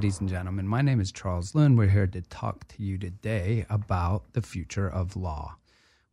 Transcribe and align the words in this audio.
ladies 0.00 0.18
and 0.18 0.30
gentlemen. 0.30 0.66
My 0.66 0.80
name 0.80 0.98
is 0.98 1.12
Charles 1.12 1.54
Lynn. 1.54 1.76
We're 1.76 1.90
here 1.90 2.06
to 2.06 2.22
talk 2.22 2.66
to 2.68 2.82
you 2.82 2.96
today 2.96 3.66
about 3.68 4.32
the 4.32 4.40
future 4.40 4.88
of 4.88 5.14
law. 5.14 5.56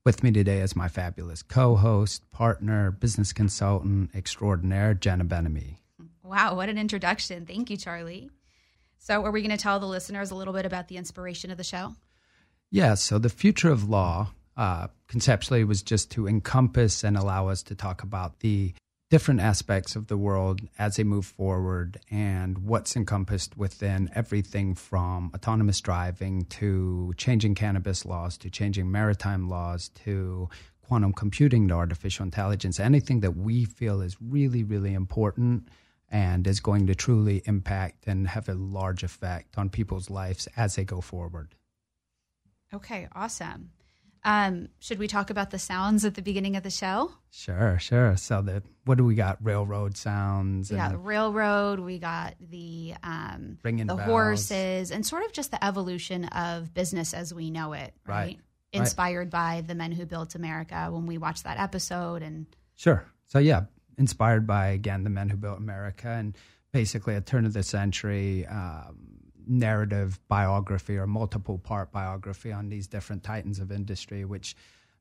With 0.04 0.24
me 0.24 0.32
today 0.32 0.60
is 0.60 0.76
my 0.76 0.90
fabulous 0.90 1.42
co 1.42 1.78
host, 1.78 2.30
partner, 2.30 2.92
business 2.92 3.32
consultant 3.32 4.14
extraordinaire, 4.14 4.94
Jenna 4.94 5.24
Ben-Ami. 5.24 5.78
Wow, 6.22 6.56
what 6.56 6.68
an 6.68 6.78
introduction. 6.78 7.46
Thank 7.46 7.70
you, 7.70 7.78
Charlie. 7.78 8.30
So, 8.98 9.24
are 9.24 9.32
we 9.32 9.42
going 9.42 9.56
to 9.56 9.64
tell 9.64 9.80
the 9.80 9.86
listeners 9.86 10.32
a 10.32 10.36
little 10.36 10.54
bit 10.54 10.66
about 10.66 10.90
the 10.90 10.98
inspiration 10.98 11.50
of 11.50 11.58
the 11.58 11.64
show? 11.64 11.96
Yeah, 12.70 12.96
so 12.96 13.18
the 13.18 13.30
future 13.30 13.70
of 13.70 13.88
law 13.88 14.32
uh, 14.58 14.88
conceptually 15.08 15.64
was 15.64 15.82
just 15.82 16.12
to 16.12 16.28
encompass 16.28 17.06
and 17.06 17.16
allow 17.16 17.48
us 17.48 17.64
to 17.64 17.74
talk 17.74 18.04
about 18.04 18.42
the 18.42 18.74
different 19.10 19.40
aspects 19.40 19.96
of 19.96 20.08
the 20.08 20.18
world 20.18 20.62
as 20.78 20.98
they 20.98 21.04
move 21.04 21.26
forward 21.26 21.98
and 22.12 22.58
what's 22.58 22.96
encompassed 22.96 23.58
within 23.58 24.10
everything 24.14 24.76
from 24.76 25.32
autonomous 25.34 25.80
driving 25.80 26.44
to 26.46 27.14
changing 27.16 27.56
cannabis 27.56 28.06
laws 28.06 28.38
to 28.38 28.50
changing 28.50 28.92
maritime 28.92 29.48
laws 29.48 29.90
to 29.90 30.50
quantum 30.82 31.14
computing 31.14 31.68
to 31.68 31.74
artificial 31.74 32.24
intelligence, 32.24 32.80
anything 32.80 33.20
that 33.20 33.36
we 33.36 33.66
feel 33.66 34.02
is 34.02 34.18
really, 34.22 34.64
really 34.64 34.94
important 34.94 35.68
and 36.10 36.48
is 36.48 36.62
going 36.62 36.88
to 36.88 36.96
truly 36.96 37.42
impact 37.46 38.08
and 38.08 38.28
have 38.28 38.48
a 38.48 38.54
large 38.54 39.04
effect 39.04 39.58
on 39.58 39.70
people's 39.70 40.10
lives 40.10 40.48
as 40.56 40.76
they 40.76 40.86
go 40.86 41.02
forward. 41.02 41.56
Okay, 42.74 43.08
awesome. 43.14 43.72
Um, 44.28 44.68
should 44.80 45.00
we 45.00 45.08
talk 45.08 45.30
about 45.30 45.52
the 45.52 45.58
sounds 45.58 46.04
at 46.04 46.16
the 46.16 46.22
beginning 46.22 46.58
of 46.58 46.64
the 46.64 46.70
show? 46.70 47.14
Sure, 47.32 47.80
sure. 47.80 48.18
So 48.18 48.42
the 48.42 48.62
what 48.84 48.98
do 48.98 49.06
we 49.06 49.16
got? 49.16 49.38
Railroad 49.42 49.96
sounds. 49.96 50.70
We 50.70 50.76
got 50.76 50.92
the 50.92 50.98
railroad. 50.98 51.80
We 51.80 51.98
got 51.98 52.36
the 52.42 52.96
um, 53.04 53.58
Ringing 53.64 53.88
the 53.88 53.96
bells. 53.96 54.10
horses, 54.10 54.92
and 54.92 55.06
sort 55.06 55.24
of 55.24 55.32
just 55.32 55.52
the 55.52 55.64
evolution 55.64 56.26
of 56.26 56.74
business 56.74 57.14
as 57.14 57.34
we 57.34 57.50
know 57.52 57.72
it. 57.72 57.94
Right. 58.06 58.16
Right. 58.16 58.40
Inspired 58.74 59.30
by 59.30 59.64
the 59.66 59.76
men 59.76 59.94
who 59.94 60.06
built 60.06 60.36
America 60.36 60.90
when 60.92 61.06
we 61.06 61.18
watched 61.18 61.46
that 61.46 61.58
episode, 61.58 62.22
and 62.22 62.48
Sure. 62.76 63.06
So 63.28 63.40
yeah, 63.40 63.62
inspired 63.98 64.46
by 64.46 64.68
again 64.68 65.06
the 65.06 65.10
men 65.10 65.30
who 65.30 65.38
built 65.38 65.58
America 65.58 66.10
and 66.10 66.36
basically 66.74 67.16
a 67.16 67.22
turn 67.22 67.46
of 67.46 67.54
the 67.54 67.64
century 67.64 68.46
um, 68.46 69.07
narrative 69.48 70.20
biography 70.28 70.98
or 70.98 71.08
multiple 71.08 71.58
part 71.58 71.92
biography 71.92 72.52
on 72.52 72.70
these 72.70 72.88
different 72.88 73.24
titans 73.24 73.60
of 73.60 73.72
industry, 73.72 74.26
which 74.26 74.56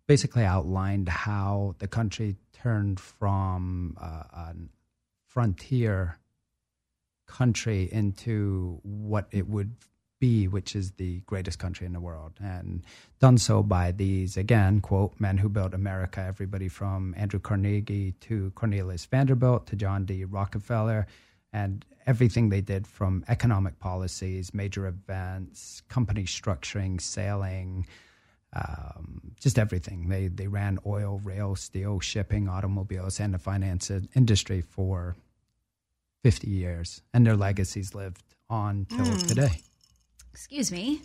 basically 0.06 0.44
outlined 0.44 1.08
how 1.08 1.74
the 1.78 1.88
country 1.88 2.36
turned 2.52 3.00
from 3.00 3.96
uh, 4.00 4.22
a 4.32 4.54
frontier 5.26 6.18
country 7.26 7.88
into 7.90 8.78
what 8.82 9.26
it 9.32 9.48
would 9.48 9.74
be, 10.18 10.48
which 10.48 10.74
is 10.74 10.92
the 10.92 11.20
greatest 11.26 11.58
country 11.58 11.86
in 11.86 11.92
the 11.92 12.00
world, 12.00 12.32
and 12.40 12.82
done 13.20 13.36
so 13.36 13.62
by 13.62 13.92
these, 13.92 14.36
again, 14.36 14.80
quote, 14.80 15.12
men 15.18 15.36
who 15.36 15.48
built 15.48 15.74
America, 15.74 16.24
everybody 16.26 16.68
from 16.68 17.14
Andrew 17.16 17.40
Carnegie 17.40 18.12
to 18.20 18.50
Cornelius 18.54 19.04
Vanderbilt 19.04 19.66
to 19.66 19.76
John 19.76 20.04
D. 20.04 20.24
Rockefeller, 20.24 21.06
and 21.52 21.84
everything 22.06 22.48
they 22.48 22.60
did 22.60 22.86
from 22.86 23.24
economic 23.28 23.78
policies, 23.78 24.54
major 24.54 24.86
events, 24.86 25.82
company 25.88 26.24
structuring, 26.24 27.00
sailing, 27.00 27.86
um, 28.52 29.20
just 29.40 29.58
everything. 29.58 30.08
They, 30.08 30.28
they 30.28 30.46
ran 30.46 30.78
oil, 30.86 31.20
rail, 31.22 31.56
steel, 31.56 32.00
shipping, 32.00 32.48
automobiles, 32.48 33.20
and 33.20 33.34
the 33.34 33.38
finance 33.38 33.90
industry 34.14 34.60
for 34.60 35.16
50 36.22 36.48
years, 36.48 37.02
and 37.12 37.26
their 37.26 37.36
legacies 37.36 37.94
lived 37.94 38.22
on 38.48 38.86
till 38.88 39.16
today. 39.18 39.62
excuse 40.32 40.70
me. 40.72 41.02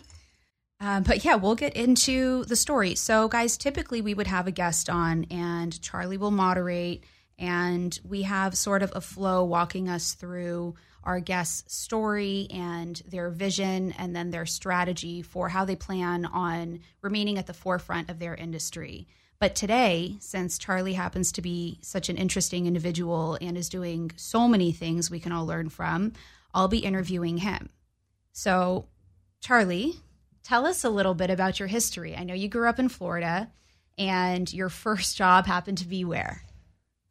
Um, 0.80 1.04
but 1.04 1.24
yeah, 1.24 1.36
we'll 1.36 1.54
get 1.54 1.76
into 1.76 2.44
the 2.46 2.56
story. 2.56 2.96
So, 2.96 3.28
guys, 3.28 3.56
typically 3.56 4.00
we 4.00 4.14
would 4.14 4.26
have 4.26 4.48
a 4.48 4.50
guest 4.50 4.90
on, 4.90 5.26
and 5.30 5.80
Charlie 5.80 6.16
will 6.16 6.32
moderate, 6.32 7.04
and 7.42 7.98
we 8.08 8.22
have 8.22 8.56
sort 8.56 8.84
of 8.84 8.92
a 8.94 9.00
flow 9.00 9.42
walking 9.42 9.88
us 9.88 10.14
through 10.14 10.76
our 11.02 11.18
guest's 11.18 11.74
story 11.74 12.46
and 12.52 13.02
their 13.08 13.30
vision, 13.30 13.92
and 13.98 14.14
then 14.14 14.30
their 14.30 14.46
strategy 14.46 15.22
for 15.22 15.48
how 15.48 15.64
they 15.64 15.74
plan 15.74 16.24
on 16.24 16.78
remaining 17.00 17.38
at 17.38 17.48
the 17.48 17.52
forefront 17.52 18.08
of 18.08 18.20
their 18.20 18.36
industry. 18.36 19.08
But 19.40 19.56
today, 19.56 20.14
since 20.20 20.56
Charlie 20.56 20.92
happens 20.92 21.32
to 21.32 21.42
be 21.42 21.80
such 21.82 22.08
an 22.08 22.16
interesting 22.16 22.66
individual 22.66 23.36
and 23.40 23.58
is 23.58 23.68
doing 23.68 24.12
so 24.14 24.46
many 24.46 24.70
things 24.70 25.10
we 25.10 25.18
can 25.18 25.32
all 25.32 25.44
learn 25.44 25.68
from, 25.68 26.12
I'll 26.54 26.68
be 26.68 26.78
interviewing 26.78 27.38
him. 27.38 27.70
So, 28.32 28.86
Charlie, 29.40 29.96
tell 30.44 30.64
us 30.64 30.84
a 30.84 30.90
little 30.90 31.14
bit 31.14 31.30
about 31.30 31.58
your 31.58 31.66
history. 31.66 32.14
I 32.16 32.22
know 32.22 32.34
you 32.34 32.48
grew 32.48 32.68
up 32.68 32.78
in 32.78 32.88
Florida 32.88 33.50
and 33.98 34.52
your 34.52 34.68
first 34.68 35.16
job 35.16 35.46
happened 35.46 35.78
to 35.78 35.88
be 35.88 36.04
where? 36.04 36.44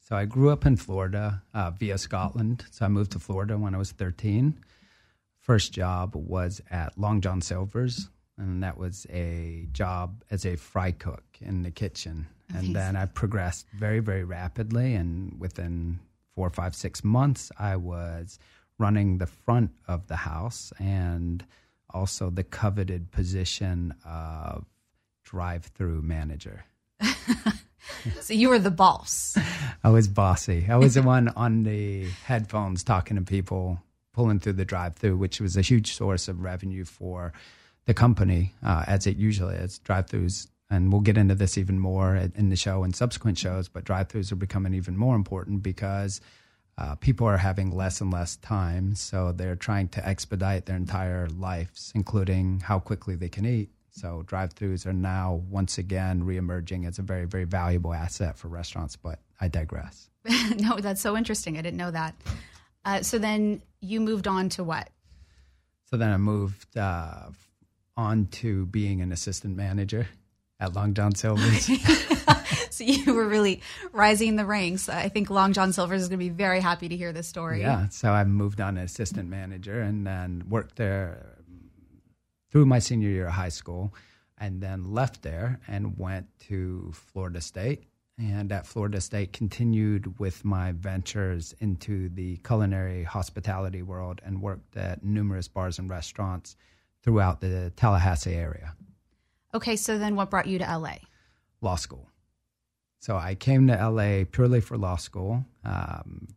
So 0.02 0.16
I 0.16 0.26
grew 0.26 0.50
up 0.50 0.66
in 0.66 0.76
Florida 0.78 1.44
uh, 1.54 1.72
via 1.72 1.98
Scotland. 1.98 2.66
So 2.72 2.86
I 2.86 2.90
moved 2.90 3.12
to 3.12 3.20
Florida 3.20 3.58
when 3.58 3.76
I 3.76 3.78
was 3.78 3.92
13. 3.92 4.58
First 5.40 5.74
job 5.74 6.16
was 6.16 6.60
at 6.70 6.98
Long 6.98 7.22
John 7.22 7.40
Silver's, 7.42 8.10
and 8.38 8.62
that 8.64 8.78
was 8.78 9.06
a 9.10 9.68
job 9.72 10.24
as 10.32 10.46
a 10.46 10.56
fry 10.56 10.92
cook 10.92 11.24
in 11.40 11.62
the 11.62 11.72
kitchen. 11.72 12.28
And 12.54 12.76
then 12.76 12.96
I 12.96 13.06
progressed 13.06 13.68
very, 13.74 14.00
very 14.00 14.24
rapidly. 14.24 14.96
And 14.96 15.40
within 15.40 16.00
four, 16.36 16.50
five, 16.50 16.76
six 16.76 17.04
months, 17.04 17.52
I 17.58 17.76
was 17.78 18.40
running 18.78 19.20
the 19.20 19.28
front 19.28 19.72
of 19.88 20.08
the 20.08 20.18
house 20.18 20.74
and 20.80 21.46
also 21.92 22.30
the 22.30 22.44
coveted 22.44 23.12
position 23.12 23.94
of 24.06 24.66
drive 25.24 25.66
through 25.66 26.02
manager. 26.02 26.66
So 28.22 28.34
you 28.34 28.50
were 28.50 28.60
the 28.60 28.72
boss. 28.72 29.38
I 29.84 29.90
was 29.90 30.08
bossy. 30.08 30.66
I 30.70 30.78
was 30.78 30.96
the 30.96 31.02
one 31.02 31.30
on 31.30 31.64
the 31.64 32.08
headphones 32.26 32.84
talking 32.84 33.18
to 33.18 33.24
people, 33.24 33.80
pulling 34.14 34.40
through 34.40 34.54
the 34.54 34.66
drive 34.66 34.96
through, 34.96 35.18
which 35.18 35.40
was 35.42 35.58
a 35.58 35.62
huge 35.62 35.94
source 35.94 36.28
of 36.28 36.42
revenue 36.42 36.86
for 36.86 37.34
the 37.86 37.94
company, 37.94 38.54
uh, 38.64 38.86
as 38.88 39.08
it 39.08 39.18
usually 39.18 39.56
is. 39.56 39.80
Drive 39.80 40.08
throughs, 40.08 40.48
and 40.70 40.92
we'll 40.92 41.02
get 41.02 41.18
into 41.18 41.36
this 41.36 41.58
even 41.58 41.80
more 41.80 42.16
in 42.16 42.50
the 42.50 42.56
show 42.56 42.84
and 42.84 42.96
subsequent 42.96 43.38
shows, 43.38 43.68
but 43.68 43.84
drive 43.84 44.08
throughs 44.08 44.32
are 44.32 44.36
becoming 44.38 44.74
even 44.74 44.98
more 44.98 45.16
important 45.16 45.64
because 45.64 46.22
uh, 46.78 46.96
people 46.96 47.28
are 47.28 47.38
having 47.38 47.76
less 47.76 48.02
and 48.02 48.12
less 48.12 48.38
time. 48.38 48.96
So 48.96 49.32
they're 49.32 49.56
trying 49.56 49.90
to 49.90 50.08
expedite 50.08 50.66
their 50.66 50.78
entire 50.78 51.28
lives, 51.28 51.92
including 51.96 52.62
how 52.62 52.80
quickly 52.80 53.16
they 53.16 53.30
can 53.30 53.46
eat. 53.46 53.70
So 53.92 54.24
drive-throughs 54.26 54.86
are 54.86 54.94
now 54.94 55.44
once 55.50 55.78
again 55.78 56.24
reemerging 56.24 56.88
as 56.88 56.98
a 56.98 57.02
very, 57.02 57.26
very 57.26 57.44
valuable 57.44 57.94
asset 57.94 58.38
for 58.38 58.48
restaurants. 58.48 58.96
But 58.96 59.20
I 59.40 59.48
digress. 59.48 60.10
no, 60.58 60.78
that's 60.78 61.02
so 61.02 61.18
interesting. 61.18 61.58
I 61.58 61.62
didn't 61.62 61.78
know 61.78 61.92
that. 61.92 62.16
Uh, 62.86 63.02
so 63.02 63.20
then 63.20 63.62
you 63.82 64.00
moved 64.00 64.28
on 64.28 64.50
to 64.50 64.64
what? 64.64 64.90
So 65.90 65.98
then 65.98 66.10
I 66.10 66.18
moved 66.18 66.78
uh, 66.78 67.30
on 67.98 68.28
to 68.28 68.66
being 68.68 69.02
an 69.02 69.12
assistant 69.12 69.58
manager 69.58 70.08
at 70.60 70.74
Long 70.74 70.94
John 70.94 71.14
Silver's. 71.14 71.70
So 72.72 72.86
you 72.86 73.14
were 73.14 73.28
really 73.28 73.62
rising 73.92 74.30
in 74.30 74.36
the 74.38 74.46
ranks. 74.46 74.90
I 74.90 75.10
think 75.10 75.30
Long 75.30 75.54
John 75.54 75.72
Silver's 75.72 76.02
is 76.02 76.08
going 76.08 76.20
to 76.20 76.26
be 76.26 76.30
very 76.30 76.60
happy 76.62 76.90
to 76.90 76.96
hear 76.96 77.14
this 77.14 77.28
story. 77.28 77.60
yeah. 77.62 77.90
So 77.90 78.10
I 78.12 78.24
moved 78.24 78.60
on 78.60 78.76
to 78.76 78.82
assistant 78.82 79.30
manager 79.30 79.82
and 79.82 80.08
then 80.08 80.46
worked 80.50 80.78
there 80.78 81.36
through 82.52 82.66
my 82.66 82.80
senior 82.80 83.10
year 83.10 83.28
of 83.28 83.34
high 83.34 83.50
school 83.50 83.94
and 84.38 84.62
then 84.62 84.94
left 84.94 85.22
there 85.22 85.60
and 85.68 85.98
went 85.98 86.28
to 86.48 86.92
Florida 86.94 87.42
State. 87.42 87.84
And 88.18 88.52
at 88.52 88.68
Florida 88.68 89.02
State, 89.02 89.34
continued 89.34 90.20
with 90.20 90.46
my 90.46 90.74
ventures 90.74 91.56
into 91.60 92.10
the 92.10 92.38
culinary 92.38 93.04
hospitality 93.04 93.82
world 93.82 94.22
and 94.24 94.42
worked 94.42 94.78
at 94.78 95.04
numerous 95.04 95.48
bars 95.48 95.80
and 95.80 95.90
restaurants 95.90 96.56
throughout 97.02 97.42
the 97.42 97.72
Tallahassee 97.76 98.36
area. 98.36 98.76
Okay, 99.54 99.76
so 99.76 99.98
then 99.98 100.16
what 100.16 100.30
brought 100.30 100.46
you 100.46 100.60
to 100.60 100.78
LA? 100.78 100.98
law 101.62 101.76
school. 101.76 102.10
So 103.00 103.16
I 103.18 103.36
came 103.36 103.68
to 103.68 103.90
LA 103.90 104.26
purely 104.30 104.62
for 104.62 104.78
law 104.78 104.96
school 104.96 105.46
um, 105.64 106.28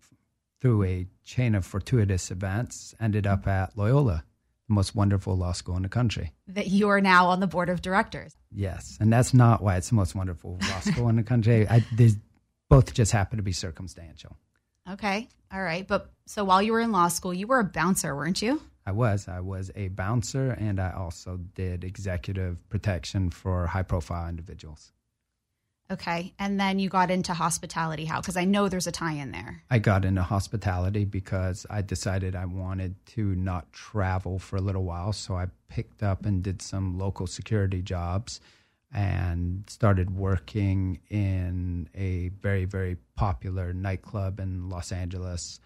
through 0.60 0.84
a 0.84 1.06
chain 1.24 1.54
of 1.54 1.66
fortuitous 1.66 2.30
events, 2.30 2.94
ended 3.00 3.26
up 3.26 3.46
at 3.46 3.76
Loyola, 3.76 4.24
the 4.68 4.74
most 4.74 4.94
wonderful 4.94 5.36
law 5.36 5.52
school 5.52 5.76
in 5.76 5.82
the 5.82 5.88
country. 5.88 6.32
That 6.48 6.68
you 6.68 6.88
are 6.88 7.00
now 7.00 7.26
on 7.28 7.40
the 7.40 7.46
board 7.46 7.68
of 7.68 7.82
directors. 7.82 8.36
Yes. 8.50 8.96
And 9.00 9.12
that's 9.12 9.34
not 9.34 9.62
why 9.62 9.76
it's 9.76 9.88
the 9.88 9.94
most 9.94 10.14
wonderful 10.14 10.58
law 10.62 10.80
school 10.80 11.08
in 11.08 11.16
the 11.16 11.22
country. 11.22 11.68
I, 11.68 11.84
they 11.92 12.10
both 12.70 12.94
just 12.94 13.12
happen 13.12 13.36
to 13.36 13.42
be 13.42 13.52
circumstantial. 13.52 14.36
Okay, 14.90 15.28
all 15.52 15.62
right. 15.62 15.86
But 15.86 16.10
so 16.26 16.44
while 16.44 16.62
you 16.62 16.72
were 16.72 16.80
in 16.80 16.92
law 16.92 17.08
school, 17.08 17.32
you 17.32 17.46
were 17.46 17.60
a 17.60 17.64
bouncer, 17.64 18.14
weren't 18.14 18.42
you? 18.42 18.60
I 18.86 18.92
was. 18.92 19.28
I 19.28 19.40
was 19.40 19.70
a 19.74 19.88
bouncer 19.88 20.50
and 20.50 20.78
I 20.78 20.92
also 20.92 21.38
did 21.54 21.84
executive 21.84 22.68
protection 22.68 23.30
for 23.30 23.66
high 23.66 23.82
profile 23.82 24.28
individuals. 24.28 24.92
Okay. 25.90 26.32
And 26.38 26.58
then 26.58 26.78
you 26.78 26.88
got 26.88 27.10
into 27.10 27.34
hospitality. 27.34 28.06
How? 28.06 28.20
Because 28.20 28.36
I 28.36 28.44
know 28.44 28.68
there's 28.68 28.86
a 28.86 28.92
tie 28.92 29.12
in 29.12 29.32
there. 29.32 29.62
I 29.70 29.78
got 29.78 30.04
into 30.04 30.22
hospitality 30.22 31.04
because 31.04 31.66
I 31.68 31.82
decided 31.82 32.34
I 32.34 32.46
wanted 32.46 32.94
to 33.06 33.34
not 33.34 33.70
travel 33.72 34.38
for 34.38 34.56
a 34.56 34.62
little 34.62 34.84
while. 34.84 35.12
So 35.12 35.36
I 35.36 35.46
picked 35.68 36.02
up 36.02 36.24
and 36.24 36.42
did 36.42 36.62
some 36.62 36.98
local 36.98 37.26
security 37.26 37.82
jobs 37.82 38.40
and 38.92 39.64
started 39.68 40.16
working 40.16 41.00
in 41.10 41.88
a 41.94 42.30
very, 42.40 42.64
very 42.64 42.96
popular 43.16 43.72
nightclub 43.72 44.40
in 44.40 44.70
Los 44.70 44.92
Angeles 44.92 45.60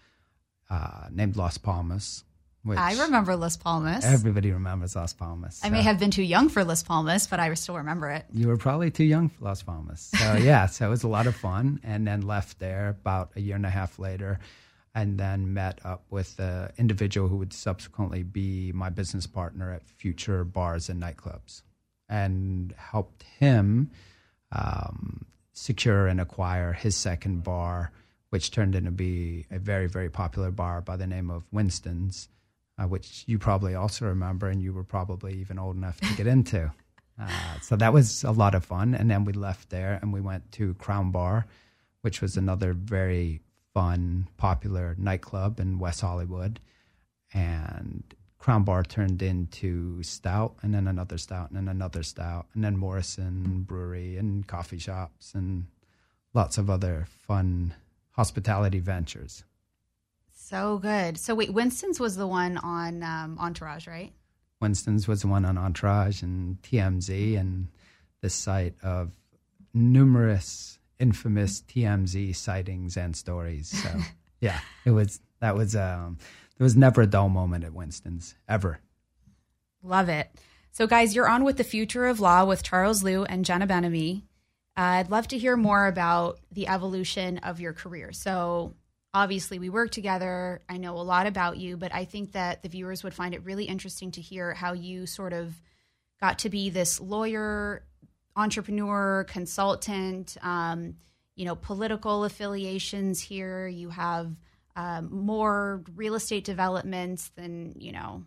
uh, 0.69 1.07
named 1.11 1.37
Las 1.37 1.57
Palmas. 1.57 2.23
I 2.67 3.01
remember 3.01 3.35
Las 3.35 3.57
Palmas. 3.57 4.05
Everybody 4.05 4.51
remembers 4.51 4.95
Las 4.95 5.13
Palmas. 5.13 5.61
I 5.63 5.69
may 5.69 5.81
have 5.81 5.99
been 5.99 6.11
too 6.11 6.23
young 6.23 6.49
for 6.49 6.63
Las 6.63 6.83
Palmas, 6.83 7.27
but 7.27 7.39
I 7.39 7.53
still 7.53 7.77
remember 7.77 8.09
it. 8.09 8.25
You 8.33 8.47
were 8.47 8.57
probably 8.57 8.91
too 8.91 9.05
young 9.05 9.29
for 9.29 9.45
Las 9.45 9.63
Palmas. 9.63 10.11
So, 10.17 10.35
yeah, 10.41 10.65
so 10.65 10.85
it 10.85 10.89
was 10.89 11.03
a 11.03 11.07
lot 11.07 11.25
of 11.25 11.35
fun. 11.35 11.79
And 11.83 12.05
then 12.05 12.21
left 12.21 12.59
there 12.59 12.89
about 12.89 13.31
a 13.35 13.41
year 13.41 13.55
and 13.55 13.65
a 13.65 13.69
half 13.69 13.97
later 13.97 14.39
and 14.95 15.17
then 15.17 15.53
met 15.53 15.79
up 15.85 16.03
with 16.09 16.35
the 16.37 16.71
individual 16.77 17.29
who 17.29 17.37
would 17.37 17.53
subsequently 17.53 18.23
be 18.23 18.71
my 18.73 18.89
business 18.89 19.27
partner 19.27 19.71
at 19.71 19.87
future 19.87 20.43
bars 20.43 20.89
and 20.89 21.01
nightclubs 21.01 21.61
and 22.09 22.73
helped 22.75 23.23
him 23.23 23.91
um, 24.51 25.25
secure 25.53 26.07
and 26.07 26.19
acquire 26.19 26.73
his 26.73 26.95
second 26.95 27.43
bar, 27.43 27.91
which 28.31 28.51
turned 28.51 28.75
into 28.75 28.91
be 28.91 29.45
a 29.51 29.59
very, 29.59 29.87
very 29.87 30.09
popular 30.09 30.51
bar 30.51 30.81
by 30.81 30.97
the 30.97 31.07
name 31.07 31.29
of 31.29 31.43
Winston's 31.51 32.29
uh, 32.79 32.87
which 32.87 33.23
you 33.27 33.37
probably 33.37 33.75
also 33.75 34.05
remember, 34.05 34.47
and 34.47 34.61
you 34.61 34.73
were 34.73 34.83
probably 34.83 35.33
even 35.35 35.59
old 35.59 35.75
enough 35.75 35.99
to 35.99 36.15
get 36.15 36.27
into. 36.27 36.71
Uh, 37.21 37.59
so 37.61 37.75
that 37.75 37.91
was 37.91 38.23
a 38.23 38.31
lot 38.31 38.55
of 38.55 38.63
fun. 38.63 38.95
And 38.95 39.11
then 39.11 39.25
we 39.25 39.33
left 39.33 39.69
there 39.69 39.99
and 40.01 40.13
we 40.13 40.21
went 40.21 40.53
to 40.53 40.73
Crown 40.75 41.11
Bar, 41.11 41.47
which 41.99 42.21
was 42.21 42.37
another 42.37 42.71
very 42.71 43.41
fun, 43.73 44.29
popular 44.37 44.95
nightclub 44.97 45.59
in 45.59 45.79
West 45.79 45.99
Hollywood. 45.99 46.61
And 47.33 48.03
Crown 48.37 48.63
Bar 48.63 48.83
turned 48.83 49.21
into 49.21 50.01
Stout, 50.01 50.55
and 50.61 50.73
then 50.73 50.87
another 50.87 51.17
Stout, 51.17 51.49
and 51.49 51.57
then 51.57 51.67
another 51.67 52.03
Stout, 52.03 52.47
and 52.53 52.63
then 52.63 52.77
Morrison 52.77 53.63
Brewery 53.63 54.15
and 54.15 54.47
coffee 54.47 54.79
shops 54.79 55.33
and 55.35 55.67
lots 56.33 56.57
of 56.57 56.69
other 56.69 57.05
fun 57.27 57.73
hospitality 58.11 58.79
ventures. 58.79 59.43
So 60.49 60.79
good. 60.79 61.19
So 61.19 61.35
wait, 61.35 61.53
Winston's 61.53 61.99
was 61.99 62.15
the 62.15 62.25
one 62.25 62.57
on 62.57 63.03
um, 63.03 63.37
Entourage, 63.39 63.85
right? 63.85 64.11
Winston's 64.59 65.07
was 65.07 65.21
the 65.21 65.27
one 65.27 65.45
on 65.45 65.59
Entourage 65.59 66.23
and 66.23 66.59
TMZ 66.63 67.39
and 67.39 67.67
the 68.21 68.31
site 68.31 68.73
of 68.81 69.11
numerous 69.75 70.79
infamous 70.99 71.61
TMZ 71.61 72.35
sightings 72.35 72.97
and 72.97 73.15
stories. 73.15 73.69
So 73.69 73.89
yeah, 74.41 74.59
it 74.85 74.89
was 74.89 75.19
that 75.39 75.55
was 75.55 75.75
um 75.75 76.17
there 76.57 76.65
was 76.65 76.75
never 76.75 77.03
a 77.03 77.07
dull 77.07 77.29
moment 77.29 77.63
at 77.63 77.73
Winston's 77.73 78.33
ever. 78.47 78.79
Love 79.83 80.09
it. 80.09 80.31
So 80.71 80.87
guys, 80.87 81.15
you're 81.15 81.29
on 81.29 81.43
with 81.43 81.57
the 81.57 81.63
future 81.63 82.07
of 82.07 82.19
law 82.19 82.43
with 82.43 82.63
Charles 82.63 83.03
Lew 83.03 83.23
and 83.23 83.45
Jenna 83.45 83.67
Ben-Ami. 83.67 84.25
Uh, 84.75 84.81
I'd 84.81 85.11
love 85.11 85.27
to 85.27 85.37
hear 85.37 85.55
more 85.55 85.85
about 85.85 86.39
the 86.51 86.67
evolution 86.67 87.37
of 87.39 87.59
your 87.59 87.73
career. 87.73 88.11
So 88.13 88.73
obviously 89.13 89.59
we 89.59 89.69
work 89.69 89.91
together. 89.91 90.61
I 90.69 90.77
know 90.77 90.95
a 90.95 91.01
lot 91.01 91.27
about 91.27 91.57
you, 91.57 91.77
but 91.77 91.93
I 91.93 92.05
think 92.05 92.33
that 92.33 92.63
the 92.63 92.69
viewers 92.69 93.03
would 93.03 93.13
find 93.13 93.33
it 93.33 93.43
really 93.43 93.65
interesting 93.65 94.11
to 94.11 94.21
hear 94.21 94.53
how 94.53 94.73
you 94.73 95.05
sort 95.05 95.33
of 95.33 95.53
got 96.19 96.39
to 96.39 96.49
be 96.49 96.69
this 96.69 96.99
lawyer, 96.99 97.83
entrepreneur, 98.35 99.25
consultant, 99.27 100.37
um, 100.41 100.95
you 101.35 101.45
know, 101.45 101.55
political 101.55 102.23
affiliations 102.25 103.19
here. 103.19 103.67
You 103.67 103.89
have 103.89 104.35
um, 104.75 105.09
more 105.11 105.83
real 105.95 106.15
estate 106.15 106.43
developments 106.43 107.31
than, 107.35 107.75
you 107.77 107.91
know, 107.91 108.25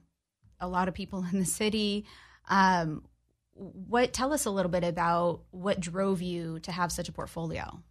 a 0.60 0.68
lot 0.68 0.88
of 0.88 0.94
people 0.94 1.24
in 1.32 1.38
the 1.38 1.44
city. 1.44 2.06
Um, 2.48 3.04
what 3.54 4.12
tell 4.12 4.32
us 4.32 4.46
a 4.46 4.50
little 4.50 4.70
bit 4.70 4.82
about 4.82 5.42
what 5.50 5.78
drove 5.78 6.22
you 6.22 6.58
to 6.60 6.72
have 6.72 6.90
such 6.90 7.08
a 7.08 7.12
portfolio? 7.12 7.82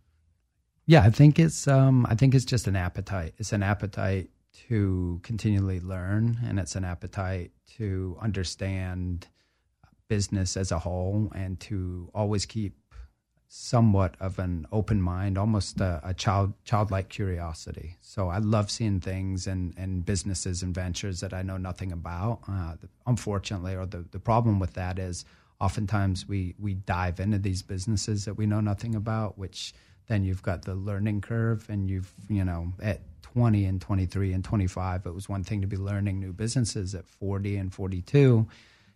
Yeah, 0.86 1.04
I 1.04 1.10
think 1.10 1.40
it's 1.40 1.68
um, 1.68 2.06
I 2.10 2.16
think 2.16 2.36
it's 2.36 2.46
just 2.46 2.68
an 2.68 2.76
appetite. 2.76 3.34
It's 3.38 3.54
an 3.54 3.64
appetite 3.64 4.30
to 4.68 5.20
continually 5.24 5.80
learn, 5.80 6.40
and 6.46 6.60
it's 6.60 6.76
an 6.76 6.84
appetite 6.84 7.52
to 7.78 8.18
understand 8.20 9.28
business 10.08 10.58
as 10.58 10.72
a 10.72 10.80
whole, 10.80 11.32
and 11.36 11.60
to 11.62 12.10
always 12.14 12.46
keep 12.46 12.76
somewhat 13.54 14.16
of 14.22 14.40
an 14.40 14.66
open 14.72 15.02
mind, 15.02 15.38
almost 15.38 15.82
a, 15.82 16.00
a, 16.06 16.14
child 16.14 16.54
childlike 16.64 17.10
curiosity. 17.10 17.98
So 18.00 18.30
I 18.30 18.38
love 18.38 18.72
seeing 18.72 19.02
things 19.02 19.46
and, 19.46 19.74
and 19.78 20.06
businesses 20.06 20.64
and 20.64 20.74
ventures 20.74 21.20
that 21.20 21.34
I 21.34 21.42
know 21.42 21.58
nothing 21.58 21.92
about. 21.92 22.40
Uh, 22.48 22.76
unfortunately, 23.06 23.76
or 23.76 23.86
the, 23.86 24.06
the 24.12 24.20
problem 24.20 24.58
with 24.58 24.74
that 24.76 24.98
is 24.98 25.26
oftentimes 25.60 26.30
we 26.30 26.56
we 26.60 26.76
dive 26.76 27.20
into 27.20 27.40
these 27.40 27.62
businesses 27.62 28.24
that 28.24 28.36
we 28.36 28.46
know 28.46 28.62
nothing 28.62 28.96
about, 28.96 29.38
which 29.38 29.74
then 30.12 30.26
you've 30.26 30.44
got 30.44 30.64
the 30.64 30.76
learning 30.76 31.22
curve 31.22 31.66
and 31.70 31.90
you've 31.90 32.12
you 32.28 32.44
know 32.44 32.74
at 32.82 33.00
20 33.22 33.64
and 33.64 33.80
23 33.80 34.34
and 34.34 34.44
25 34.44 35.06
it 35.06 35.14
was 35.14 35.30
one 35.30 35.44
thing 35.44 35.62
to 35.62 35.68
be 35.68 35.78
learning 35.78 36.20
new 36.20 36.34
businesses 36.34 36.94
at 36.94 37.08
40 37.08 37.56
and 37.56 37.74
42 37.74 38.20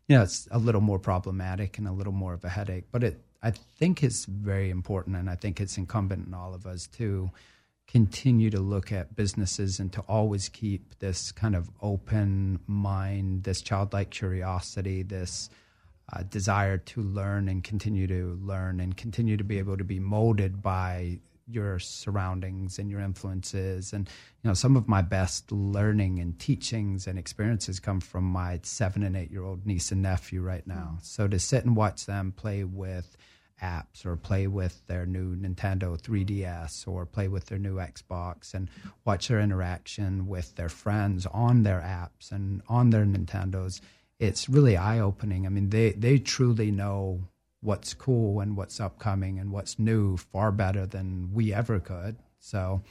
you 0.08 0.16
know 0.16 0.24
it's 0.24 0.46
a 0.52 0.60
little 0.60 0.82
more 0.82 1.00
problematic 1.00 1.78
and 1.78 1.88
a 1.88 1.94
little 1.94 2.12
more 2.12 2.34
of 2.34 2.44
a 2.44 2.50
headache 2.50 2.84
but 2.92 3.02
it 3.02 3.22
i 3.42 3.50
think 3.52 4.04
it's 4.04 4.26
very 4.26 4.70
important 4.70 5.16
and 5.16 5.30
i 5.30 5.36
think 5.36 5.62
it's 5.62 5.78
incumbent 5.78 6.28
on 6.28 6.34
all 6.34 6.54
of 6.54 6.68
us 6.68 6.86
to 6.88 7.32
continue 7.88 8.50
to 8.50 8.60
look 8.60 8.92
at 8.92 9.16
businesses 9.16 9.80
and 9.80 9.94
to 9.94 10.02
always 10.02 10.50
keep 10.50 11.00
this 11.00 11.32
kind 11.32 11.56
of 11.56 11.70
open 11.82 12.60
mind 12.68 13.44
this 13.44 13.62
childlike 13.62 14.10
curiosity 14.10 15.02
this 15.02 15.50
uh, 16.14 16.24
desire 16.24 16.78
to 16.78 17.02
learn 17.02 17.50
and 17.50 17.64
continue 17.64 18.08
to 18.08 18.40
learn 18.44 18.80
and 18.80 18.96
continue 18.96 19.38
to 19.38 19.44
be 19.44 19.58
able 19.58 19.78
to 19.78 19.84
be 19.84 20.00
molded 20.00 20.62
by 20.62 21.20
your 21.48 21.78
surroundings 21.80 22.80
and 22.80 22.90
your 22.90 23.00
influences. 23.00 23.94
And 23.94 24.10
you 24.44 24.48
know 24.48 24.54
some 24.54 24.76
of 24.76 24.88
my 24.88 25.02
best 25.02 25.52
learning 25.52 26.20
and 26.20 26.38
teachings 26.40 27.08
and 27.08 27.20
experiences 27.20 27.80
come 27.80 28.00
from 28.00 28.24
my 28.24 28.60
seven 28.64 29.04
and 29.04 29.16
eight 29.16 29.32
year 29.32 29.44
old 29.44 29.66
niece 29.66 29.92
and 29.92 30.02
nephew 30.02 30.42
right 30.42 30.66
now. 30.66 30.98
So 31.02 31.28
to 31.28 31.40
sit 31.40 31.66
and 31.66 31.76
watch 31.76 32.06
them 32.06 32.34
play 32.36 32.64
with 32.64 33.16
apps 33.62 34.06
or 34.06 34.16
play 34.16 34.48
with 34.48 34.86
their 34.88 35.06
new 35.06 35.36
Nintendo 35.36 36.00
3DS 36.00 36.88
or 36.88 37.06
play 37.06 37.28
with 37.28 37.46
their 37.46 37.60
new 37.60 37.76
Xbox 37.76 38.54
and 38.54 38.70
watch 39.06 39.28
their 39.28 39.40
interaction 39.40 40.28
with 40.28 40.56
their 40.56 40.70
friends 40.70 41.26
on 41.28 41.64
their 41.64 41.80
apps 41.80 42.32
and 42.32 42.62
on 42.68 42.90
their 42.90 43.06
Nintendos 43.06 43.80
it's 44.20 44.50
really 44.50 44.78
eye 44.78 45.00
opening. 45.00 45.46
I 45.46 45.50
mean, 45.50 45.70
they 45.70 45.92
they 45.92 46.18
truly 46.18 46.72
know 46.72 47.22
what's 47.62 47.94
cool 47.94 48.40
and 48.40 48.56
what's 48.56 48.80
upcoming 48.80 49.40
and 49.40 49.52
what's 49.52 49.80
new 49.80 50.18
far 50.18 50.52
better 50.52 50.86
than 50.86 51.32
we 51.34 51.54
ever 51.54 51.80
could. 51.80 52.16
So, 52.40 52.82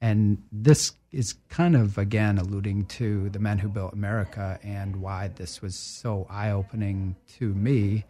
and 0.00 0.42
this 0.50 0.94
is 1.12 1.34
kind 1.48 1.76
of 1.76 1.98
again 1.98 2.38
alluding 2.38 2.86
to 2.86 3.28
the 3.30 3.38
men 3.38 3.58
who 3.58 3.68
built 3.68 3.92
America 3.92 4.58
and 4.62 4.96
why 4.96 5.28
this 5.28 5.62
was 5.62 5.76
so 5.76 6.26
eye 6.30 6.50
opening 6.50 7.16
to 7.38 7.54
me 7.54 8.04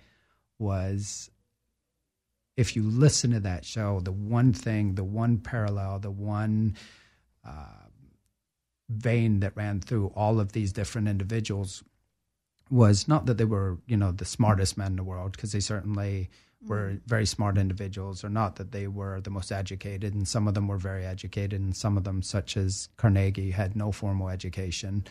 was 0.59 1.31
if 2.57 2.75
you 2.75 2.83
listen 2.85 3.33
to 3.33 3.41
that 3.41 3.65
show, 3.67 4.01
the 4.01 4.13
one 4.13 4.53
thing, 4.53 4.95
the 4.95 5.05
one 5.05 5.39
parallel, 5.39 5.99
the 5.99 6.11
one 6.11 6.75
uh, 7.47 7.67
vein 8.89 9.41
that 9.41 9.57
ran 9.57 9.81
through 9.81 10.07
all 10.17 10.41
of 10.41 10.53
these 10.53 10.73
different 10.73 11.09
individuals 11.09 11.85
was 12.71 13.07
not 13.07 13.27
that 13.27 13.39
they 13.39 13.45
were, 13.45 13.79
you 13.87 13.97
know, 13.97 14.13
the 14.13 14.25
smartest 14.25 14.77
men 14.77 14.93
in 14.93 14.97
the 14.97 15.05
world, 15.05 15.33
because 15.33 15.53
they 15.53 15.61
certainly 15.61 16.29
were 16.67 16.93
mm. 16.93 17.01
very 17.07 17.27
smart 17.27 17.59
individuals, 17.59 18.25
or 18.25 18.29
not 18.29 18.57
that 18.57 18.73
they 18.73 18.87
were 18.87 19.21
the 19.21 19.31
most 19.31 19.53
educated, 19.53 20.15
and 20.15 20.27
some 20.27 20.49
of 20.49 20.55
them 20.55 20.69
were 20.69 20.79
very 20.79 21.07
educated, 21.07 21.61
and 21.61 21.77
some 21.77 21.97
of 21.97 22.05
them, 22.05 22.23
such 22.23 22.57
as 22.57 22.89
Carnegie, 22.97 23.53
had 23.53 23.77
no 23.77 23.93
formal 23.93 24.29
education. 24.29 25.05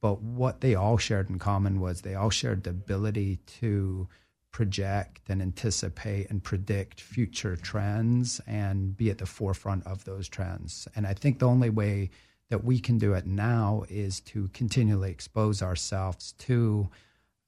But 0.00 0.20
what 0.20 0.60
they 0.60 0.74
all 0.74 0.98
shared 0.98 1.30
in 1.30 1.38
common 1.38 1.80
was 1.80 2.00
they 2.00 2.14
all 2.14 2.30
shared 2.30 2.64
the 2.64 2.70
ability 2.70 3.38
to 3.60 4.08
project 4.52 5.28
and 5.28 5.42
anticipate 5.42 6.30
and 6.30 6.42
predict 6.42 7.00
future 7.00 7.56
trends 7.56 8.40
and 8.46 8.96
be 8.96 9.10
at 9.10 9.18
the 9.18 9.26
forefront 9.26 9.86
of 9.86 10.04
those 10.04 10.28
trends. 10.28 10.88
And 10.96 11.06
I 11.06 11.12
think 11.12 11.38
the 11.38 11.48
only 11.48 11.68
way 11.68 12.10
that 12.50 12.64
we 12.64 12.78
can 12.78 12.98
do 12.98 13.14
it 13.14 13.26
now 13.26 13.84
is 13.88 14.20
to 14.20 14.48
continually 14.48 15.10
expose 15.10 15.62
ourselves 15.62 16.32
to 16.38 16.88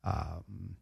um, 0.05 0.77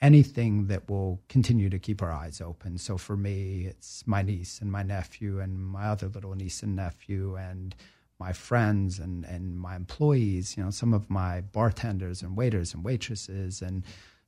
anything 0.00 0.66
that 0.66 0.88
will 0.90 1.20
continue 1.28 1.70
to 1.70 1.78
keep 1.78 2.02
our 2.02 2.12
eyes 2.12 2.40
open. 2.40 2.78
So 2.78 2.98
for 2.98 3.16
me, 3.16 3.66
it's 3.66 4.06
my 4.06 4.22
niece 4.22 4.60
and 4.60 4.70
my 4.70 4.82
nephew 4.82 5.40
and 5.40 5.58
my 5.58 5.86
other 5.86 6.08
little 6.08 6.34
niece 6.34 6.62
and 6.62 6.76
nephew 6.76 7.36
and 7.36 7.74
my 8.18 8.32
friends 8.32 8.98
and, 8.98 9.24
and 9.24 9.58
my 9.58 9.76
employees, 9.76 10.56
you 10.56 10.64
know, 10.64 10.70
some 10.70 10.94
of 10.94 11.10
my 11.10 11.40
bartenders 11.40 12.22
and 12.22 12.36
waiters 12.36 12.74
and 12.74 12.84
waitresses 12.84 13.62
and 13.62 13.84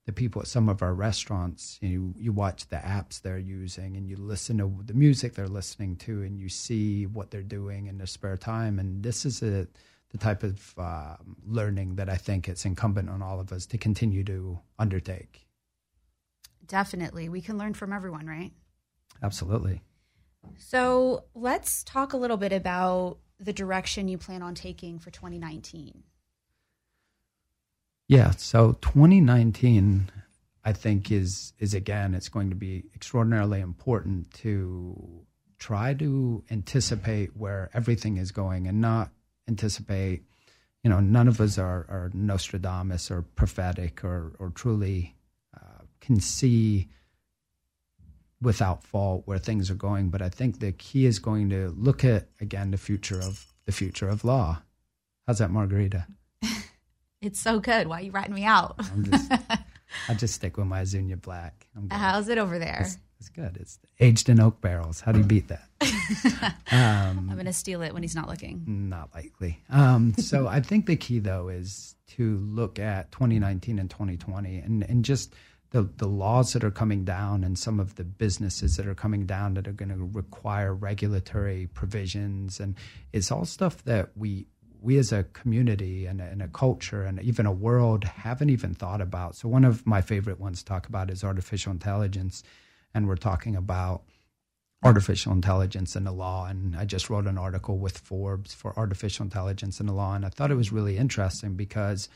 the 0.08 0.12
people 0.14 0.40
at 0.40 0.48
some 0.48 0.70
of 0.70 0.80
our 0.80 0.94
restaurants, 0.94 1.76
you 1.82 2.14
you 2.16 2.32
watch 2.32 2.66
the 2.70 2.76
apps 2.76 3.20
they're 3.20 3.36
using 3.36 3.94
and 3.94 4.08
you 4.08 4.16
listen 4.16 4.56
to 4.56 4.74
the 4.86 4.94
music 4.94 5.34
they're 5.34 5.46
listening 5.46 5.96
to 5.96 6.22
and 6.22 6.40
you 6.40 6.48
see 6.48 7.04
what 7.04 7.30
they're 7.30 7.42
doing 7.42 7.88
in 7.88 7.98
their 7.98 8.06
spare 8.06 8.38
time. 8.38 8.78
And 8.78 9.02
this 9.02 9.26
is 9.26 9.42
a, 9.42 9.66
the 10.08 10.16
type 10.18 10.44
of 10.44 10.74
uh, 10.78 11.16
learning 11.46 11.96
that 11.96 12.08
I 12.08 12.16
think 12.16 12.48
it's 12.48 12.64
incumbent 12.64 13.10
on 13.10 13.20
all 13.20 13.38
of 13.38 13.52
us 13.52 13.66
to 13.66 13.76
continue 13.76 14.24
to 14.24 14.58
undertake. 14.78 15.46
Definitely. 16.66 17.28
We 17.28 17.42
can 17.42 17.58
learn 17.58 17.74
from 17.74 17.92
everyone, 17.92 18.26
right? 18.26 18.52
Absolutely. 19.22 19.82
So 20.56 21.24
let's 21.34 21.84
talk 21.84 22.14
a 22.14 22.16
little 22.16 22.38
bit 22.38 22.54
about 22.54 23.18
the 23.38 23.52
direction 23.52 24.08
you 24.08 24.16
plan 24.16 24.40
on 24.40 24.54
taking 24.54 24.98
for 25.00 25.10
2019. 25.10 26.02
Yeah. 28.08 28.30
So 28.30 28.72
2019, 28.80 30.10
I 30.64 30.72
think 30.72 31.12
is 31.12 31.52
is 31.58 31.74
again, 31.74 32.14
it's 32.14 32.30
going 32.30 32.48
to 32.48 32.56
be 32.56 32.84
extraordinarily 32.94 33.60
important 33.60 34.32
to 34.34 35.24
try 35.58 35.92
to 35.94 36.42
anticipate 36.50 37.36
where 37.36 37.70
everything 37.74 38.16
is 38.16 38.32
going 38.32 38.66
and 38.66 38.80
not 38.80 39.10
anticipate. 39.46 40.24
You 40.82 40.90
know, 40.90 41.00
none 41.00 41.28
of 41.28 41.40
us 41.40 41.58
are, 41.58 41.84
are 41.88 42.10
Nostradamus 42.14 43.10
or 43.10 43.22
prophetic 43.22 44.02
or 44.04 44.32
or 44.38 44.50
truly 44.50 45.14
uh, 45.54 45.84
can 46.00 46.18
see 46.18 46.88
without 48.40 48.84
fault 48.84 49.24
where 49.26 49.38
things 49.38 49.70
are 49.70 49.74
going. 49.74 50.08
But 50.08 50.22
I 50.22 50.30
think 50.30 50.60
the 50.60 50.72
key 50.72 51.04
is 51.04 51.18
going 51.18 51.50
to 51.50 51.74
look 51.76 52.04
at 52.04 52.28
again 52.40 52.70
the 52.70 52.78
future 52.78 53.20
of 53.20 53.52
the 53.66 53.72
future 53.72 54.08
of 54.08 54.24
law. 54.24 54.62
How's 55.26 55.38
that, 55.38 55.50
Margarita? 55.50 56.06
It's 57.20 57.40
so 57.40 57.58
good. 57.58 57.88
Why 57.88 57.98
are 57.98 58.02
you 58.02 58.12
writing 58.12 58.34
me 58.34 58.44
out? 58.44 58.76
I'm 58.78 59.04
just, 59.04 59.32
I 60.08 60.14
just 60.14 60.34
stick 60.34 60.56
with 60.56 60.66
my 60.66 60.82
Azuñia 60.82 61.20
Black. 61.20 61.66
I'm 61.76 61.88
good. 61.88 61.96
How's 61.96 62.28
it 62.28 62.38
over 62.38 62.58
there? 62.58 62.82
It's, 62.82 62.98
it's 63.18 63.28
good. 63.28 63.56
It's 63.60 63.78
aged 63.98 64.28
in 64.28 64.38
oak 64.38 64.60
barrels. 64.60 65.00
How 65.00 65.10
do 65.10 65.18
you 65.18 65.24
beat 65.24 65.48
that? 65.48 66.54
I'm 66.70 67.26
going 67.26 67.46
to 67.46 67.52
steal 67.52 67.82
it 67.82 67.92
when 67.92 68.02
he's 68.04 68.14
not 68.14 68.28
looking. 68.28 68.62
Not 68.66 69.10
likely. 69.14 69.60
Um, 69.68 70.14
so 70.16 70.46
I 70.48 70.60
think 70.60 70.86
the 70.86 70.96
key 70.96 71.18
though 71.18 71.48
is 71.48 71.96
to 72.16 72.36
look 72.38 72.78
at 72.78 73.10
2019 73.10 73.80
and 73.80 73.90
2020 73.90 74.58
and, 74.58 74.84
and 74.84 75.04
just 75.04 75.34
the, 75.70 75.82
the 75.96 76.06
laws 76.06 76.52
that 76.52 76.64
are 76.64 76.70
coming 76.70 77.04
down 77.04 77.42
and 77.44 77.58
some 77.58 77.80
of 77.80 77.96
the 77.96 78.04
businesses 78.04 78.76
that 78.76 78.86
are 78.86 78.94
coming 78.94 79.26
down 79.26 79.54
that 79.54 79.66
are 79.68 79.72
going 79.72 79.90
to 79.90 80.08
require 80.12 80.72
regulatory 80.72 81.66
provisions. 81.74 82.60
And 82.60 82.76
it's 83.12 83.30
all 83.30 83.44
stuff 83.44 83.84
that 83.84 84.10
we, 84.16 84.46
we 84.80 84.98
as 84.98 85.12
a 85.12 85.24
community 85.24 86.06
and 86.06 86.20
a, 86.20 86.24
and 86.24 86.42
a 86.42 86.48
culture 86.48 87.02
and 87.02 87.20
even 87.20 87.46
a 87.46 87.52
world 87.52 88.04
haven't 88.04 88.50
even 88.50 88.74
thought 88.74 89.00
about. 89.00 89.36
So 89.36 89.48
one 89.48 89.64
of 89.64 89.86
my 89.86 90.00
favorite 90.00 90.40
ones 90.40 90.60
to 90.60 90.64
talk 90.64 90.88
about 90.88 91.10
is 91.10 91.24
artificial 91.24 91.72
intelligence. 91.72 92.42
And 92.94 93.06
we're 93.06 93.16
talking 93.16 93.56
about 93.56 94.02
artificial 94.84 95.32
intelligence 95.32 95.96
in 95.96 96.04
the 96.04 96.12
law. 96.12 96.46
And 96.46 96.76
I 96.76 96.84
just 96.84 97.10
wrote 97.10 97.26
an 97.26 97.38
article 97.38 97.78
with 97.78 97.98
Forbes 97.98 98.54
for 98.54 98.78
artificial 98.78 99.24
intelligence 99.24 99.80
in 99.80 99.86
the 99.86 99.92
law. 99.92 100.14
And 100.14 100.24
I 100.24 100.28
thought 100.28 100.50
it 100.50 100.56
was 100.56 100.72
really 100.72 100.96
interesting 100.96 101.54
because 101.54 102.08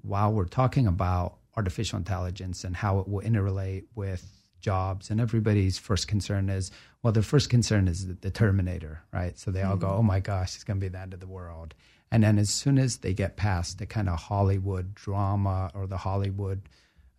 while 0.00 0.32
we're 0.32 0.46
talking 0.46 0.86
about 0.86 1.36
artificial 1.56 1.98
intelligence 1.98 2.64
and 2.64 2.76
how 2.76 3.00
it 3.00 3.08
will 3.08 3.20
interrelate 3.20 3.84
with 3.94 4.26
jobs, 4.60 5.10
and 5.10 5.20
everybody's 5.20 5.78
first 5.78 6.08
concern 6.08 6.48
is, 6.48 6.70
well, 7.02 7.12
their 7.12 7.22
first 7.22 7.50
concern 7.50 7.88
is 7.88 8.06
the, 8.06 8.14
the 8.14 8.30
Terminator, 8.30 9.02
right? 9.12 9.38
So 9.38 9.50
they 9.50 9.62
all 9.62 9.76
go, 9.76 9.88
mm-hmm. 9.88 9.98
oh 9.98 10.02
my 10.02 10.20
gosh, 10.20 10.54
it's 10.54 10.64
going 10.64 10.80
to 10.80 10.84
be 10.84 10.88
the 10.88 10.98
end 10.98 11.14
of 11.14 11.20
the 11.20 11.26
world. 11.26 11.74
And 12.10 12.22
then 12.22 12.38
as 12.38 12.50
soon 12.50 12.78
as 12.78 12.98
they 12.98 13.12
get 13.12 13.36
past 13.36 13.78
the 13.78 13.86
kind 13.86 14.08
of 14.08 14.18
Hollywood 14.18 14.94
drama 14.94 15.70
or 15.74 15.86
the 15.86 15.98
Hollywood 15.98 16.62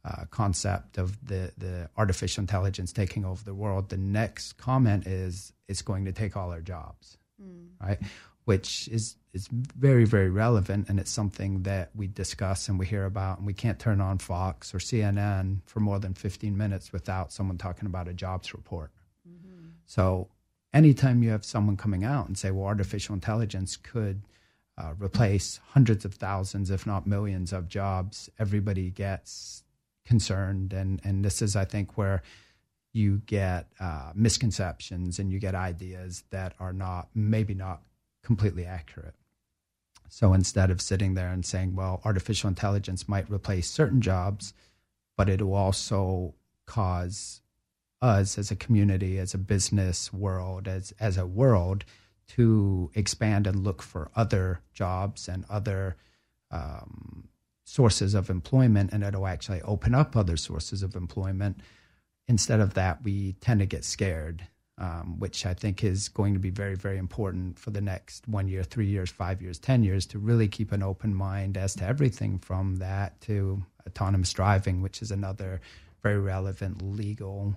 uh, 0.03 0.25
concept 0.31 0.97
of 0.97 1.23
the, 1.25 1.51
the 1.57 1.89
artificial 1.97 2.41
intelligence 2.41 2.91
taking 2.91 3.25
over 3.25 3.43
the 3.43 3.53
world, 3.53 3.89
the 3.89 3.97
next 3.97 4.53
comment 4.53 5.05
is 5.05 5.53
it's 5.67 5.81
going 5.81 6.05
to 6.05 6.11
take 6.11 6.35
all 6.35 6.51
our 6.51 6.61
jobs, 6.61 7.17
mm. 7.41 7.67
right? 7.81 7.99
Which 8.45 8.87
is 8.87 9.15
is 9.31 9.47
very 9.51 10.05
very 10.05 10.31
relevant, 10.31 10.89
and 10.89 10.99
it's 10.99 11.11
something 11.11 11.61
that 11.63 11.91
we 11.95 12.07
discuss 12.07 12.67
and 12.67 12.79
we 12.79 12.87
hear 12.87 13.05
about, 13.05 13.37
and 13.37 13.45
we 13.45 13.53
can't 13.53 13.77
turn 13.77 14.01
on 14.01 14.17
Fox 14.17 14.73
or 14.73 14.79
CNN 14.79 15.59
for 15.65 15.79
more 15.79 15.99
than 15.99 16.15
fifteen 16.15 16.57
minutes 16.57 16.91
without 16.91 17.31
someone 17.31 17.59
talking 17.59 17.85
about 17.85 18.07
a 18.07 18.13
jobs 18.13 18.53
report. 18.53 18.89
Mm-hmm. 19.29 19.67
So 19.85 20.29
anytime 20.73 21.21
you 21.21 21.29
have 21.29 21.45
someone 21.45 21.77
coming 21.77 22.03
out 22.03 22.27
and 22.27 22.35
say, 22.35 22.49
"Well, 22.49 22.65
artificial 22.65 23.13
intelligence 23.13 23.77
could," 23.77 24.23
uh, 24.79 24.93
replace 24.97 25.59
hundreds 25.71 26.05
of 26.05 26.13
thousands, 26.15 26.71
if 26.71 26.87
not 26.87 27.05
millions, 27.05 27.51
of 27.51 27.67
jobs, 27.67 28.29
everybody 28.39 28.89
gets 28.89 29.63
concerned. 30.05 30.71
And, 30.71 31.01
and 31.03 31.23
this 31.23 31.41
is, 31.41 31.55
I 31.55 31.65
think, 31.65 31.97
where 31.97 32.23
you 32.93 33.21
get 33.25 33.67
uh, 33.79 34.11
misconceptions 34.15 35.19
and 35.19 35.31
you 35.31 35.39
get 35.39 35.53
ideas 35.53 36.23
that 36.29 36.53
are 36.59 36.73
not, 36.73 37.09
maybe 37.13 37.53
not 37.53 37.81
completely 38.23 38.65
accurate. 38.65 39.15
So 40.07 40.33
instead 40.33 40.71
of 40.71 40.81
sitting 40.81 41.13
there 41.13 41.29
and 41.29 41.45
saying, 41.45 41.75
well, 41.75 42.01
artificial 42.03 42.47
intelligence 42.47 43.07
might 43.07 43.29
replace 43.29 43.69
certain 43.69 44.01
jobs, 44.01 44.53
but 45.17 45.29
it 45.29 45.41
will 45.41 45.53
also 45.53 46.33
cause 46.65 47.41
us 48.01 48.37
as 48.37 48.49
a 48.49 48.55
community, 48.55 49.19
as 49.19 49.33
a 49.33 49.37
business 49.37 50.11
world, 50.13 50.67
as, 50.67 50.93
as 50.99 51.17
a 51.17 51.25
world, 51.27 51.83
to 52.29 52.91
expand 52.93 53.47
and 53.47 53.63
look 53.63 53.81
for 53.81 54.11
other 54.15 54.61
jobs 54.73 55.27
and 55.27 55.45
other 55.49 55.97
um, 56.51 57.27
sources 57.65 58.13
of 58.13 58.29
employment, 58.29 58.91
and 58.91 59.03
it'll 59.03 59.27
actually 59.27 59.61
open 59.61 59.93
up 59.93 60.15
other 60.15 60.37
sources 60.37 60.81
of 60.83 60.95
employment. 60.95 61.61
Instead 62.27 62.59
of 62.59 62.73
that, 62.75 63.03
we 63.03 63.33
tend 63.41 63.59
to 63.59 63.65
get 63.65 63.83
scared, 63.83 64.47
um, 64.77 65.19
which 65.19 65.45
I 65.45 65.53
think 65.53 65.83
is 65.83 66.09
going 66.09 66.33
to 66.33 66.39
be 66.39 66.49
very, 66.49 66.75
very 66.75 66.97
important 66.97 67.59
for 67.59 67.71
the 67.71 67.81
next 67.81 68.27
one 68.27 68.47
year, 68.47 68.63
three 68.63 68.87
years, 68.87 69.09
five 69.09 69.41
years, 69.41 69.59
10 69.59 69.83
years 69.83 70.05
to 70.07 70.19
really 70.19 70.47
keep 70.47 70.71
an 70.71 70.83
open 70.83 71.13
mind 71.13 71.57
as 71.57 71.75
to 71.75 71.85
everything 71.85 72.39
from 72.39 72.77
that 72.77 73.19
to 73.21 73.63
autonomous 73.87 74.33
driving, 74.33 74.81
which 74.81 75.01
is 75.01 75.11
another 75.11 75.61
very 76.01 76.19
relevant 76.19 76.81
legal 76.81 77.55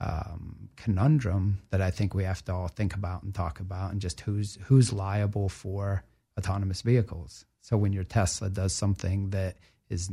um, 0.00 0.70
conundrum 0.76 1.60
that 1.70 1.82
I 1.82 1.90
think 1.90 2.14
we 2.14 2.24
have 2.24 2.44
to 2.46 2.54
all 2.54 2.68
think 2.68 2.94
about 2.94 3.22
and 3.22 3.34
talk 3.34 3.60
about, 3.60 3.92
and 3.92 4.00
just 4.00 4.20
who's 4.20 4.58
who's 4.64 4.92
liable 4.92 5.48
for 5.48 6.02
autonomous 6.38 6.82
vehicles. 6.82 7.44
So 7.60 7.76
when 7.76 7.92
your 7.92 8.04
Tesla 8.04 8.48
does 8.48 8.72
something 8.72 9.30
that 9.30 9.56
is 9.88 10.10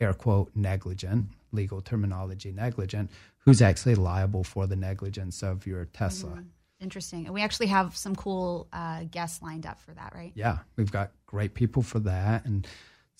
air 0.00 0.14
quote 0.14 0.50
negligent, 0.54 1.26
legal 1.52 1.82
terminology 1.82 2.52
negligent, 2.52 3.10
who's 3.38 3.60
actually 3.60 3.94
liable 3.94 4.44
for 4.44 4.66
the 4.66 4.76
negligence 4.76 5.42
of 5.42 5.66
your 5.66 5.84
Tesla? 5.86 6.30
Mm-hmm. 6.30 6.42
Interesting. 6.80 7.26
And 7.26 7.34
we 7.34 7.42
actually 7.42 7.66
have 7.66 7.94
some 7.94 8.16
cool 8.16 8.66
uh, 8.72 9.04
guests 9.10 9.42
lined 9.42 9.66
up 9.66 9.78
for 9.80 9.92
that, 9.92 10.14
right? 10.14 10.32
Yeah, 10.34 10.58
we've 10.76 10.90
got 10.90 11.10
great 11.26 11.52
people 11.52 11.82
for 11.82 11.98
that, 12.00 12.46
and 12.46 12.66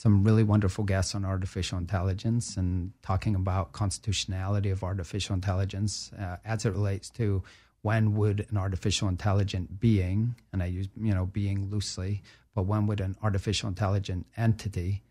some 0.00 0.24
really 0.24 0.42
wonderful 0.42 0.82
guests 0.82 1.14
on 1.14 1.26
artificial 1.26 1.76
intelligence 1.76 2.56
and 2.56 2.90
talking 3.02 3.34
about 3.34 3.72
constitutionality 3.72 4.70
of 4.70 4.82
artificial 4.82 5.34
intelligence 5.34 6.10
uh, 6.18 6.36
as 6.42 6.64
it 6.64 6.70
relates 6.70 7.10
to 7.10 7.42
when 7.82 8.14
would 8.14 8.46
an 8.48 8.56
artificial 8.56 9.08
intelligent 9.08 9.78
being, 9.78 10.34
and 10.54 10.62
I 10.62 10.66
use 10.66 10.88
you 10.96 11.12
know 11.12 11.26
being 11.26 11.68
loosely, 11.68 12.22
but 12.54 12.62
when 12.62 12.86
would 12.86 13.00
an 13.00 13.14
artificial 13.22 13.68
intelligent 13.68 14.24
entity 14.38 15.02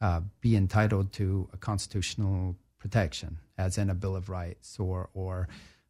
uh, 0.00 0.22
be 0.40 0.56
entitled 0.56 1.12
to 1.14 1.46
a 1.52 1.58
constitutional 1.58 2.56
protection, 2.78 3.36
as 3.58 3.76
in 3.76 3.90
a 3.90 3.94
Bill 3.94 4.16
of 4.16 4.30
Rights 4.30 4.78
or 4.80 5.10
or 5.12 5.48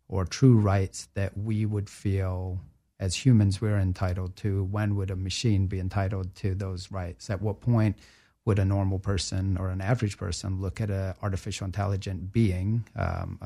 or 0.09 0.25
true 0.25 0.57
rights 0.59 1.09
that 1.15 1.39
we 1.39 1.65
would 1.65 1.89
feel 1.89 2.61
as 2.99 3.15
humans 3.15 3.61
we're 3.61 3.79
entitled 3.79 4.35
to? 4.39 4.65
When 4.65 4.97
would 4.97 5.13
a 5.13 5.17
machine 5.17 5.69
be 5.69 5.79
entitled 5.79 6.35
to 6.37 6.57
those 6.57 6.91
rights? 6.91 7.31
At 7.31 7.41
what 7.41 7.61
point? 7.61 7.97
Would 8.45 8.59
a 8.59 8.65
normal 8.65 8.99
person 8.99 9.57
or 9.59 9.69
an 9.69 9.81
average 9.81 10.17
person 10.17 10.61
look 10.61 10.81
at 10.81 10.91
an 10.91 11.15
artificial 11.23 11.67
intelligent 11.67 12.33
being, 12.33 12.87
um, 12.97 13.39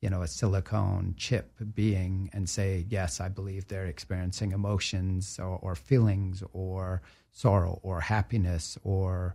you 0.00 0.10
know, 0.10 0.22
a 0.22 0.26
silicone 0.26 1.14
chip 1.16 1.52
being, 1.74 2.30
and 2.32 2.48
say, 2.48 2.84
yes, 2.88 3.20
I 3.20 3.28
believe 3.28 3.68
they're 3.68 3.86
experiencing 3.86 4.52
emotions 4.52 5.38
or, 5.38 5.58
or 5.62 5.74
feelings 5.74 6.42
or 6.52 7.02
sorrow 7.30 7.78
or 7.82 8.00
happiness 8.00 8.78
or 8.82 9.34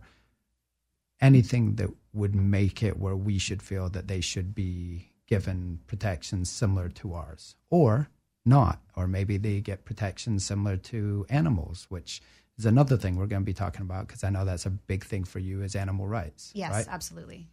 anything 1.20 1.76
that 1.76 1.90
would 2.12 2.34
make 2.34 2.82
it 2.82 2.98
where 2.98 3.16
we 3.16 3.38
should 3.38 3.62
feel 3.62 3.88
that 3.90 4.08
they 4.08 4.20
should 4.20 4.54
be 4.54 5.12
given 5.26 5.80
protections 5.86 6.50
similar 6.50 6.88
to 6.88 7.14
ours 7.14 7.54
or 7.70 8.08
not. 8.44 8.80
Or 8.96 9.06
maybe 9.06 9.36
they 9.36 9.60
get 9.60 9.84
protections 9.84 10.44
similar 10.44 10.76
to 10.76 11.26
animals 11.28 11.86
which 11.88 12.20
is 12.58 12.66
another 12.66 12.96
thing 12.96 13.16
we're 13.16 13.26
going 13.26 13.42
to 13.42 13.46
be 13.46 13.54
talking 13.54 13.82
about 13.82 14.08
because 14.08 14.24
I 14.24 14.30
know 14.30 14.44
that's 14.44 14.66
a 14.66 14.70
big 14.70 15.04
thing 15.04 15.24
for 15.24 15.38
you 15.38 15.62
is 15.62 15.76
animal 15.76 16.06
rights. 16.06 16.50
Yes, 16.54 16.72
right? 16.72 16.86
absolutely. 16.88 17.46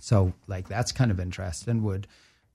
So, 0.00 0.32
like, 0.46 0.68
that's 0.68 0.92
kind 0.92 1.10
of 1.10 1.20
interesting. 1.20 1.82
Would 1.82 2.06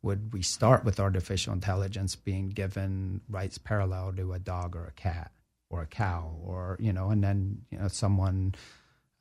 would 0.01 0.33
we 0.33 0.41
start 0.41 0.85
with 0.85 0.99
artificial 0.99 1.51
intelligence 1.53 2.15
being 2.15 2.49
given 2.49 3.21
rights 3.27 3.57
parallel 3.57 4.13
to 4.13 4.33
a 4.33 4.39
dog 4.39 4.75
or 4.75 4.85
a 4.85 4.91
cat 4.91 5.31
or 5.69 5.81
a 5.81 5.87
cow 5.87 6.35
or 6.43 6.77
you 6.79 6.93
know, 6.93 7.09
and 7.09 7.23
then 7.23 7.61
you 7.71 7.77
know 7.77 7.87
someone 7.87 8.55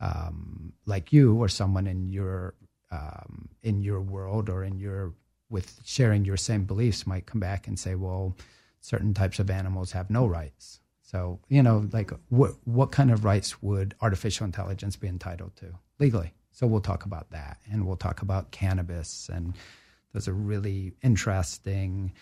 um, 0.00 0.72
like 0.86 1.12
you 1.12 1.36
or 1.36 1.48
someone 1.48 1.86
in 1.86 2.08
your 2.08 2.54
um, 2.90 3.48
in 3.62 3.82
your 3.82 4.00
world 4.00 4.48
or 4.48 4.64
in 4.64 4.78
your 4.78 5.14
with 5.50 5.80
sharing 5.84 6.24
your 6.24 6.36
same 6.36 6.64
beliefs 6.64 7.06
might 7.06 7.26
come 7.26 7.40
back 7.40 7.66
and 7.66 7.78
say, 7.78 7.94
well, 7.94 8.36
certain 8.80 9.14
types 9.14 9.38
of 9.38 9.50
animals 9.50 9.92
have 9.92 10.10
no 10.10 10.26
rights. 10.26 10.80
So 11.04 11.38
you 11.48 11.62
know, 11.62 11.88
like 11.92 12.10
what 12.28 12.52
what 12.64 12.90
kind 12.90 13.10
of 13.10 13.24
rights 13.24 13.62
would 13.62 13.94
artificial 14.00 14.44
intelligence 14.44 14.96
be 14.96 15.06
entitled 15.06 15.54
to 15.56 15.66
legally? 15.98 16.32
So 16.50 16.66
we'll 16.66 16.80
talk 16.80 17.04
about 17.04 17.30
that, 17.30 17.58
and 17.70 17.86
we'll 17.86 17.96
talk 17.96 18.22
about 18.22 18.50
cannabis, 18.50 19.28
and 19.32 19.54
there's 20.12 20.28
a 20.28 20.32
really 20.32 20.94
interesting 21.02 22.12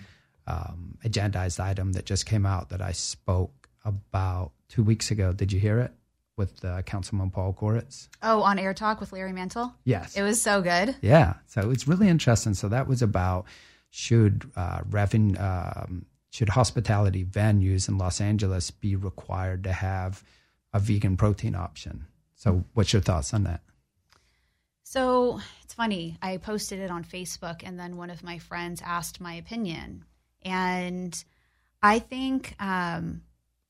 um, 0.46 0.98
agendized 1.04 1.60
item 1.60 1.92
that 1.92 2.06
just 2.06 2.26
came 2.26 2.44
out 2.44 2.70
that 2.70 2.82
I 2.82 2.92
spoke 2.92 3.68
about 3.84 4.52
two 4.68 4.82
weeks 4.82 5.10
ago. 5.10 5.32
Did 5.32 5.52
you 5.52 5.60
hear 5.60 5.78
it? 5.78 5.92
with 6.36 6.64
uh, 6.64 6.82
Councilman 6.82 7.30
Paul 7.30 7.52
Koretz. 7.52 8.08
Oh, 8.22 8.42
on 8.42 8.58
Air 8.58 8.74
Talk 8.74 9.00
with 9.00 9.12
Larry 9.12 9.32
Mantle? 9.32 9.74
Yes. 9.84 10.16
It 10.16 10.22
was 10.22 10.40
so 10.40 10.62
good. 10.62 10.96
Yeah. 11.02 11.34
So 11.46 11.70
it's 11.70 11.86
really 11.86 12.08
interesting. 12.08 12.54
So 12.54 12.68
that 12.68 12.88
was 12.88 13.02
about 13.02 13.46
should 13.90 14.50
uh, 14.56 14.80
revenue, 14.88 15.38
um, 15.38 16.06
should 16.32 16.48
hospitality 16.48 17.26
venues 17.26 17.90
in 17.90 17.98
Los 17.98 18.18
Angeles 18.18 18.70
be 18.70 18.96
required 18.96 19.62
to 19.64 19.72
have 19.72 20.24
a 20.72 20.80
vegan 20.80 21.14
protein 21.14 21.54
option? 21.54 22.06
So 22.36 22.64
what's 22.72 22.94
your 22.94 23.02
thoughts 23.02 23.34
on 23.34 23.44
that? 23.44 23.60
So 24.82 25.40
it's 25.62 25.74
funny. 25.74 26.16
I 26.22 26.38
posted 26.38 26.80
it 26.80 26.90
on 26.90 27.04
Facebook, 27.04 27.60
and 27.62 27.78
then 27.78 27.98
one 27.98 28.08
of 28.08 28.24
my 28.24 28.38
friends 28.38 28.80
asked 28.82 29.20
my 29.20 29.34
opinion. 29.34 30.06
And 30.40 31.22
I 31.82 31.98
think 31.98 32.54
um, 32.58 33.20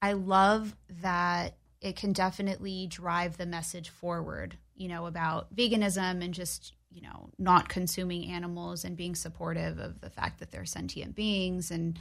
I 0.00 0.12
love 0.12 0.76
that 1.02 1.56
it 1.80 1.96
can 1.96 2.12
definitely 2.12 2.86
drive 2.86 3.38
the 3.38 3.46
message 3.46 3.88
forward, 3.88 4.56
you 4.76 4.86
know, 4.86 5.06
about 5.06 5.52
veganism 5.52 6.22
and 6.22 6.32
just, 6.32 6.74
you 6.92 7.02
know, 7.02 7.30
not 7.40 7.68
consuming 7.68 8.30
animals 8.30 8.84
and 8.84 8.96
being 8.96 9.16
supportive 9.16 9.80
of 9.80 10.00
the 10.00 10.10
fact 10.10 10.38
that 10.38 10.52
they're 10.52 10.64
sentient 10.64 11.16
beings 11.16 11.72
and 11.72 11.98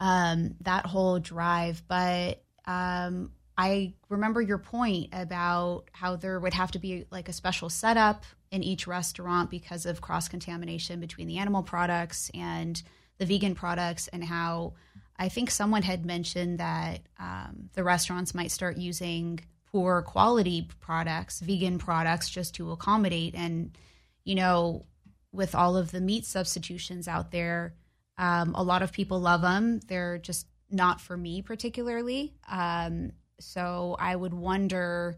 um, 0.00 0.54
that 0.60 0.86
whole 0.86 1.18
drive. 1.18 1.82
But 1.88 2.42
um, 2.66 3.32
I 3.56 3.94
remember 4.08 4.40
your 4.40 4.58
point 4.58 5.08
about 5.12 5.84
how 5.92 6.16
there 6.16 6.38
would 6.38 6.54
have 6.54 6.72
to 6.72 6.78
be 6.78 7.06
like 7.10 7.28
a 7.28 7.32
special 7.32 7.68
setup 7.68 8.24
in 8.50 8.62
each 8.62 8.86
restaurant 8.86 9.50
because 9.50 9.84
of 9.84 10.00
cross 10.00 10.28
contamination 10.28 11.00
between 11.00 11.26
the 11.26 11.38
animal 11.38 11.62
products 11.62 12.30
and 12.34 12.82
the 13.18 13.26
vegan 13.26 13.54
products 13.54 14.08
and 14.08 14.24
how 14.24 14.74
I 15.18 15.28
think 15.28 15.50
someone 15.50 15.82
had 15.82 16.06
mentioned 16.06 16.58
that 16.58 17.00
um, 17.18 17.68
the 17.74 17.82
restaurants 17.82 18.34
might 18.34 18.52
start 18.52 18.76
using 18.76 19.40
poor 19.66 20.02
quality 20.02 20.68
products, 20.80 21.40
vegan 21.40 21.78
products, 21.78 22.30
just 22.30 22.54
to 22.54 22.70
accommodate. 22.70 23.34
And, 23.34 23.76
you 24.24 24.36
know, 24.36 24.86
with 25.32 25.54
all 25.54 25.76
of 25.76 25.90
the 25.90 26.00
meat 26.00 26.24
substitutions 26.24 27.08
out 27.08 27.32
there, 27.32 27.74
um, 28.18 28.54
a 28.54 28.62
lot 28.62 28.82
of 28.82 28.92
people 28.92 29.20
love 29.20 29.40
them. 29.40 29.80
They're 29.86 30.18
just 30.18 30.46
not 30.70 31.00
for 31.00 31.16
me 31.16 31.40
particularly. 31.40 32.34
Um, 32.48 33.12
so 33.40 33.96
I 33.98 34.14
would 34.14 34.34
wonder 34.34 35.16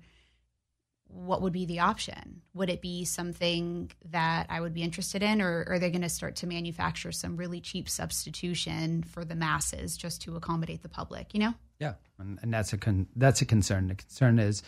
what 1.12 1.42
would 1.42 1.52
be 1.52 1.66
the 1.66 1.80
option? 1.80 2.42
Would 2.54 2.70
it 2.70 2.80
be 2.80 3.04
something 3.04 3.90
that 4.10 4.46
I 4.48 4.60
would 4.60 4.74
be 4.74 4.82
interested 4.82 5.22
in, 5.22 5.42
or 5.42 5.64
are 5.68 5.78
they 5.78 5.90
going 5.90 6.02
to 6.02 6.08
start 6.08 6.36
to 6.36 6.46
manufacture 6.46 7.12
some 7.12 7.36
really 7.36 7.60
cheap 7.60 7.88
substitution 7.88 9.02
for 9.02 9.24
the 9.24 9.34
masses 9.34 9.96
just 9.96 10.22
to 10.22 10.36
accommodate 10.36 10.82
the 10.82 10.88
public? 10.88 11.34
You 11.34 11.40
know? 11.40 11.54
Yeah, 11.80 11.94
and, 12.18 12.38
and 12.42 12.54
that's 12.54 12.72
a 12.72 12.78
con- 12.78 13.08
that's 13.16 13.42
a 13.42 13.46
concern. 13.46 13.88
The 13.88 13.96
concern 13.96 14.38
is, 14.38 14.62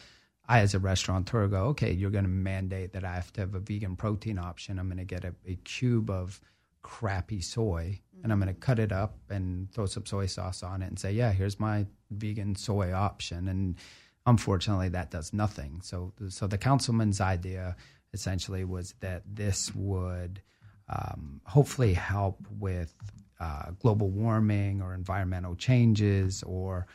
I 0.49 0.61
as 0.61 0.75
a 0.75 0.81
restaurateur 0.81 1.47
go, 1.47 1.67
okay, 1.67 1.93
you're 1.93 2.11
going 2.11 2.25
to 2.25 2.31
mandate 2.31 2.93
that 2.93 3.05
I 3.05 3.15
have 3.15 3.33
to 3.35 3.43
have 3.43 3.55
a 3.55 3.61
vegan 3.61 3.97
protein 3.97 4.39
option. 4.39 4.79
I'm 4.79 4.89
going 4.89 4.99
to 4.99 5.05
get 5.05 5.25
a, 5.25 5.35
a 5.47 5.55
cube 5.57 6.11
of 6.11 6.41
crappy 6.83 7.41
soy, 7.41 8.01
mm-hmm. 8.01 8.25
and 8.25 8.33
I'm 8.33 8.41
going 8.41 8.55
to 8.55 8.61
cut 8.61 8.79
it 8.79 8.93
up 8.93 9.17
and 9.31 9.73
throw 9.73 9.87
some 9.87 10.07
soy 10.07 10.27
sauce 10.27 10.63
on 10.63 10.83
it, 10.83 10.87
and 10.87 10.99
say, 10.99 11.13
yeah, 11.13 11.33
here's 11.33 11.59
my 11.59 11.87
vegan 12.11 12.55
soy 12.57 12.93
option, 12.93 13.49
and 13.49 13.77
Unfortunately, 14.25 14.89
that 14.91 15.11
does 15.11 15.33
nothing. 15.33 15.81
So, 15.83 16.13
so 16.29 16.47
the 16.47 16.59
councilman's 16.59 17.21
idea 17.21 17.77
essentially 18.13 18.65
was 18.65 18.95
that 19.01 19.23
this 19.27 19.75
would 19.75 20.41
um, 20.89 21.41
hopefully 21.45 21.95
help 21.95 22.47
with 22.59 22.95
uh, 23.41 23.73
global 23.81 24.11
warming 24.11 24.81
or 24.81 24.95
environmental 24.95 25.57
changes 25.57 26.45
or 26.45 26.87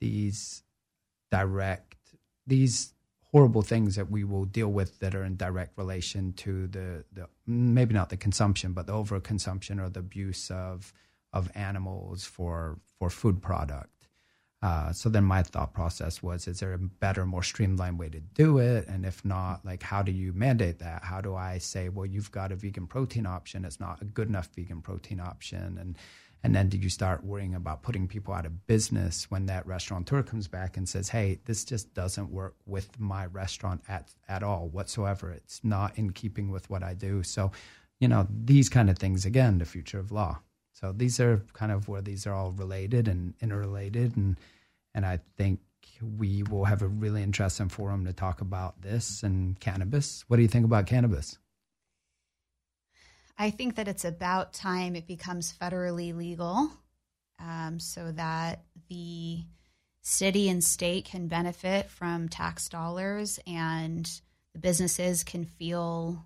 these 0.00 0.62
direct 1.32 1.96
these 2.46 2.94
horrible 3.32 3.62
things 3.62 3.96
that 3.96 4.10
we 4.10 4.24
will 4.24 4.44
deal 4.44 4.68
with 4.68 4.98
that 5.00 5.14
are 5.14 5.24
in 5.24 5.36
direct 5.36 5.76
relation 5.76 6.32
to 6.32 6.66
the, 6.68 7.04
the 7.12 7.28
maybe 7.46 7.94
not 7.94 8.10
the 8.10 8.16
consumption 8.16 8.72
but 8.72 8.86
the 8.86 8.92
overconsumption 8.92 9.80
or 9.80 9.88
the 9.88 10.00
abuse 10.00 10.50
of 10.50 10.92
of 11.32 11.50
animals 11.54 12.24
for 12.24 12.78
for 12.98 13.10
food 13.10 13.42
product 13.42 13.98
uh, 14.60 14.92
so 14.92 15.08
then 15.08 15.22
my 15.22 15.42
thought 15.42 15.72
process 15.72 16.20
was, 16.20 16.48
is 16.48 16.58
there 16.58 16.72
a 16.72 16.78
better, 16.78 17.24
more 17.24 17.44
streamlined 17.44 17.98
way 17.98 18.08
to 18.08 18.18
do 18.18 18.58
it? 18.58 18.88
And 18.88 19.06
if 19.06 19.24
not, 19.24 19.64
like, 19.64 19.84
how 19.84 20.02
do 20.02 20.10
you 20.10 20.32
mandate 20.32 20.80
that? 20.80 21.04
How 21.04 21.20
do 21.20 21.36
I 21.36 21.58
say, 21.58 21.88
well, 21.88 22.06
you've 22.06 22.32
got 22.32 22.50
a 22.50 22.56
vegan 22.56 22.88
protein 22.88 23.24
option. 23.24 23.64
It's 23.64 23.78
not 23.78 24.02
a 24.02 24.04
good 24.04 24.28
enough 24.28 24.48
vegan 24.56 24.82
protein 24.82 25.20
option. 25.20 25.78
And, 25.78 25.96
and 26.42 26.54
then 26.54 26.68
do 26.68 26.78
you 26.78 26.88
start 26.88 27.24
worrying 27.24 27.54
about 27.54 27.82
putting 27.82 28.06
people 28.06 28.32
out 28.32 28.46
of 28.46 28.66
business 28.66 29.30
when 29.30 29.46
that 29.46 29.66
restaurateur 29.66 30.22
comes 30.22 30.46
back 30.46 30.76
and 30.76 30.88
says, 30.88 31.08
hey, 31.08 31.40
this 31.46 31.64
just 31.64 31.92
doesn't 31.94 32.30
work 32.30 32.54
with 32.64 32.98
my 33.00 33.26
restaurant 33.26 33.82
at, 33.88 34.12
at 34.28 34.42
all 34.42 34.68
whatsoever. 34.68 35.30
It's 35.30 35.60
not 35.64 35.98
in 35.98 36.10
keeping 36.10 36.50
with 36.50 36.70
what 36.70 36.82
I 36.82 36.94
do. 36.94 37.22
So, 37.22 37.50
you 37.98 38.06
know, 38.06 38.26
these 38.30 38.68
kind 38.68 38.88
of 38.88 38.98
things, 38.98 39.26
again, 39.26 39.58
the 39.58 39.64
future 39.64 39.98
of 39.98 40.12
law. 40.12 40.38
So 40.72 40.92
these 40.92 41.18
are 41.18 41.42
kind 41.54 41.72
of 41.72 41.88
where 41.88 42.02
these 42.02 42.24
are 42.24 42.32
all 42.32 42.52
related 42.52 43.08
and 43.08 43.34
interrelated, 43.40 44.16
and 44.16 44.36
and 44.94 45.04
I 45.04 45.18
think 45.36 45.58
we 46.16 46.44
will 46.44 46.66
have 46.66 46.82
a 46.82 46.86
really 46.86 47.24
interesting 47.24 47.68
forum 47.68 48.04
to 48.04 48.12
talk 48.12 48.40
about 48.40 48.80
this 48.80 49.24
and 49.24 49.58
cannabis. 49.58 50.24
What 50.28 50.36
do 50.36 50.42
you 50.42 50.48
think 50.48 50.64
about 50.64 50.86
cannabis? 50.86 51.36
I 53.38 53.50
think 53.50 53.76
that 53.76 53.86
it's 53.86 54.04
about 54.04 54.52
time 54.52 54.96
it 54.96 55.06
becomes 55.06 55.52
federally 55.52 56.14
legal, 56.14 56.70
um, 57.38 57.78
so 57.78 58.10
that 58.12 58.64
the 58.88 59.44
city 60.02 60.48
and 60.48 60.62
state 60.64 61.04
can 61.04 61.28
benefit 61.28 61.88
from 61.90 62.28
tax 62.28 62.68
dollars 62.68 63.38
and 63.46 64.10
the 64.54 64.58
businesses 64.58 65.22
can 65.22 65.44
feel 65.44 66.24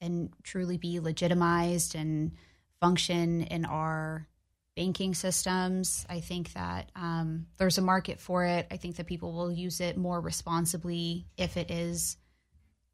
and 0.00 0.30
truly 0.44 0.76
be 0.76 1.00
legitimized 1.00 1.94
and 1.96 2.32
function 2.80 3.42
in 3.42 3.64
our 3.64 4.28
banking 4.76 5.14
systems. 5.14 6.06
I 6.08 6.20
think 6.20 6.52
that 6.52 6.92
um, 6.94 7.46
there's 7.56 7.78
a 7.78 7.82
market 7.82 8.20
for 8.20 8.44
it. 8.44 8.68
I 8.70 8.76
think 8.76 8.96
that 8.96 9.06
people 9.06 9.32
will 9.32 9.50
use 9.50 9.80
it 9.80 9.96
more 9.96 10.20
responsibly 10.20 11.26
if 11.36 11.56
it 11.56 11.72
is, 11.72 12.16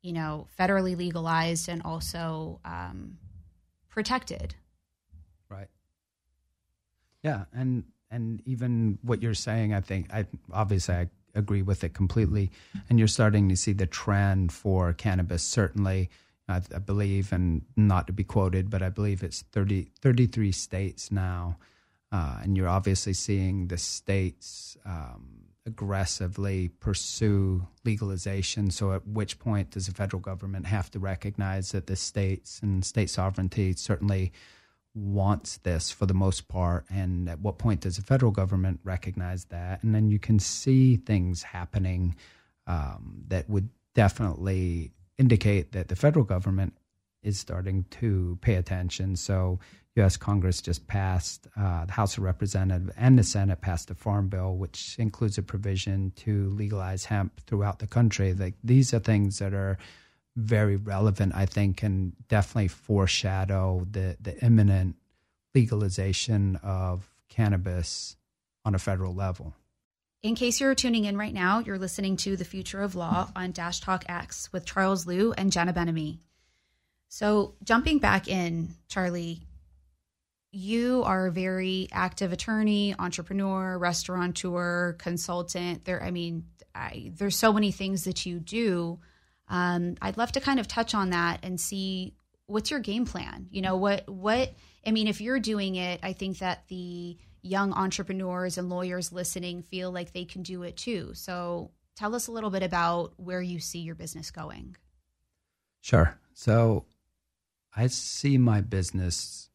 you 0.01 0.15
know, 0.15 0.47
federally 0.59 0.97
legalized 0.97 1.69
and 1.69 1.83
also 1.83 2.61
um, 2.65 3.19
protected. 3.95 4.57
Right. 5.49 5.69
Yeah, 7.23 7.45
and 7.55 7.85
and 8.11 8.43
even 8.45 8.99
what 9.03 9.23
you're 9.23 9.35
saying, 9.35 9.73
I 9.73 9.81
think, 9.81 10.13
I 10.13 10.27
obviously 10.53 10.95
I 10.95 11.09
agree 11.35 11.63
with 11.63 11.85
it 11.85 11.95
completely. 11.95 12.51
And 12.91 12.99
you're 12.99 13.09
starting 13.09 13.49
to 13.49 13.57
see 13.57 13.73
the 13.73 13.87
trend 13.87 14.53
for 14.53 14.93
cannabis 14.93 15.43
certainly 15.43 16.11
I, 16.49 16.61
I, 16.75 16.79
believe, 16.79 17.33
and 17.33 17.63
not 17.77 18.07
to 18.09 18.13
be 18.13 18.25
quoted, 18.25 18.69
but 18.69 18.83
I 18.83 18.91
believe 18.91 19.23
it's 19.23 19.43
30, 19.53 19.89
33 20.01 20.53
states 20.53 21.11
now. 21.11 21.57
Uh, 22.13 22.41
and 22.43 22.57
you're 22.57 22.69
obviously 22.69 23.15
seeing 23.15 23.69
the 23.69 23.79
states 23.79 24.77
um, 24.85 25.44
aggressively 25.67 26.69
pursue 26.81 27.67
legalization. 27.85 28.71
So, 28.71 28.93
at 28.93 29.07
which 29.07 29.39
point 29.39 29.71
does 29.71 29.87
the 29.87 29.95
federal 29.95 30.21
government 30.21 30.67
have 30.67 30.91
to 30.93 30.99
recognize 30.99 31.73
that 31.73 31.87
the 31.87 31.97
states 31.97 32.61
and 32.63 32.85
state 32.85 33.11
sovereignty 33.11 33.73
certainly 33.73 34.33
wants 34.95 35.59
this 35.59 35.91
for 35.91 36.07
the 36.07 36.15
most 36.15 36.49
part? 36.49 36.85
And 36.91 37.29
at 37.29 37.41
what 37.41 37.59
point 37.59 37.81
does 37.81 37.97
the 37.97 38.03
federal 38.03 38.33
government 38.33 38.81
recognize 38.85 39.47
that? 39.47 39.83
And 39.83 39.95
then 39.95 40.09
you 40.11 40.19
can 40.19 40.39
see 40.39 40.97
things 40.97 41.43
happening 41.43 42.17
um, 42.67 43.25
that 43.29 43.49
would 43.49 43.69
definitely 43.95 44.93
indicate 45.19 45.73
that 45.73 45.89
the 45.89 45.97
federal 45.97 46.25
government 46.25 46.75
is 47.25 47.39
starting 47.39 47.85
to 47.91 48.39
pay 48.41 48.55
attention. 48.55 49.17
So, 49.17 49.59
U.S. 49.97 50.17
Congress 50.17 50.61
just 50.61 50.89
passed, 50.89 51.47
uh, 51.57 51.85
the 51.85 51.93
House 51.93 52.19
of 52.19 52.25
Representatives 52.25 52.93
and 52.97 53.17
the 53.17 53.23
Senate 53.23 53.61
passed 53.61 53.91
a 53.91 53.95
farm 53.95 54.29
bill, 54.29 54.57
which 54.57 54.97
includes 54.99 55.39
a 55.39 55.43
provision 55.43 56.13
to 56.17 56.51
legalize 56.51 57.05
hemp 57.05 57.41
throughout 57.47 57.79
the 57.79 57.87
country. 57.87 58.35
Like 58.35 58.55
these 58.65 58.93
are 58.93 58.99
things 58.99 59.39
that 59.39 59.55
are 59.55 59.79
very 60.37 60.77
relevant, 60.77 61.33
I 61.37 61.47
think, 61.47 61.83
and 61.83 62.13
definitely 62.29 62.69
foreshadow 62.69 63.87
the 63.89 64.17
the 64.21 64.37
imminent 64.45 64.97
legalization 65.55 66.57
of 66.65 67.09
cannabis 67.29 68.17
on 68.65 68.75
a 68.75 68.79
federal 68.79 69.15
level. 69.15 69.55
In 70.23 70.35
case 70.35 70.61
you're 70.61 70.75
tuning 70.75 71.05
in 71.05 71.19
right 71.19 71.35
now, 71.35 71.59
you're 71.59 71.79
listening 71.79 72.17
to 72.19 72.35
The 72.35 72.47
Future 72.47 72.81
of 72.81 72.95
Law 72.95 73.31
on 73.37 73.53
Dash 73.53 73.81
Talk 73.81 74.05
X 74.09 74.51
with 74.53 74.65
Charles 74.65 75.07
Lew 75.07 75.35
and 75.37 75.53
Jenna 75.53 75.73
Ben-Ami. 75.73 76.19
So, 77.09 77.55
jumping 77.63 77.99
back 77.99 78.29
in, 78.29 78.75
Charlie, 78.89 79.47
you 80.51 81.03
are 81.05 81.27
a 81.27 81.33
very 81.33 81.89
active 81.93 82.33
attorney, 82.33 82.95
entrepreneur, 82.99 83.77
restaurateur, 83.79 84.95
consultant. 84.99 85.85
There, 85.85 86.03
I 86.03 86.11
mean, 86.11 86.45
I, 86.75 87.13
there's 87.17 87.37
so 87.37 87.53
many 87.53 87.73
things 87.73 88.05
that 88.05 88.25
you 88.25 88.39
do. 88.39 89.01
Um, 89.49 89.97
I'd 90.01 90.17
love 90.17 90.33
to 90.33 90.41
kind 90.41 90.61
of 90.61 90.69
touch 90.69 90.95
on 90.95 91.11
that 91.11 91.41
and 91.43 91.61
see 91.61 92.15
what's 92.47 92.71
your 92.71 92.81
game 92.81 93.05
plan. 93.05 93.49
You 93.51 93.63
know, 93.63 93.77
what 93.77 94.09
what 94.09 94.55
I 94.87 94.91
mean, 94.91 95.09
if 95.09 95.21
you're 95.21 95.41
doing 95.41 95.77
it, 95.77 96.01
I 96.03 96.13
think 96.13 96.39
that 96.39 96.69
the 96.69 97.17
young 97.43 97.73
entrepreneurs 97.73 98.57
and 98.57 98.71
lawyers 98.71 99.13
listening 99.13 99.63
feel 99.63 99.91
like 99.91 100.13
they 100.13 100.25
can 100.25 100.43
do 100.43 100.63
it 100.63 100.77
too. 100.77 101.13
So, 101.15 101.73
tell 101.97 102.15
us 102.15 102.29
a 102.29 102.33
little 102.33 102.51
bit 102.51 102.63
about 102.63 103.15
where 103.17 103.43
you 103.43 103.61
see 103.61 103.81
your 103.81 103.95
business 103.95 104.31
going. 104.31 104.77
Sure. 105.81 106.19
So, 106.33 106.87
I 107.77 107.89
see 107.89 108.39
my 108.39 108.61
business 108.61 109.51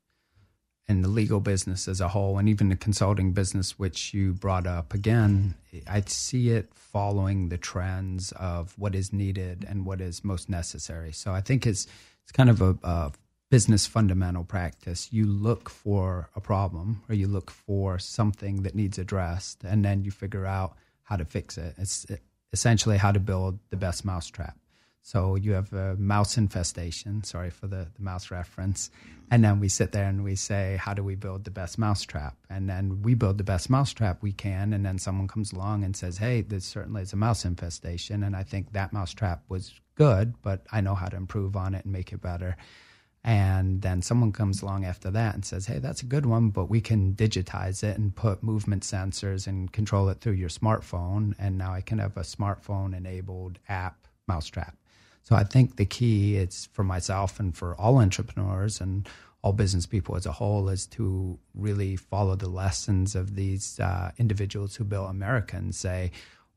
and 0.87 1.03
the 1.03 1.07
legal 1.07 1.39
business 1.39 1.87
as 1.87 2.01
a 2.01 2.07
whole, 2.07 2.39
and 2.39 2.49
even 2.49 2.69
the 2.69 2.75
consulting 2.75 3.31
business, 3.31 3.77
which 3.77 4.11
you 4.11 4.33
brought 4.33 4.65
up 4.65 4.91
again, 4.91 5.53
I 5.87 6.01
see 6.07 6.49
it 6.49 6.73
following 6.73 7.49
the 7.49 7.59
trends 7.59 8.31
of 8.31 8.73
what 8.75 8.95
is 8.95 9.13
needed 9.13 9.65
and 9.69 9.85
what 9.85 10.01
is 10.01 10.23
most 10.23 10.49
necessary. 10.49 11.11
So 11.11 11.31
I 11.31 11.41
think 11.41 11.67
it's 11.67 11.85
it's 12.23 12.31
kind 12.31 12.49
of 12.49 12.61
a, 12.61 12.75
a 12.83 13.11
business 13.51 13.85
fundamental 13.85 14.43
practice. 14.43 15.09
You 15.11 15.25
look 15.25 15.69
for 15.69 16.29
a 16.35 16.41
problem 16.41 17.03
or 17.07 17.13
you 17.15 17.27
look 17.27 17.51
for 17.51 17.99
something 17.99 18.63
that 18.63 18.73
needs 18.73 18.97
addressed, 18.97 19.63
and 19.63 19.85
then 19.85 20.03
you 20.03 20.09
figure 20.09 20.47
out 20.47 20.75
how 21.03 21.17
to 21.17 21.25
fix 21.25 21.55
it. 21.57 21.75
It's 21.77 22.07
essentially 22.51 22.97
how 22.97 23.11
to 23.11 23.19
build 23.19 23.59
the 23.69 23.77
best 23.77 24.03
mousetrap. 24.05 24.57
So 25.09 25.33
you 25.33 25.53
have 25.53 25.73
a 25.73 25.95
mouse 25.95 26.37
infestation. 26.37 27.23
Sorry 27.23 27.49
for 27.49 27.65
the, 27.65 27.87
the 27.95 28.03
mouse 28.03 28.29
reference. 28.29 28.91
And 29.31 29.43
then 29.43 29.59
we 29.59 29.67
sit 29.67 29.91
there 29.91 30.07
and 30.07 30.23
we 30.23 30.35
say, 30.35 30.77
how 30.79 30.93
do 30.93 31.03
we 31.03 31.15
build 31.15 31.45
the 31.45 31.49
best 31.49 31.79
mouse 31.79 32.03
trap? 32.03 32.37
And 32.47 32.69
then 32.69 33.01
we 33.01 33.15
build 33.15 33.39
the 33.39 33.43
best 33.43 33.71
mouse 33.71 33.91
trap 33.91 34.21
we 34.21 34.33
can. 34.33 34.71
And 34.71 34.85
then 34.85 34.99
someone 34.99 35.27
comes 35.27 35.51
along 35.51 35.83
and 35.83 35.97
says, 35.97 36.19
hey, 36.19 36.41
this 36.41 36.63
certainly 36.63 37.01
is 37.01 37.11
a 37.11 37.15
mouse 37.15 37.43
infestation. 37.43 38.21
And 38.21 38.35
I 38.35 38.43
think 38.43 38.73
that 38.73 38.93
mouse 38.93 39.11
trap 39.11 39.41
was 39.49 39.73
good, 39.95 40.35
but 40.43 40.67
I 40.71 40.81
know 40.81 40.93
how 40.93 41.07
to 41.07 41.17
improve 41.17 41.55
on 41.55 41.73
it 41.73 41.85
and 41.85 41.91
make 41.91 42.13
it 42.13 42.21
better. 42.21 42.55
And 43.23 43.81
then 43.81 44.03
someone 44.03 44.31
comes 44.31 44.61
along 44.61 44.85
after 44.85 45.09
that 45.09 45.33
and 45.33 45.43
says, 45.43 45.65
hey, 45.65 45.79
that's 45.79 46.03
a 46.03 46.05
good 46.05 46.27
one, 46.27 46.49
but 46.51 46.69
we 46.69 46.81
can 46.81 47.15
digitize 47.15 47.83
it 47.83 47.97
and 47.97 48.15
put 48.15 48.43
movement 48.43 48.83
sensors 48.83 49.47
and 49.47 49.71
control 49.71 50.07
it 50.09 50.21
through 50.21 50.33
your 50.33 50.49
smartphone. 50.49 51.33
And 51.39 51.57
now 51.57 51.73
I 51.73 51.81
can 51.81 51.97
have 51.97 52.15
a 52.15 52.21
smartphone 52.21 52.95
enabled 52.95 53.57
app 53.67 54.05
mousetrap. 54.27 54.75
So 55.23 55.35
I 55.35 55.43
think 55.43 55.75
the 55.75 55.85
key 55.85 56.37
is 56.37 56.69
for 56.73 56.83
myself 56.83 57.39
and 57.39 57.55
for 57.55 57.75
all 57.75 57.99
entrepreneurs 57.99 58.81
and 58.81 59.07
all 59.41 59.53
business 59.53 59.85
people 59.85 60.15
as 60.15 60.25
a 60.25 60.31
whole 60.31 60.69
is 60.69 60.85
to 60.87 61.39
really 61.53 61.95
follow 61.95 62.35
the 62.35 62.49
lessons 62.49 63.15
of 63.15 63.35
these 63.35 63.79
uh, 63.79 64.11
individuals 64.17 64.75
who 64.75 64.83
built 64.83 65.09
America 65.09 65.55
and 65.55 65.73
say, 65.73 66.11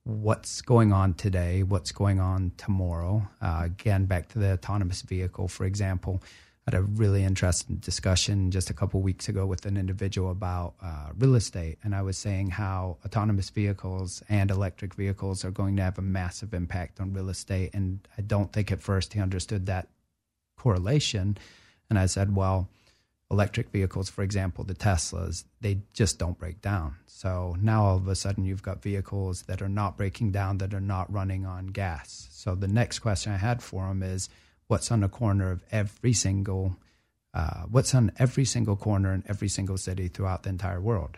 what's 0.04 0.62
going 0.62 0.92
on 0.92 1.14
today, 1.14 1.62
what's 1.62 1.92
going 1.92 2.18
on 2.18 2.50
tomorrow. 2.56 3.28
Uh, 3.40 3.60
again, 3.64 4.04
back 4.06 4.28
to 4.28 4.38
the 4.38 4.52
autonomous 4.52 5.02
vehicle, 5.02 5.46
for 5.46 5.64
example 5.64 6.20
had 6.66 6.74
a 6.74 6.82
really 6.82 7.24
interesting 7.24 7.76
discussion 7.76 8.50
just 8.52 8.70
a 8.70 8.74
couple 8.74 9.00
weeks 9.00 9.28
ago 9.28 9.46
with 9.46 9.66
an 9.66 9.76
individual 9.76 10.30
about 10.30 10.74
uh, 10.80 11.08
real 11.18 11.34
estate, 11.34 11.78
and 11.82 11.94
I 11.94 12.02
was 12.02 12.16
saying 12.16 12.50
how 12.50 12.98
autonomous 13.04 13.50
vehicles 13.50 14.22
and 14.28 14.50
electric 14.50 14.94
vehicles 14.94 15.44
are 15.44 15.50
going 15.50 15.76
to 15.76 15.82
have 15.82 15.98
a 15.98 16.02
massive 16.02 16.54
impact 16.54 17.00
on 17.00 17.12
real 17.12 17.30
estate. 17.30 17.70
And 17.74 17.98
I 18.16 18.22
don't 18.22 18.52
think 18.52 18.70
at 18.70 18.80
first 18.80 19.12
he 19.12 19.20
understood 19.20 19.66
that 19.66 19.88
correlation. 20.56 21.36
And 21.90 21.98
I 21.98 22.06
said, 22.06 22.36
well, 22.36 22.68
electric 23.28 23.70
vehicles, 23.70 24.08
for 24.08 24.22
example, 24.22 24.62
the 24.62 24.74
Teslas, 24.74 25.44
they 25.60 25.78
just 25.94 26.18
don't 26.18 26.38
break 26.38 26.60
down. 26.60 26.94
So 27.06 27.56
now 27.60 27.84
all 27.84 27.96
of 27.96 28.06
a 28.06 28.14
sudden 28.14 28.44
you've 28.44 28.62
got 28.62 28.82
vehicles 28.82 29.42
that 29.42 29.62
are 29.62 29.68
not 29.68 29.96
breaking 29.96 30.30
down, 30.30 30.58
that 30.58 30.74
are 30.74 30.80
not 30.80 31.12
running 31.12 31.44
on 31.44 31.68
gas. 31.68 32.28
So 32.30 32.54
the 32.54 32.68
next 32.68 33.00
question 33.00 33.32
I 33.32 33.38
had 33.38 33.62
for 33.62 33.86
him 33.86 34.02
is, 34.02 34.28
what's 34.66 34.90
on 34.90 35.00
the 35.00 35.08
corner 35.08 35.50
of 35.50 35.62
every 35.70 36.12
single 36.12 36.76
uh, 37.34 37.62
what's 37.70 37.94
on 37.94 38.12
every 38.18 38.44
single 38.44 38.76
corner 38.76 39.14
in 39.14 39.24
every 39.26 39.48
single 39.48 39.78
city 39.78 40.08
throughout 40.08 40.42
the 40.42 40.50
entire 40.50 40.80
world. 40.80 41.16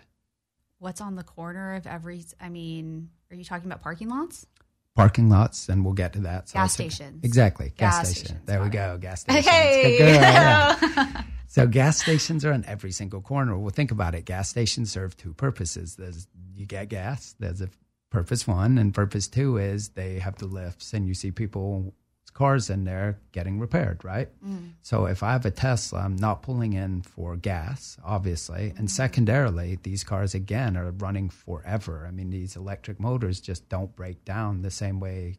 What's 0.79 1.01
on 1.01 1.17
the 1.17 1.25
corner 1.25 1.75
of 1.75 1.87
every? 1.87 2.25
I 2.41 2.49
mean, 2.49 3.11
are 3.31 3.37
you 3.37 3.45
talking 3.45 3.67
about 3.67 3.83
parking 3.83 4.09
lots? 4.09 4.47
Parking 4.95 5.29
lots, 5.29 5.69
and 5.69 5.85
we'll 5.85 5.95
get 5.95 6.13
to 6.13 6.21
that. 6.21 6.49
So 6.49 6.55
gas 6.55 6.75
stations. 6.75 7.25
Exactly, 7.25 7.73
gas, 7.77 7.99
gas 7.99 8.11
station. 8.11 8.41
There 8.45 8.63
we 8.63 8.69
go, 8.69 8.97
gas 8.99 9.23
stations. 9.23 9.47
Hey. 9.47 10.85
so 11.49 11.67
gas 11.67 12.01
stations 12.01 12.45
are 12.45 12.53
on 12.53 12.65
every 12.67 12.93
single 12.93 13.21
corner. 13.21 13.59
Well, 13.59 13.71
think 13.71 13.91
about 13.91 14.15
it. 14.15 14.25
Gas 14.25 14.51
stations 14.51 14.93
serve 14.93 15.17
two 15.17 15.35
purposes. 15.35 15.97
There's 15.97 16.29
you 16.55 16.67
get 16.67 16.91
gas. 16.91 17.35
There's 17.41 17.61
a 17.61 17.71
purpose 18.11 18.47
one, 18.47 18.79
and 18.79 18.95
purpose 18.95 19.27
two 19.27 19.57
is 19.57 19.89
they 19.91 20.21
have 20.21 20.37
the 20.37 20.47
lifts, 20.47 20.93
and 20.93 21.09
you 21.09 21.15
see 21.15 21.33
people 21.33 21.93
cars 22.35 22.69
in 22.69 22.85
there 22.85 23.19
getting 23.33 23.61
repaired, 23.61 24.05
right? 24.05 24.29
Mm. 24.45 24.73
So 24.83 25.07
if 25.07 25.23
I 25.23 25.33
have 25.33 25.47
a 25.47 25.51
Tesla, 25.51 26.01
I'm 26.01 26.17
not 26.17 26.43
pulling 26.43 26.73
in 26.73 27.03
for 27.03 27.37
gas, 27.37 27.97
obviously. 28.05 28.73
Mm. 28.73 28.79
And 28.81 28.91
secondarily, 28.91 29.79
these 29.83 30.05
cars 30.05 30.35
again 30.35 30.77
are 30.77 30.91
running 30.91 31.31
forever. 31.31 32.05
I 32.07 32.11
mean, 32.11 32.31
these 32.31 32.57
electric 32.57 32.99
motors 33.01 33.41
just 33.41 33.69
don't 33.69 33.95
break 33.95 34.25
down 34.25 34.63
the 34.63 34.71
same 34.71 35.01
way 35.01 35.39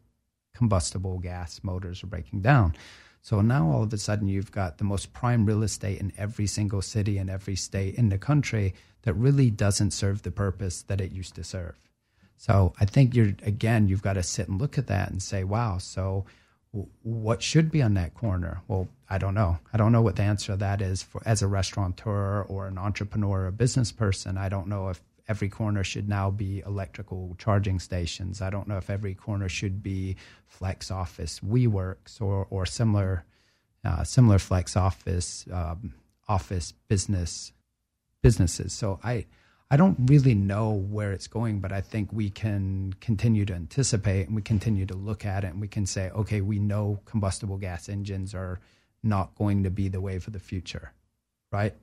combustible 0.54 1.18
gas 1.18 1.60
motors 1.62 2.02
are 2.02 2.06
breaking 2.06 2.40
down. 2.40 2.74
So 3.20 3.42
now 3.42 3.68
all 3.70 3.82
of 3.82 3.92
a 3.92 3.98
sudden 3.98 4.28
you've 4.28 4.52
got 4.52 4.78
the 4.78 4.84
most 4.84 5.12
prime 5.12 5.44
real 5.44 5.62
estate 5.62 6.00
in 6.00 6.12
every 6.16 6.46
single 6.46 6.80
city 6.80 7.18
and 7.18 7.28
every 7.28 7.56
state 7.56 7.96
in 7.96 8.08
the 8.08 8.18
country 8.18 8.74
that 9.02 9.14
really 9.14 9.50
doesn't 9.50 9.90
serve 9.90 10.22
the 10.22 10.30
purpose 10.30 10.82
that 10.82 11.00
it 11.00 11.12
used 11.12 11.34
to 11.34 11.44
serve. 11.44 11.74
So 12.36 12.72
I 12.80 12.84
think 12.86 13.14
you're 13.14 13.34
again 13.42 13.88
you've 13.88 14.02
got 14.02 14.14
to 14.14 14.22
sit 14.22 14.48
and 14.48 14.60
look 14.60 14.78
at 14.78 14.86
that 14.86 15.10
and 15.10 15.22
say, 15.22 15.44
wow, 15.44 15.78
so 15.78 16.24
what 17.02 17.42
should 17.42 17.70
be 17.70 17.82
on 17.82 17.94
that 17.94 18.14
corner? 18.14 18.62
Well, 18.68 18.88
I 19.08 19.18
don't 19.18 19.34
know. 19.34 19.58
I 19.72 19.76
don't 19.76 19.92
know 19.92 20.02
what 20.02 20.16
the 20.16 20.22
answer 20.22 20.52
to 20.52 20.56
that 20.58 20.82
is 20.82 21.02
for 21.02 21.22
as 21.24 21.42
a 21.42 21.46
restaurateur 21.46 22.42
or 22.42 22.66
an 22.66 22.78
entrepreneur 22.78 23.42
or 23.42 23.46
a 23.46 23.52
business 23.52 23.92
person. 23.92 24.36
I 24.36 24.48
don't 24.48 24.68
know 24.68 24.88
if 24.88 25.00
every 25.28 25.48
corner 25.48 25.82
should 25.84 26.08
now 26.08 26.30
be 26.30 26.62
electrical 26.66 27.36
charging 27.38 27.78
stations. 27.78 28.42
I 28.42 28.50
don't 28.50 28.68
know 28.68 28.76
if 28.76 28.90
every 28.90 29.14
corner 29.14 29.48
should 29.48 29.82
be 29.82 30.16
flex 30.46 30.90
office, 30.90 31.40
WeWorks, 31.40 32.20
or 32.20 32.46
or 32.50 32.66
similar 32.66 33.24
uh, 33.84 34.04
similar 34.04 34.38
flex 34.38 34.76
office 34.76 35.46
um, 35.52 35.94
office 36.28 36.72
business 36.88 37.52
businesses. 38.22 38.72
So 38.72 38.98
I 39.02 39.26
I 39.70 39.76
don't 39.76 39.96
really 40.06 40.34
know 40.34 40.70
where 40.70 41.12
it's 41.12 41.26
going, 41.26 41.58
but 41.58 41.72
I 41.72 41.80
think 41.80 42.12
we 42.12 42.30
can 42.30 42.94
continue 43.00 43.44
to 43.46 43.54
anticipate 43.54 44.28
and 44.28 44.36
we 44.36 44.42
continue 44.42 44.86
to 44.86 44.94
look 44.94 45.24
at 45.24 45.42
it 45.42 45.48
and 45.48 45.60
we 45.60 45.66
can 45.66 45.86
say, 45.86 46.10
okay, 46.10 46.40
we 46.40 46.60
know 46.60 47.00
combustible 47.04 47.58
gas 47.58 47.88
engines 47.88 48.32
are 48.32 48.60
not 49.02 49.34
going 49.34 49.64
to 49.64 49.70
be 49.70 49.88
the 49.88 50.00
way 50.00 50.20
for 50.20 50.30
the 50.30 50.38
future, 50.38 50.92
right? 51.50 51.74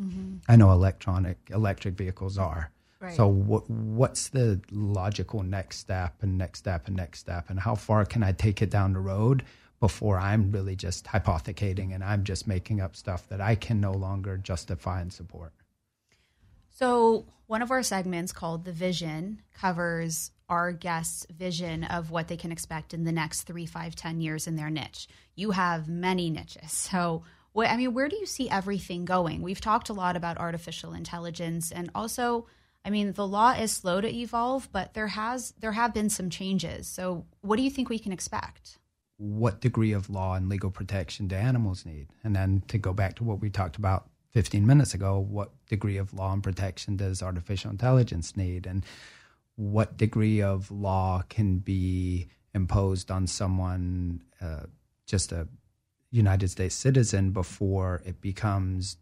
Mm-hmm. 0.00 0.36
I 0.48 0.56
know 0.56 0.72
electronic 0.72 1.38
electric 1.50 1.94
vehicles 1.94 2.38
are. 2.38 2.70
Right. 3.00 3.14
So 3.14 3.28
what 3.28 3.68
what's 3.68 4.28
the 4.28 4.60
logical 4.70 5.42
next 5.42 5.78
step 5.78 6.14
and 6.22 6.38
next 6.38 6.60
step 6.60 6.86
and 6.86 6.96
next 6.96 7.18
step 7.18 7.50
and 7.50 7.60
how 7.60 7.74
far 7.74 8.06
can 8.06 8.22
I 8.22 8.32
take 8.32 8.62
it 8.62 8.70
down 8.70 8.94
the 8.94 9.00
road 9.00 9.44
before 9.80 10.18
I'm 10.18 10.50
really 10.50 10.74
just 10.74 11.06
hypothecating 11.06 11.92
and 11.92 12.02
I'm 12.02 12.24
just 12.24 12.46
making 12.46 12.80
up 12.80 12.96
stuff 12.96 13.28
that 13.28 13.42
I 13.42 13.54
can 13.54 13.80
no 13.80 13.92
longer 13.92 14.38
justify 14.38 15.02
and 15.02 15.12
support? 15.12 15.52
So, 16.76 17.24
one 17.46 17.62
of 17.62 17.70
our 17.70 17.82
segments 17.82 18.32
called 18.32 18.66
The 18.66 18.72
Vision 18.72 19.40
covers 19.54 20.30
our 20.46 20.72
guests' 20.72 21.26
vision 21.30 21.84
of 21.84 22.10
what 22.10 22.28
they 22.28 22.36
can 22.36 22.52
expect 22.52 22.92
in 22.92 23.04
the 23.04 23.12
next 23.12 23.44
three, 23.44 23.64
five, 23.64 23.96
ten 23.96 24.20
years 24.20 24.46
in 24.46 24.56
their 24.56 24.68
niche. 24.68 25.08
You 25.36 25.52
have 25.52 25.88
many 25.88 26.28
niches. 26.28 26.72
So, 26.72 27.22
what, 27.52 27.70
I 27.70 27.78
mean, 27.78 27.94
where 27.94 28.10
do 28.10 28.16
you 28.16 28.26
see 28.26 28.50
everything 28.50 29.06
going? 29.06 29.40
We've 29.40 29.60
talked 29.60 29.88
a 29.88 29.94
lot 29.94 30.16
about 30.16 30.36
artificial 30.36 30.92
intelligence 30.92 31.72
and 31.72 31.90
also, 31.94 32.46
I 32.84 32.90
mean, 32.90 33.14
the 33.14 33.26
law 33.26 33.52
is 33.52 33.72
slow 33.72 34.02
to 34.02 34.14
evolve, 34.14 34.68
but 34.70 34.92
there 34.92 35.06
has 35.06 35.54
there 35.58 35.72
have 35.72 35.94
been 35.94 36.10
some 36.10 36.28
changes. 36.28 36.86
So, 36.86 37.24
what 37.40 37.56
do 37.56 37.62
you 37.62 37.70
think 37.70 37.88
we 37.88 37.98
can 37.98 38.12
expect? 38.12 38.76
What 39.16 39.62
degree 39.62 39.92
of 39.92 40.10
law 40.10 40.34
and 40.34 40.50
legal 40.50 40.70
protection 40.70 41.26
do 41.26 41.36
animals 41.36 41.86
need? 41.86 42.08
And 42.22 42.36
then 42.36 42.64
to 42.68 42.76
go 42.76 42.92
back 42.92 43.16
to 43.16 43.24
what 43.24 43.40
we 43.40 43.48
talked 43.48 43.76
about 43.76 44.10
15 44.36 44.66
minutes 44.66 44.92
ago, 44.92 45.18
what 45.18 45.52
degree 45.66 45.96
of 45.96 46.12
law 46.12 46.30
and 46.30 46.42
protection 46.42 46.94
does 46.94 47.22
artificial 47.22 47.70
intelligence 47.70 48.36
need? 48.36 48.66
And 48.66 48.84
what 49.54 49.96
degree 49.96 50.42
of 50.42 50.70
law 50.70 51.22
can 51.30 51.56
be 51.56 52.28
imposed 52.52 53.10
on 53.10 53.26
someone, 53.26 54.20
uh, 54.42 54.64
just 55.06 55.32
a 55.32 55.48
United 56.10 56.48
States 56.48 56.74
citizen, 56.74 57.30
before 57.30 58.02
it 58.04 58.20
becomes 58.20 58.98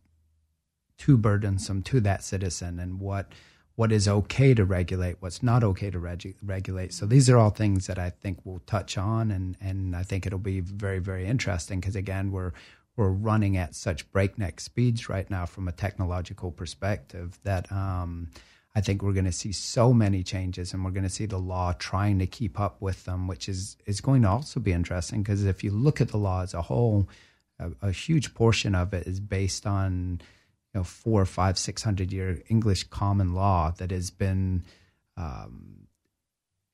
too 0.98 1.18
burdensome 1.18 1.82
to 1.82 1.98
that 2.02 2.22
citizen? 2.22 2.78
And 2.78 3.00
what 3.00 3.32
what 3.74 3.90
is 3.90 4.06
okay 4.06 4.54
to 4.54 4.64
regulate, 4.64 5.16
what's 5.18 5.42
not 5.42 5.64
okay 5.64 5.90
to 5.90 5.98
regu- 5.98 6.36
regulate. 6.44 6.92
So 6.92 7.06
these 7.06 7.28
are 7.28 7.36
all 7.38 7.50
things 7.50 7.88
that 7.88 7.98
I 7.98 8.10
think 8.10 8.38
we'll 8.44 8.62
touch 8.66 8.96
on, 8.96 9.32
and 9.32 9.56
and 9.60 9.96
I 9.96 10.04
think 10.04 10.26
it'll 10.26 10.38
be 10.38 10.60
very 10.60 11.00
very 11.00 11.26
interesting 11.26 11.80
because 11.80 11.96
again 11.96 12.30
we're 12.30 12.52
we're 12.96 13.10
running 13.10 13.56
at 13.56 13.74
such 13.74 14.10
breakneck 14.12 14.60
speeds 14.60 15.08
right 15.08 15.28
now 15.28 15.46
from 15.46 15.66
a 15.66 15.72
technological 15.72 16.50
perspective 16.50 17.38
that 17.42 17.70
um, 17.72 18.28
I 18.76 18.80
think 18.80 19.02
we're 19.02 19.12
going 19.12 19.24
to 19.24 19.32
see 19.32 19.52
so 19.52 19.92
many 19.92 20.22
changes, 20.22 20.72
and 20.72 20.84
we're 20.84 20.90
going 20.90 21.04
to 21.04 21.08
see 21.10 21.26
the 21.26 21.38
law 21.38 21.72
trying 21.72 22.18
to 22.18 22.26
keep 22.26 22.58
up 22.58 22.80
with 22.80 23.04
them, 23.04 23.28
which 23.28 23.48
is 23.48 23.76
is 23.86 24.00
going 24.00 24.22
to 24.22 24.28
also 24.28 24.60
be 24.60 24.72
interesting 24.72 25.22
because 25.22 25.44
if 25.44 25.62
you 25.62 25.70
look 25.70 26.00
at 26.00 26.08
the 26.08 26.16
law 26.16 26.42
as 26.42 26.54
a 26.54 26.62
whole, 26.62 27.08
a, 27.58 27.70
a 27.82 27.92
huge 27.92 28.34
portion 28.34 28.74
of 28.74 28.92
it 28.92 29.06
is 29.06 29.20
based 29.20 29.66
on 29.66 30.20
you 30.72 30.80
know 30.80 30.84
four, 30.84 31.24
five, 31.24 31.56
six 31.58 31.82
hundred 31.82 32.12
year 32.12 32.42
English 32.48 32.84
common 32.84 33.34
law 33.34 33.70
that 33.78 33.92
has 33.92 34.10
been 34.10 34.64
um, 35.16 35.83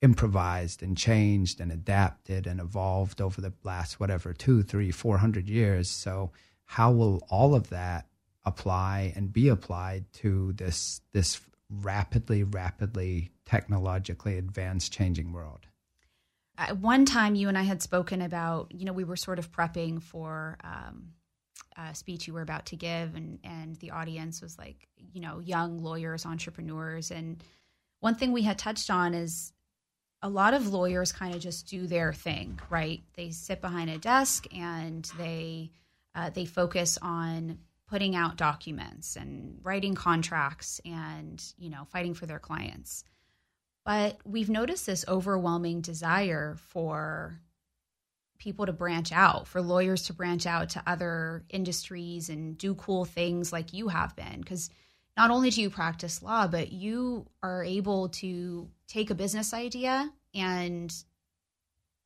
improvised 0.01 0.81
and 0.81 0.97
changed 0.97 1.61
and 1.61 1.71
adapted 1.71 2.47
and 2.47 2.59
evolved 2.59 3.21
over 3.21 3.39
the 3.39 3.53
last 3.63 3.99
whatever 3.99 4.33
two, 4.33 4.63
three, 4.63 4.91
four 4.91 5.17
hundred 5.17 5.47
years. 5.47 5.89
So 5.89 6.31
how 6.65 6.91
will 6.91 7.21
all 7.29 7.53
of 7.53 7.69
that 7.69 8.07
apply 8.43 9.13
and 9.15 9.31
be 9.31 9.47
applied 9.47 10.11
to 10.13 10.53
this 10.53 11.01
this 11.13 11.39
rapidly, 11.69 12.43
rapidly 12.43 13.31
technologically 13.45 14.37
advanced, 14.37 14.91
changing 14.91 15.33
world? 15.33 15.67
At 16.57 16.77
one 16.77 17.05
time, 17.05 17.35
you 17.35 17.47
and 17.47 17.57
I 17.57 17.63
had 17.63 17.81
spoken 17.81 18.21
about, 18.21 18.71
you 18.73 18.85
know, 18.85 18.93
we 18.93 19.03
were 19.03 19.15
sort 19.15 19.39
of 19.39 19.51
prepping 19.51 20.01
for 20.01 20.57
um, 20.63 21.13
a 21.77 21.95
speech 21.95 22.27
you 22.27 22.33
were 22.33 22.41
about 22.41 22.65
to 22.67 22.75
give, 22.75 23.15
and 23.15 23.39
and 23.43 23.75
the 23.77 23.91
audience 23.91 24.41
was 24.41 24.57
like, 24.57 24.87
you 24.97 25.21
know, 25.21 25.39
young 25.39 25.79
lawyers, 25.79 26.25
entrepreneurs, 26.25 27.11
and 27.11 27.43
one 27.99 28.15
thing 28.15 28.31
we 28.31 28.41
had 28.41 28.57
touched 28.57 28.89
on 28.89 29.13
is 29.13 29.53
a 30.21 30.29
lot 30.29 30.53
of 30.53 30.67
lawyers 30.67 31.11
kind 31.11 31.33
of 31.33 31.41
just 31.41 31.67
do 31.67 31.87
their 31.87 32.13
thing, 32.13 32.59
right? 32.69 33.01
They 33.15 33.31
sit 33.31 33.61
behind 33.61 33.89
a 33.89 33.97
desk 33.97 34.45
and 34.55 35.09
they 35.17 35.71
uh, 36.13 36.29
they 36.29 36.45
focus 36.45 36.97
on 37.01 37.59
putting 37.87 38.15
out 38.15 38.37
documents 38.37 39.15
and 39.15 39.59
writing 39.63 39.95
contracts 39.95 40.79
and 40.85 41.43
you 41.57 41.69
know 41.69 41.85
fighting 41.85 42.13
for 42.13 42.25
their 42.25 42.39
clients. 42.39 43.03
But 43.83 44.19
we've 44.25 44.49
noticed 44.49 44.85
this 44.85 45.05
overwhelming 45.07 45.81
desire 45.81 46.55
for 46.69 47.39
people 48.37 48.65
to 48.65 48.73
branch 48.73 49.11
out, 49.11 49.47
for 49.47 49.61
lawyers 49.61 50.03
to 50.03 50.13
branch 50.13 50.45
out 50.45 50.69
to 50.69 50.83
other 50.85 51.43
industries 51.49 52.29
and 52.29 52.57
do 52.57 52.75
cool 52.75 53.05
things 53.05 53.51
like 53.51 53.73
you 53.73 53.87
have 53.87 54.15
been. 54.15 54.39
Because 54.39 54.69
not 55.17 55.31
only 55.31 55.49
do 55.49 55.61
you 55.61 55.69
practice 55.69 56.23
law, 56.23 56.47
but 56.47 56.71
you 56.71 57.27
are 57.43 57.63
able 57.63 58.09
to 58.09 58.69
take 58.91 59.09
a 59.09 59.15
business 59.15 59.53
idea 59.53 60.11
and 60.35 60.93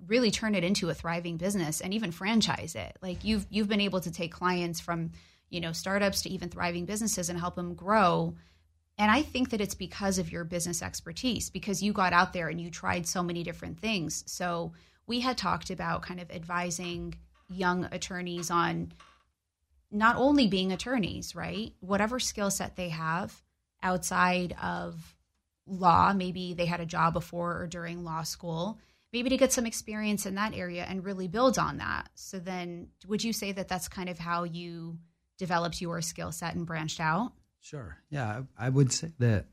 really 0.08 0.30
turn 0.30 0.54
it 0.54 0.64
into 0.64 0.90
a 0.90 0.94
thriving 0.94 1.38
business 1.38 1.82
and 1.82 1.94
even 1.94 2.12
franchise 2.12 2.76
it. 2.76 2.98
Like 3.02 3.24
you've 3.24 3.48
you've 3.50 3.70
been 3.70 3.82
able 3.82 4.02
to 4.02 4.12
take 4.12 4.32
clients 4.32 4.80
from, 4.80 5.12
you 5.50 5.60
know, 5.60 5.72
startups 5.72 6.22
to 6.24 6.30
even 6.30 6.50
thriving 6.50 6.86
businesses 6.86 7.30
and 7.30 7.40
help 7.40 7.56
them 7.56 7.74
grow. 7.74 8.36
And 8.98 9.10
I 9.10 9.24
think 9.24 9.50
that 9.50 9.62
it's 9.62 9.76
because 9.76 10.20
of 10.20 10.32
your 10.32 10.44
business 10.44 10.82
expertise 10.84 11.50
because 11.50 11.82
you 11.82 11.92
got 11.92 12.14
out 12.14 12.34
there 12.34 12.50
and 12.50 12.62
you 12.62 12.70
tried 12.70 13.08
so 13.08 13.24
many 13.24 13.44
different 13.44 13.80
things. 13.80 14.24
So 14.28 14.74
we 15.08 15.22
had 15.22 15.38
talked 15.38 15.70
about 15.72 16.04
kind 16.04 16.20
of 16.20 16.30
advising 16.32 17.16
young 17.50 17.86
attorneys 17.86 18.52
on 18.52 18.92
not 19.92 20.18
only 20.18 20.48
being 20.48 20.72
attorneys, 20.72 21.36
right? 21.36 21.74
Whatever 21.80 22.20
skill 22.20 22.52
set 22.52 22.76
they 22.76 22.90
have 22.90 23.42
outside 23.82 24.56
of 24.62 25.15
law, 25.68 26.14
maybe 26.14 26.54
they 26.54 26.66
had 26.66 26.80
a 26.80 26.86
job 26.86 27.14
before 27.14 27.62
or 27.62 27.68
during 27.68 28.04
law 28.04 28.24
school, 28.24 28.80
maybe 29.12 29.30
to 29.30 29.38
get 29.38 29.52
some 29.52 29.66
experience 29.66 30.26
in 30.26 30.36
that 30.36 30.54
area 30.54 30.86
and 30.88 31.04
really 31.04 31.28
build 31.28 31.58
on 31.58 31.78
that. 31.78 32.10
So 32.16 32.40
then, 32.40 32.90
would 33.08 33.24
you 33.24 33.34
say 33.34 33.52
that 33.54 33.68
that's 33.68 33.88
kind 33.88 34.10
of 34.10 34.20
how 34.20 34.44
you 34.44 34.98
developed 35.38 35.82
your 35.82 36.02
skill 36.02 36.32
set 36.32 36.56
and 36.56 36.66
branched 36.66 37.00
out? 37.00 37.34
Sure. 37.62 37.98
Yeah, 38.10 38.44
I 38.58 38.70
would 38.70 38.92
say 38.92 39.12
that 39.20 39.46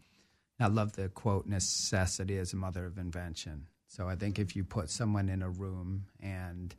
I 0.60 0.66
love 0.66 0.92
the 0.92 1.08
quote 1.08 1.46
necessity 1.46 2.36
is 2.36 2.52
a 2.52 2.56
mother 2.56 2.84
of 2.84 2.98
invention. 2.98 3.68
So 3.88 4.08
I 4.08 4.16
think 4.16 4.38
if 4.38 4.56
you 4.56 4.64
put 4.64 4.90
someone 4.90 5.28
in 5.28 5.42
a 5.42 5.50
room 5.50 6.06
and 6.20 6.74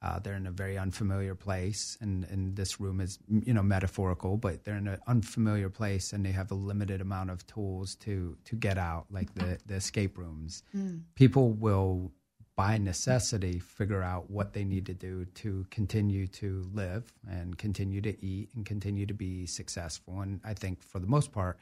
uh, 0.00 0.18
they're 0.20 0.34
in 0.34 0.46
a 0.46 0.52
very 0.52 0.78
unfamiliar 0.78 1.34
place, 1.34 1.98
and, 2.00 2.24
and 2.30 2.54
this 2.54 2.80
room 2.80 3.00
is, 3.00 3.18
you 3.28 3.52
know, 3.52 3.62
metaphorical, 3.62 4.36
but 4.36 4.62
they're 4.62 4.76
in 4.76 4.86
an 4.86 5.00
unfamiliar 5.08 5.68
place, 5.68 6.12
and 6.12 6.24
they 6.24 6.30
have 6.30 6.52
a 6.52 6.54
limited 6.54 7.00
amount 7.00 7.30
of 7.30 7.44
tools 7.46 7.96
to 7.96 8.36
to 8.44 8.54
get 8.54 8.78
out, 8.78 9.06
like 9.10 9.34
the 9.34 9.58
the 9.66 9.74
escape 9.74 10.16
rooms. 10.16 10.62
Mm. 10.76 11.02
People 11.16 11.50
will, 11.50 12.12
by 12.54 12.78
necessity, 12.78 13.58
figure 13.58 14.02
out 14.02 14.30
what 14.30 14.52
they 14.52 14.64
need 14.64 14.86
to 14.86 14.94
do 14.94 15.24
to 15.34 15.66
continue 15.70 16.28
to 16.28 16.64
live 16.72 17.12
and 17.28 17.58
continue 17.58 18.00
to 18.00 18.24
eat 18.24 18.50
and 18.54 18.64
continue 18.64 19.06
to 19.06 19.14
be 19.14 19.46
successful, 19.46 20.20
and 20.20 20.40
I 20.44 20.54
think 20.54 20.82
for 20.82 21.00
the 21.00 21.08
most 21.08 21.32
part, 21.32 21.58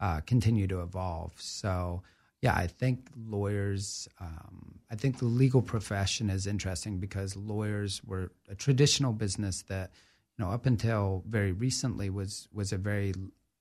uh, 0.00 0.20
continue 0.26 0.66
to 0.66 0.82
evolve. 0.82 1.34
So 1.36 2.02
yeah, 2.42 2.54
I 2.54 2.66
think 2.66 3.08
lawyers, 3.16 4.08
um, 4.20 4.80
I 4.90 4.96
think 4.96 5.18
the 5.18 5.26
legal 5.26 5.60
profession 5.60 6.30
is 6.30 6.46
interesting 6.46 6.98
because 6.98 7.36
lawyers 7.36 8.00
were 8.04 8.32
a 8.48 8.54
traditional 8.54 9.12
business 9.12 9.62
that, 9.68 9.90
you 10.38 10.44
know, 10.44 10.50
up 10.50 10.64
until 10.64 11.22
very 11.28 11.52
recently 11.52 12.08
was 12.08 12.48
was 12.52 12.72
a 12.72 12.78
very 12.78 13.12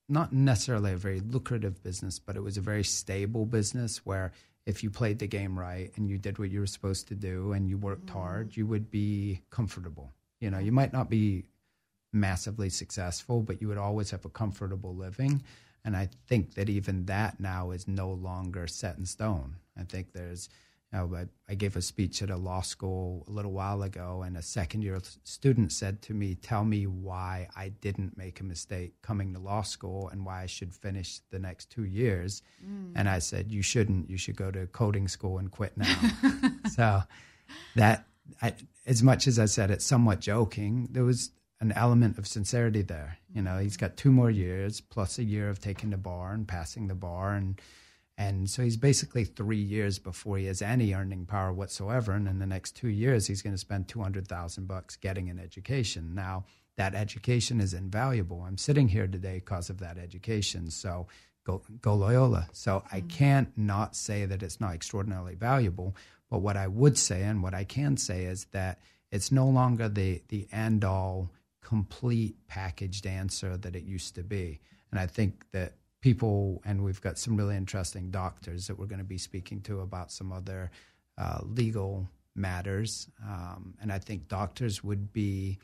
not 0.08 0.34
necessarily 0.34 0.94
a 0.94 0.98
very 0.98 1.20
lucrative 1.20 1.84
business, 1.84 2.20
but 2.20 2.36
it 2.36 2.42
was 2.42 2.58
a 2.58 2.62
very 2.62 2.84
stable 2.84 3.46
business 3.46 4.06
where 4.06 4.32
if 4.66 4.84
you 4.84 4.90
played 4.90 5.20
the 5.20 5.28
game 5.28 5.58
right 5.58 5.92
and 5.96 6.10
you 6.10 6.18
did 6.18 6.40
what 6.40 6.50
you 6.50 6.60
were 6.60 6.68
supposed 6.68 7.08
to 7.08 7.16
do 7.16 7.52
and 7.54 7.68
you 7.70 7.78
worked 7.78 8.08
mm-hmm. 8.08 8.18
hard, 8.18 8.58
you 8.58 8.66
would 8.66 8.90
be 8.90 9.42
comfortable. 9.50 10.14
You 10.40 10.50
know, 10.50 10.60
you 10.60 10.72
might 10.72 10.94
not 10.94 11.10
be 11.10 11.46
massively 12.12 12.70
successful, 12.70 13.42
but 13.42 13.62
you 13.62 13.68
would 13.68 13.78
always 13.78 14.10
have 14.12 14.26
a 14.26 14.30
comfortable 14.30 14.96
living. 14.96 15.44
And 15.86 15.96
I 15.96 16.10
think 16.28 16.56
that 16.56 16.70
even 16.70 17.06
that 17.06 17.40
now 17.40 17.72
is 17.72 17.88
no 17.88 18.12
longer 18.12 18.68
set 18.68 18.98
in 18.98 19.06
stone. 19.06 19.56
I 19.78 19.84
think 19.84 20.14
there's, 20.14 20.50
you 20.92 21.00
know, 21.00 21.16
I, 21.16 21.26
I 21.48 21.56
gave 21.56 21.76
a 21.76 21.82
speech 21.82 22.22
at 22.22 22.30
a 22.30 22.36
law 22.36 22.62
school 22.62 23.26
a 23.28 23.32
little 23.32 23.54
while 23.54 23.82
ago, 23.84 24.24
and 24.26 24.36
a 24.36 24.42
second 24.42 24.82
year 24.82 25.00
student 25.24 25.72
said 25.72 26.02
to 26.04 26.14
me, 26.14 26.36
Tell 26.36 26.66
me 26.66 26.86
why 26.86 27.48
I 27.56 27.70
didn't 27.70 28.18
make 28.18 28.40
a 28.40 28.44
mistake 28.44 29.02
coming 29.02 29.34
to 29.34 29.40
law 29.40 29.62
school 29.62 30.10
and 30.10 30.26
why 30.26 30.42
I 30.42 30.48
should 30.48 30.74
finish 30.74 31.22
the 31.32 31.40
next 31.40 31.70
two 31.70 31.86
years. 31.86 32.42
Mm. 32.66 32.92
And 32.96 33.08
I 33.08 33.20
said, 33.20 33.50
You 33.50 33.62
shouldn't. 33.62 34.10
You 34.10 34.18
should 34.18 34.36
go 34.36 34.52
to 34.52 34.68
coding 34.68 35.08
school 35.08 35.38
and 35.38 35.50
quit 35.50 35.78
now. 35.78 35.96
so 36.72 37.04
that, 37.76 38.06
I, 38.42 38.54
as 38.86 39.02
much 39.02 39.28
as 39.28 39.40
I 39.40 39.46
said 39.46 39.72
it 39.72 39.82
somewhat 39.82 40.20
joking, 40.20 40.90
there 40.92 41.06
was 41.06 41.32
an 41.62 41.72
element 41.74 42.18
of 42.18 42.28
sincerity 42.28 42.82
there. 42.82 43.18
You 43.34 43.42
know, 43.42 43.58
he's 43.58 43.78
got 43.78 43.98
two 43.98 44.12
more 44.12 44.30
years 44.32 44.82
plus 44.82 45.20
a 45.20 45.24
year 45.24 45.50
of 45.50 45.60
taking 45.60 45.90
the 45.90 45.98
bar 45.98 46.34
and 46.34 46.48
passing 46.48 46.88
the 46.88 46.96
bar, 46.96 47.34
and 47.34 47.60
and 48.18 48.50
so 48.50 48.64
he's 48.64 48.78
basically 48.78 49.24
three 49.24 49.62
years 49.62 49.98
before 49.98 50.38
he 50.38 50.46
has 50.46 50.62
any 50.62 50.94
earning 50.94 51.26
power 51.26 51.54
whatsoever. 51.54 52.12
And 52.12 52.28
in 52.28 52.40
the 52.40 52.46
next 52.46 52.76
two 52.76 52.90
years, 52.90 53.28
he's 53.28 53.42
going 53.42 53.54
to 53.54 53.58
spend 53.58 53.88
two 53.88 54.02
hundred 54.02 54.28
thousand 54.28 54.68
bucks 54.68 54.96
getting 54.96 55.30
an 55.30 55.40
education. 55.40 56.14
Now 56.16 56.46
that 56.78 56.96
education 56.96 57.60
is 57.60 57.74
invaluable. 57.74 58.42
I'm 58.42 58.58
sitting 58.58 58.88
here 58.88 59.08
today 59.08 59.36
because 59.36 59.70
of 59.70 59.80
that 59.80 59.98
education. 59.98 60.70
So 60.70 61.08
go 61.46 61.62
go 61.82 61.96
Loyola. 61.96 62.48
So 62.54 62.80
mm-hmm. 62.80 62.96
I 62.96 63.02
can't 63.02 63.58
not 63.58 63.96
say 63.96 64.26
that 64.26 64.44
it's 64.44 64.62
not 64.62 64.74
extraordinarily 64.74 65.36
valuable. 65.36 65.96
But 66.30 66.40
what 66.40 66.58
I 66.58 66.68
would 66.68 66.98
say 66.98 67.24
and 67.24 67.42
what 67.44 67.54
I 67.54 67.64
can 67.64 67.98
say 67.98 68.26
is 68.26 68.46
that 68.52 68.80
it's 69.12 69.32
no 69.32 69.48
longer 69.48 69.90
the 69.90 70.22
the 70.30 70.48
end 70.52 70.84
all 70.86 71.32
complete 71.62 72.36
packaged 72.48 73.06
answer 73.06 73.58
that 73.58 73.76
it 73.76 73.84
used 73.84 74.16
to 74.16 74.24
be. 74.24 74.60
And 74.92 75.00
I 75.00 75.06
think 75.06 75.46
that 75.52 75.74
people, 76.02 76.62
and 76.66 76.84
we've 76.84 77.02
got 77.02 77.18
some 77.18 77.36
really 77.36 77.56
interesting 77.56 78.12
doctors 78.12 78.68
that 78.68 78.80
we're 78.80 78.86
going 78.86 79.00
to 79.00 79.06
be 79.06 79.18
speaking 79.18 79.62
to 79.62 79.82
about 79.82 80.12
some 80.12 80.32
other 80.32 80.72
uh, 81.18 81.40
legal 81.44 82.10
matters. 82.36 83.10
Um, 83.24 83.76
and 83.82 83.92
I 83.92 84.00
think 84.00 84.28
doctors 84.28 84.84
would 84.84 85.12
be 85.12 85.60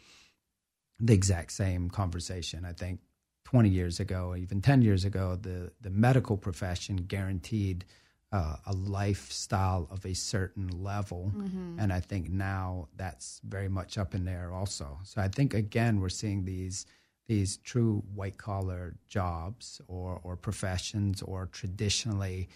the 1.00 1.14
exact 1.14 1.52
same 1.52 1.90
conversation. 1.90 2.66
I 2.66 2.74
think 2.74 3.00
20 3.46 3.70
years 3.70 4.00
ago, 4.00 4.36
even 4.38 4.62
10 4.62 4.82
years 4.82 5.06
ago, 5.06 5.38
the, 5.40 5.72
the 5.82 5.90
medical 5.90 6.38
profession 6.38 6.98
guaranteed 6.98 7.86
uh, 8.36 8.58
a 8.66 8.74
lifestyle 8.74 9.88
of 9.90 10.06
a 10.06 10.14
certain 10.14 10.68
level. 10.84 11.32
Mm-hmm. 11.34 11.80
And 11.80 11.94
I 11.94 12.02
think 12.02 12.30
now 12.30 12.90
that's 12.98 13.40
very 13.46 13.70
much 13.70 13.98
up 13.98 14.14
in 14.14 14.26
there 14.26 14.52
also. 14.52 15.00
So 15.04 15.22
I 15.22 15.30
think 15.30 15.54
again 15.54 16.02
we're 16.02 16.10
seeing 16.10 16.44
these 16.44 16.86
these 17.28 17.58
true 17.58 18.04
white 18.14 18.38
collar 18.38 18.98
jobs 19.08 19.80
or 19.88 20.20
or 20.26 20.36
professions 20.36 21.22
or 21.22 21.48
traditionally 21.54 22.50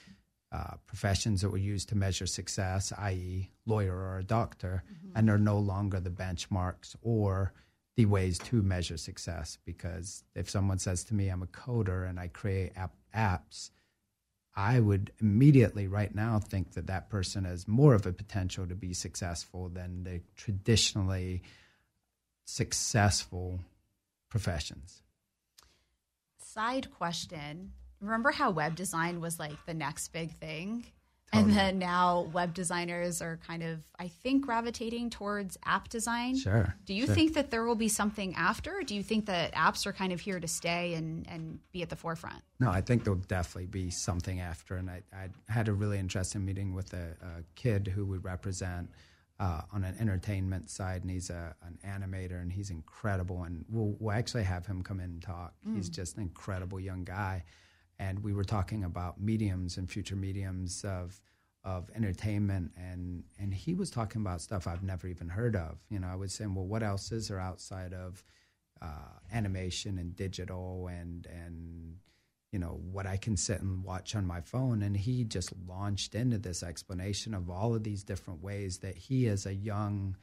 uh, 0.52 0.76
professions 0.86 1.40
that 1.42 1.50
were 1.50 1.58
used 1.74 1.88
to 1.90 1.96
measure 1.96 2.26
success, 2.26 2.92
i.e., 2.98 3.50
lawyer 3.66 3.96
or 3.96 4.18
a 4.18 4.24
doctor, 4.24 4.84
mm-hmm. 4.84 5.16
and 5.16 5.30
they're 5.30 5.38
no 5.38 5.60
longer 5.60 6.00
the 6.02 6.10
benchmarks 6.10 6.96
or 7.02 7.54
the 7.96 8.06
ways 8.06 8.38
to 8.40 8.62
measure 8.64 8.98
success. 8.98 9.58
Because 9.66 10.26
if 10.36 10.50
someone 10.50 10.80
says 10.80 11.06
to 11.06 11.14
me, 11.14 11.30
"I'm 11.30 11.44
a 11.44 11.48
coder 11.48 12.10
and 12.10 12.20
I 12.20 12.28
create 12.28 12.74
app- 12.76 12.98
apps," 13.16 13.72
I 14.56 14.80
would 14.80 15.12
immediately 15.22 15.88
right 15.88 16.14
now 16.14 16.40
think 16.40 16.74
that 16.74 16.88
that 16.88 17.10
person 17.10 17.46
has 17.46 17.68
more 17.68 17.94
of 17.94 18.06
a 18.06 18.12
potential 18.12 18.68
to 18.68 18.76
be 18.76 18.94
successful 18.94 19.70
than 19.70 20.04
the 20.04 20.22
traditionally 20.36 21.44
successful 22.46 23.60
professions. 24.30 25.02
Side 26.40 26.92
question. 26.92 27.74
Remember 28.02 28.32
how 28.32 28.52
web 28.52 28.76
design 28.76 29.22
was 29.22 29.40
like 29.40 29.66
the 29.66 29.74
next 29.74 30.10
big 30.10 30.32
thing? 30.40 30.86
Totally. 31.32 31.52
And 31.52 31.58
then 31.60 31.80
now 31.80 32.30
web 32.34 32.56
designers 32.56 33.22
are 33.22 33.40
kind 33.46 33.62
of, 33.62 33.80
I 34.00 34.08
think, 34.08 34.46
gravitating 34.46 35.12
towards 35.12 35.58
app 35.64 35.88
design. 35.88 36.36
Sure. 36.36 36.76
Do 36.86 36.94
you 36.94 37.06
sure. 37.06 37.14
think 37.14 37.34
that 37.36 37.52
there 37.52 37.66
will 37.66 37.76
be 37.76 37.88
something 37.88 38.34
after? 38.36 38.82
Do 38.84 38.96
you 38.96 39.04
think 39.04 39.28
that 39.28 39.54
apps 39.54 39.86
are 39.86 39.94
kind 39.94 40.12
of 40.12 40.20
here 40.20 40.40
to 40.40 40.48
stay 40.48 40.96
and, 40.96 41.28
and 41.30 41.60
be 41.72 41.84
at 41.84 41.90
the 41.90 41.96
forefront? 41.96 42.42
No, 42.60 42.72
I 42.72 42.82
think 42.82 43.04
there'll 43.04 43.20
definitely 43.20 43.68
be 43.68 43.92
something 43.92 44.40
after. 44.40 44.78
And 44.78 44.90
I, 44.90 45.04
I 45.14 45.30
had 45.52 45.68
a 45.68 45.74
really 45.74 46.00
interesting 46.00 46.44
meeting 46.44 46.74
with 46.74 46.94
a, 46.94 47.16
a 47.22 47.44
kid 47.56 47.88
who 47.88 48.06
would 48.08 48.24
represent 48.24 48.90
uh, 49.40 49.62
on 49.72 49.84
an 49.84 49.96
entertainment 50.00 50.70
side, 50.70 51.04
and 51.04 51.12
he's 51.12 51.30
a, 51.30 51.56
an 51.64 51.78
animator, 51.86 52.42
and 52.42 52.52
he's 52.52 52.72
incredible. 52.72 53.44
And 53.44 53.66
we'll, 53.70 53.96
we'll 54.00 54.16
actually 54.16 54.44
have 54.44 54.66
him 54.66 54.82
come 54.82 55.00
in 55.00 55.12
and 55.12 55.22
talk. 55.22 55.54
He's 55.76 55.90
just 55.90 56.18
an 56.18 56.24
incredible 56.24 56.80
young 56.80 57.04
guy. 57.04 57.44
And 58.00 58.24
we 58.24 58.34
were 58.34 58.46
talking 58.46 58.84
about 58.84 59.20
mediums 59.22 59.78
and 59.78 59.90
future 59.90 60.16
mediums 60.16 60.84
of 60.86 61.20
of 61.66 61.90
entertainment, 61.94 62.72
and 62.78 63.24
and 63.38 63.54
he 63.54 63.74
was 63.74 63.92
talking 63.92 64.22
about 64.22 64.42
stuff 64.42 64.66
I've 64.66 64.84
never 64.84 65.08
even 65.08 65.28
heard 65.28 65.56
of. 65.56 65.78
You 65.90 66.00
know, 66.00 66.08
I 66.08 66.16
was 66.16 66.34
saying, 66.34 66.56
well, 66.56 66.66
what 66.66 66.84
else 66.84 67.12
is 67.12 67.28
there 67.28 67.40
outside 67.40 67.94
of 67.94 68.24
uh, 68.82 69.20
animation 69.34 69.98
and 69.98 70.16
digital 70.16 70.88
and 70.88 71.28
and 71.28 71.98
you 72.52 72.60
know 72.60 72.80
what 72.92 73.06
I 73.06 73.18
can 73.18 73.38
sit 73.38 73.62
and 73.62 73.84
watch 73.84 74.16
on 74.16 74.26
my 74.26 74.42
phone. 74.42 74.82
And 74.82 74.96
he 74.98 75.24
just 75.24 75.54
launched 75.68 76.16
into 76.16 76.38
this 76.38 76.64
explanation 76.64 77.34
of 77.34 77.50
all 77.50 77.76
of 77.76 77.84
these 77.84 78.04
different 78.04 78.42
ways 78.42 78.80
that 78.80 78.98
he, 78.98 79.28
as 79.28 79.46
a 79.46 79.54
young 79.54 80.16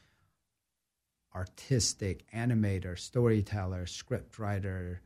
artistic 1.34 2.24
animator, 2.34 2.98
storyteller, 2.98 3.86
script 3.86 4.38
writer, 4.38 5.02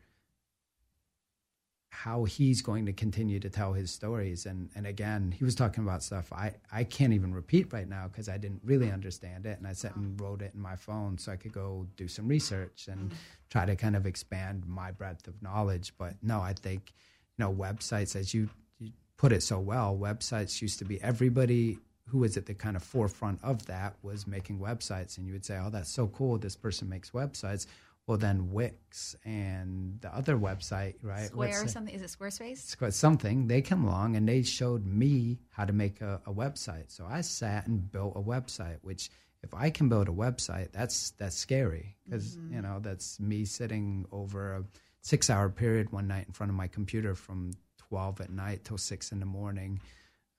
how 1.91 2.23
he's 2.25 2.63
going 2.63 2.87
to 2.87 2.93
continue 2.93 3.41
to 3.41 3.51
tell 3.51 3.73
his 3.73 3.91
stories. 3.91 4.47
And 4.47 4.71
and 4.77 4.87
again, 4.87 5.35
he 5.37 5.45
was 5.45 5.57
talking 5.57 5.83
about 5.83 6.03
stuff 6.03 6.33
I, 6.33 6.55
I 6.73 6.85
can't 6.85 7.13
even 7.13 7.35
repeat 7.35 7.73
right 7.73 7.89
now 7.89 8.07
because 8.07 8.29
I 8.29 8.39
didn't 8.39 8.61
really 8.65 8.91
understand 8.91 9.45
it. 9.45 9.59
And 9.59 9.67
I 9.67 9.73
sat 9.73 9.97
and 9.97 10.19
wrote 10.21 10.41
it 10.41 10.53
in 10.55 10.61
my 10.61 10.77
phone 10.77 11.19
so 11.19 11.33
I 11.33 11.37
could 11.37 11.53
go 11.53 11.87
do 11.97 12.07
some 12.07 12.29
research 12.29 12.89
and 12.89 13.13
try 13.51 13.67
to 13.67 13.75
kind 13.75 13.97
of 13.97 14.07
expand 14.07 14.67
my 14.67 14.93
breadth 14.93 15.27
of 15.27 15.43
knowledge. 15.43 15.93
But 15.99 16.15
no, 16.23 16.41
I 16.41 16.53
think, 16.53 16.93
you 17.37 17.45
know, 17.45 17.53
websites, 17.53 18.15
as 18.15 18.33
you, 18.33 18.49
you 18.79 18.93
put 19.17 19.33
it 19.33 19.43
so 19.43 19.59
well, 19.59 19.99
websites 20.01 20.63
used 20.63 20.79
to 20.79 20.85
be 20.85 21.03
everybody 21.03 21.81
who 22.07 22.19
was 22.19 22.37
at 22.37 22.47
the 22.47 22.55
kind 22.55 22.77
of 22.77 22.83
forefront 22.83 23.41
of 23.43 23.67
that 23.67 23.97
was 24.03 24.27
making 24.27 24.59
websites. 24.61 25.19
And 25.19 25.27
you 25.27 25.33
would 25.33 25.45
say, 25.45 25.59
oh, 25.61 25.71
that's 25.71 25.93
so 25.93 26.07
cool. 26.07 26.39
This 26.39 26.57
person 26.57 26.89
makes 26.89 27.11
websites. 27.11 27.67
Well, 28.11 28.19
then 28.19 28.51
Wix 28.51 29.15
and 29.25 30.01
the 30.01 30.13
other 30.13 30.37
website, 30.37 30.97
right? 31.01 31.27
Square 31.27 31.49
What's 31.49 31.63
or 31.63 31.69
something? 31.69 31.95
Is 31.95 32.03
it 32.03 32.11
Squarespace? 32.19 32.75
Squ- 32.75 32.93
something 32.93 33.47
they 33.47 33.63
come 33.63 33.85
along 33.85 34.17
and 34.17 34.29
they 34.29 34.43
showed 34.43 34.85
me 34.85 35.39
how 35.51 35.65
to 35.65 35.73
make 35.73 36.01
a, 36.01 36.21
a 36.27 36.33
website 36.33 36.91
so 36.91 37.07
i 37.09 37.21
sat 37.21 37.69
and 37.69 37.93
built 37.93 38.15
a 38.17 38.21
website 38.21 38.79
which 38.83 39.11
if 39.45 39.55
i 39.55 39.71
can 39.71 39.89
build 39.89 40.09
a 40.09 40.13
website 40.13 40.73
that's 40.73 41.13
that's 41.13 41.37
scary 41.37 41.97
because 42.05 42.37
you 42.51 42.61
know 42.61 42.81
that's 42.81 43.21
me 43.21 43.45
sitting 43.45 44.05
over 44.11 44.55
a 44.55 44.65
six 45.03 45.31
hour 45.31 45.49
period 45.49 45.93
one 45.93 46.09
night 46.09 46.27
in 46.27 46.33
front 46.33 46.51
of 46.51 46.57
my 46.57 46.67
computer 46.67 47.15
from 47.15 47.53
12 47.79 48.23
at 48.23 48.31
night 48.31 48.65
till 48.65 48.79
6 48.79 49.13
in 49.13 49.21
the 49.21 49.27
morning 49.27 49.81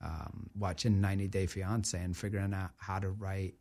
um, 0.03 0.49
watching 0.57 0.99
90 0.99 1.27
day 1.29 1.45
fiance 1.45 1.97
and 1.97 2.17
figuring 2.17 2.53
out 2.53 2.71
how 2.77 2.99
to 2.99 3.09
write 3.11 3.55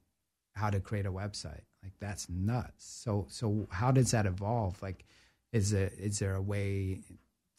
how 0.61 0.71
to 0.71 0.81
create 0.81 1.07
a 1.07 1.13
website 1.13 1.65
like 1.83 1.93
that's 1.99 2.29
nuts 2.29 2.85
so 3.05 3.27
so 3.29 3.67
how 3.71 3.91
does 3.91 4.11
that 4.11 4.27
evolve 4.27 4.81
like 4.83 5.05
is 5.53 5.73
it 5.73 5.93
is 5.99 6.19
there 6.19 6.35
a 6.35 6.43
way 6.43 7.01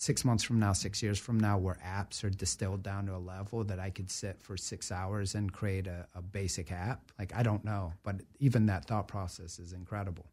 six 0.01 0.25
months 0.25 0.43
from 0.43 0.59
now, 0.59 0.73
six 0.73 1.03
years 1.03 1.19
from 1.19 1.39
now, 1.39 1.59
where 1.59 1.77
apps 1.85 2.23
are 2.23 2.29
distilled 2.31 2.81
down 2.81 3.05
to 3.05 3.15
a 3.15 3.19
level 3.19 3.63
that 3.63 3.79
I 3.79 3.91
could 3.91 4.09
sit 4.09 4.41
for 4.41 4.57
six 4.57 4.91
hours 4.91 5.35
and 5.35 5.53
create 5.53 5.85
a, 5.85 6.07
a 6.15 6.23
basic 6.23 6.71
app? 6.71 7.11
Like, 7.19 7.31
I 7.35 7.43
don't 7.43 7.63
know, 7.63 7.93
but 8.01 8.15
even 8.39 8.65
that 8.65 8.85
thought 8.85 9.07
process 9.07 9.59
is 9.59 9.73
incredible. 9.73 10.25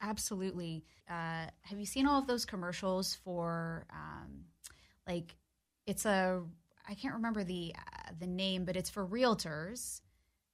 Absolutely. 0.00 0.84
Uh, 1.06 1.44
have 1.60 1.78
you 1.78 1.84
seen 1.84 2.06
all 2.06 2.18
of 2.18 2.26
those 2.26 2.46
commercials 2.46 3.14
for, 3.22 3.84
um, 3.92 4.46
like, 5.06 5.36
it's 5.86 6.06
a 6.06 6.42
I 6.88 6.94
can't 6.94 7.14
remember 7.14 7.44
the 7.44 7.74
uh, 7.76 8.12
the 8.18 8.26
name, 8.26 8.64
but 8.64 8.74
it's 8.74 8.90
for 8.90 9.06
realtors, 9.06 10.00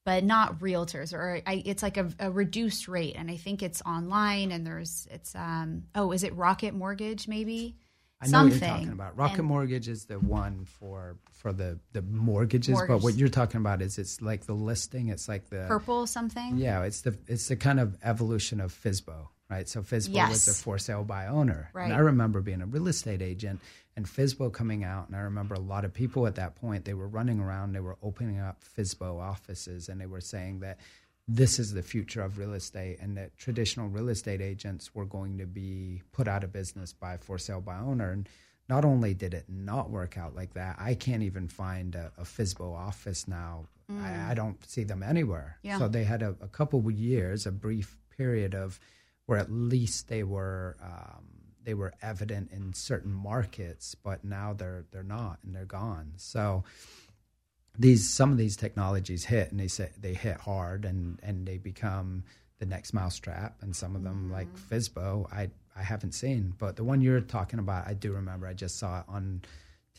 but 0.06 0.22
not 0.22 0.60
realtors, 0.60 1.12
or 1.12 1.42
I, 1.44 1.64
it's 1.66 1.82
like 1.82 1.96
a, 1.96 2.08
a 2.20 2.30
reduced 2.30 2.86
rate, 2.86 3.16
and 3.18 3.28
I 3.28 3.36
think 3.36 3.60
it's 3.60 3.82
online, 3.82 4.52
and 4.52 4.64
there's 4.64 5.08
it's 5.10 5.34
um 5.34 5.82
oh 5.96 6.12
is 6.12 6.22
it 6.22 6.32
Rocket 6.34 6.72
Mortgage 6.72 7.26
maybe? 7.26 7.76
I 8.22 8.28
know 8.28 8.44
what 8.44 8.52
you're 8.52 8.60
talking 8.60 8.92
about. 8.92 9.18
Rocket 9.18 9.42
Mortgage 9.42 9.88
is 9.88 10.06
the 10.06 10.20
one 10.20 10.64
for 10.64 11.16
for 11.32 11.52
the 11.52 11.80
the 11.92 12.02
mortgages, 12.02 12.80
but 12.86 13.02
what 13.02 13.14
you're 13.14 13.28
talking 13.28 13.60
about 13.60 13.82
is 13.82 13.98
it's 13.98 14.22
like 14.22 14.46
the 14.46 14.54
listing. 14.54 15.08
It's 15.08 15.28
like 15.28 15.50
the 15.50 15.64
purple 15.66 16.06
something? 16.06 16.56
Yeah, 16.56 16.84
it's 16.84 17.00
the 17.00 17.18
it's 17.26 17.48
the 17.48 17.56
kind 17.56 17.80
of 17.80 17.98
evolution 18.04 18.60
of 18.60 18.72
FISBO, 18.72 19.28
right? 19.48 19.68
So 19.68 19.82
FISBO 19.82 20.28
was 20.28 20.48
a 20.48 20.54
for 20.54 20.78
sale 20.78 21.04
by 21.04 21.26
owner. 21.26 21.70
Right. 21.72 21.84
And 21.84 21.92
I 21.92 21.98
remember 21.98 22.40
being 22.40 22.62
a 22.62 22.66
real 22.66 22.88
estate 22.88 23.22
agent 23.22 23.60
and 23.96 24.06
FISBO 24.06 24.52
coming 24.52 24.84
out, 24.84 25.06
and 25.08 25.16
I 25.16 25.20
remember 25.20 25.54
a 25.54 25.60
lot 25.60 25.84
of 25.84 25.94
people 25.94 26.26
at 26.26 26.34
that 26.34 26.56
point 26.56 26.84
they 26.84 26.94
were 26.94 27.08
running 27.08 27.40
around, 27.40 27.72
they 27.72 27.80
were 27.80 27.96
opening 28.02 28.40
up 28.40 28.62
FISBO 28.76 29.20
offices, 29.20 29.88
and 29.88 30.00
they 30.00 30.06
were 30.06 30.20
saying 30.20 30.60
that 30.60 30.78
this 31.28 31.58
is 31.58 31.72
the 31.72 31.82
future 31.82 32.22
of 32.22 32.38
real 32.38 32.54
estate, 32.54 32.98
and 33.00 33.16
that 33.16 33.36
traditional 33.36 33.88
real 33.88 34.08
estate 34.08 34.40
agents 34.40 34.94
were 34.94 35.06
going 35.06 35.38
to 35.38 35.46
be 35.46 36.02
put 36.12 36.28
out 36.28 36.44
of 36.44 36.52
business 36.52 36.92
by 36.92 37.16
for 37.16 37.38
sale 37.38 37.60
by 37.60 37.78
owner. 37.78 38.10
And 38.10 38.28
not 38.68 38.84
only 38.84 39.14
did 39.14 39.34
it 39.34 39.44
not 39.48 39.90
work 39.90 40.18
out 40.18 40.34
like 40.34 40.54
that, 40.54 40.76
I 40.78 40.94
can't 40.94 41.22
even 41.22 41.48
find 41.48 41.94
a, 41.94 42.12
a 42.18 42.22
FISBO 42.22 42.74
office 42.74 43.26
now. 43.26 43.66
I, 43.88 43.92
I 44.30 44.32
mm. 44.32 44.36
don't 44.36 44.64
see 44.68 44.84
them 44.84 45.02
anywhere. 45.02 45.58
Yeah. 45.62 45.78
So 45.78 45.88
they 45.88 46.04
had 46.04 46.22
a, 46.22 46.34
a 46.40 46.48
couple 46.48 46.80
of 46.80 46.90
years, 46.90 47.46
a 47.46 47.52
brief 47.52 47.96
period 48.16 48.54
of 48.54 48.80
where 49.26 49.38
at 49.38 49.50
least 49.50 50.08
they 50.08 50.22
were 50.22 50.76
um, 50.82 51.24
they 51.64 51.74
were 51.74 51.92
evident 52.00 52.50
in 52.52 52.72
certain 52.72 53.12
markets, 53.12 53.94
but 53.94 54.24
now 54.24 54.52
they're 54.52 54.84
they're 54.92 55.02
not 55.02 55.38
and 55.44 55.54
they're 55.54 55.64
gone. 55.64 56.12
So 56.16 56.64
these 57.78 58.08
some 58.08 58.32
of 58.32 58.38
these 58.38 58.56
technologies 58.56 59.24
hit 59.24 59.50
and 59.50 59.60
they 59.60 59.68
say 59.68 59.90
they 60.00 60.14
hit 60.14 60.38
hard 60.38 60.84
and 60.84 61.18
and 61.22 61.46
they 61.46 61.58
become 61.58 62.24
the 62.58 62.66
next 62.66 62.94
mousetrap 62.94 63.56
and 63.60 63.76
some 63.76 63.94
of 63.94 64.02
them 64.02 64.30
like 64.32 64.48
Fizbo 64.56 65.30
I 65.32 65.50
I 65.76 65.82
haven't 65.82 66.12
seen. 66.12 66.54
But 66.56 66.76
the 66.76 66.84
one 66.84 67.00
you're 67.00 67.20
talking 67.20 67.58
about 67.58 67.86
I 67.86 67.94
do 67.94 68.12
remember. 68.12 68.46
I 68.46 68.54
just 68.54 68.78
saw 68.78 69.00
it 69.00 69.04
on 69.08 69.42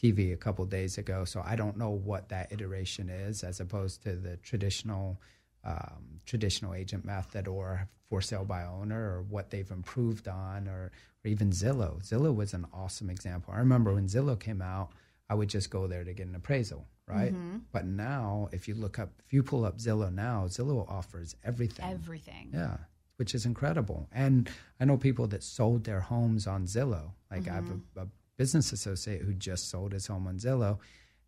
TV 0.01 0.33
a 0.33 0.37
couple 0.37 0.63
days 0.65 0.97
ago. 0.97 1.25
So 1.25 1.43
I 1.45 1.55
don't 1.55 1.77
know 1.77 1.89
what 1.89 2.29
that 2.29 2.51
iteration 2.51 3.09
is 3.09 3.43
as 3.43 3.59
opposed 3.59 4.03
to 4.03 4.15
the 4.15 4.37
traditional 4.37 5.19
um, 5.63 6.21
traditional 6.25 6.73
agent 6.73 7.03
method 7.03 7.47
or 7.47 7.89
for 8.09 8.21
sale 8.21 8.45
by 8.45 8.63
owner 8.63 9.17
or 9.17 9.21
what 9.23 9.49
they've 9.49 9.71
improved 9.71 10.27
on 10.27 10.67
or, 10.67 10.91
or 11.23 11.27
even 11.27 11.49
Zillow 11.51 12.01
Zillow 12.01 12.35
was 12.35 12.53
an 12.53 12.65
awesome 12.73 13.09
example 13.09 13.53
I 13.53 13.59
remember 13.59 13.93
when 13.93 14.07
Zillow 14.07 14.39
came 14.39 14.61
out 14.61 14.91
I 15.29 15.35
would 15.35 15.49
just 15.49 15.69
go 15.69 15.87
there 15.87 16.03
to 16.03 16.13
get 16.13 16.27
an 16.27 16.35
appraisal, 16.35 16.87
right? 17.05 17.33
Mm-hmm. 17.33 17.57
But 17.71 17.85
now, 17.85 18.49
if 18.51 18.67
you 18.67 18.75
look 18.75 18.97
up, 18.97 19.09
if 19.25 19.33
you 19.33 19.43
pull 19.43 19.65
up 19.65 19.77
Zillow 19.77 20.13
now, 20.13 20.45
Zillow 20.47 20.89
offers 20.89 21.35
everything. 21.43 21.85
everything. 21.85 22.49
yeah, 22.53 22.77
which 23.17 23.35
is 23.35 23.45
incredible. 23.45 24.07
And 24.11 24.49
I 24.79 24.85
know 24.85 24.97
people 24.97 25.27
that 25.27 25.43
sold 25.43 25.83
their 25.83 25.99
homes 25.99 26.47
on 26.47 26.65
Zillow. 26.65 27.11
Like 27.29 27.47
I 27.49 27.53
have 27.53 27.69
a, 27.69 27.73
mm-hmm. 27.73 27.99
a 27.99 28.07
business 28.37 28.71
associate 28.71 29.21
who 29.21 29.33
just 29.33 29.69
sold 29.69 29.91
his 29.91 30.07
home 30.07 30.27
on 30.27 30.37
Zillow, 30.37 30.79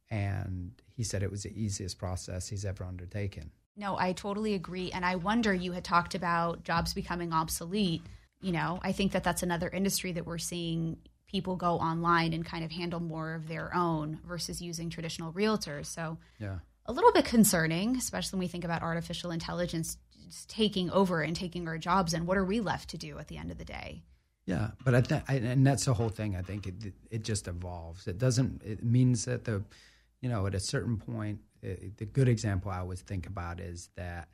and 0.10 0.72
he 0.96 1.04
said 1.04 1.22
it 1.22 1.32
was 1.32 1.44
the 1.44 1.62
easiest 1.62 1.98
process 1.98 2.48
he's 2.48 2.66
ever 2.66 2.86
undertaken. 2.86 3.52
No, 3.80 3.98
I 3.98 4.12
totally 4.12 4.54
agree. 4.56 4.92
And 4.92 5.06
I 5.06 5.16
wonder 5.16 5.54
you 5.54 5.72
had 5.72 5.86
talked 5.86 6.14
about 6.14 6.64
jobs 6.64 6.94
becoming 6.94 7.32
obsolete. 7.32 8.02
You 8.42 8.52
know, 8.52 8.80
I 8.84 8.92
think 8.92 9.14
that 9.14 9.24
that's 9.24 9.42
another 9.42 9.70
industry 9.70 10.12
that 10.12 10.26
we're 10.26 10.38
seeing 10.38 10.98
people 11.28 11.56
go 11.56 11.76
online 11.76 12.34
and 12.34 12.46
kind 12.46 12.66
of 12.66 12.72
handle 12.72 13.00
more 13.00 13.36
of 13.36 13.48
their 13.48 13.74
own 13.74 14.20
versus 14.28 14.62
using 14.62 14.90
traditional 14.90 15.32
realtors. 15.32 15.86
So, 15.86 16.18
Yeah. 16.40 16.60
a 16.88 16.92
little 16.92 17.12
bit 17.14 17.24
concerning, 17.24 17.96
especially 17.96 18.38
when 18.38 18.46
we 18.46 18.48
think 18.50 18.66
about 18.66 18.82
artificial 18.82 19.32
intelligence 19.32 19.98
taking 20.48 20.90
over 20.92 21.22
and 21.22 21.36
taking 21.36 21.68
our 21.68 21.78
jobs. 21.78 22.14
And 22.14 22.28
what 22.28 22.38
are 22.38 22.46
we 22.46 22.60
left 22.60 22.90
to 22.90 22.98
do 22.98 23.18
at 23.18 23.28
the 23.30 23.38
end 23.38 23.50
of 23.52 23.58
the 23.58 23.66
day? 23.66 24.04
Yeah, 24.46 24.72
but 24.84 24.94
I 24.96 25.02
think, 25.02 25.24
and 25.28 25.66
that's 25.66 25.86
the 25.86 25.94
whole 25.94 26.10
thing. 26.10 26.36
I 26.36 26.42
think 26.42 26.68
it 26.68 26.94
it 27.12 27.24
just 27.24 27.48
evolves. 27.48 28.08
It 28.08 28.18
doesn't. 28.18 28.64
It 28.64 28.84
means 28.84 29.26
that 29.26 29.46
the, 29.46 29.64
you 30.22 30.28
know, 30.30 30.48
at 30.48 30.56
a 30.56 30.60
certain 30.60 30.98
point, 30.98 31.40
it, 31.62 31.98
the 31.98 32.06
good 32.06 32.28
example 32.28 32.72
I 32.72 32.80
always 32.80 33.02
think 33.02 33.28
about 33.28 33.60
is 33.60 33.90
that 33.96 34.30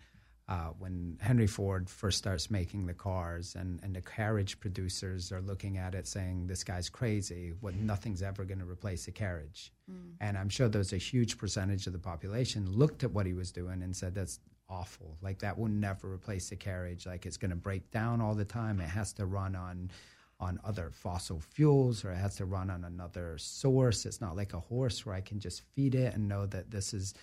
uh, 0.48 0.70
when 0.78 1.18
Henry 1.22 1.48
Ford 1.48 1.90
first 1.90 2.20
starts 2.20 2.52
making 2.52 2.86
the 2.86 2.94
cars, 2.94 3.56
and 3.56 3.80
and 3.84 3.96
the 3.96 4.02
carriage 4.02 4.60
producers 4.60 5.32
are 5.32 5.42
looking 5.42 5.78
at 5.78 5.96
it 5.96 6.08
saying, 6.08 6.48
"This 6.48 6.64
guy's 6.64 6.88
crazy. 6.88 7.54
What 7.62 7.76
nothing's 7.76 8.22
ever 8.22 8.46
going 8.46 8.60
to 8.60 8.70
replace 8.70 9.08
a 9.08 9.12
carriage." 9.12 9.72
And 10.20 10.38
I'm 10.38 10.50
sure 10.50 10.70
there's 10.70 10.94
a 10.94 10.98
huge 10.98 11.38
percentage 11.38 11.88
of 11.88 11.94
the 11.94 12.00
population 12.00 12.72
looked 12.72 13.04
at 13.04 13.12
what 13.12 13.26
he 13.26 13.34
was 13.34 13.52
doing 13.52 13.82
and 13.82 13.96
said, 13.96 14.14
"That's 14.14 14.40
awful. 14.70 15.18
Like 15.22 15.40
that 15.40 15.58
will 15.58 15.68
never 15.68 16.12
replace 16.12 16.50
the 16.50 16.56
carriage. 16.56 17.06
Like 17.06 17.26
it's 17.26 17.38
going 17.38 17.52
to 17.52 17.58
break 17.58 17.92
down 17.92 18.22
all 18.22 18.36
the 18.36 18.46
time. 18.46 18.80
It 18.80 18.90
has 18.90 19.14
to 19.14 19.26
run 19.26 19.56
on 19.56 19.92
on 20.40 20.60
other 20.64 20.92
fossil 20.92 21.40
fuels 21.40 22.04
or 22.04 22.12
it 22.12 22.18
has 22.18 22.36
to 22.36 22.46
run 22.46 22.70
on 22.70 22.84
another 22.84 23.38
source. 23.38 24.06
It's 24.06 24.22
not 24.22 24.36
like 24.36 24.54
a 24.54 24.60
horse 24.60 25.06
where 25.06 25.16
I 25.16 25.22
can 25.22 25.40
just 25.40 25.64
feed 25.74 25.96
it 25.96 26.14
and 26.14 26.28
know 26.28 26.46
that 26.48 26.72
this 26.72 26.94
is, 26.94 27.14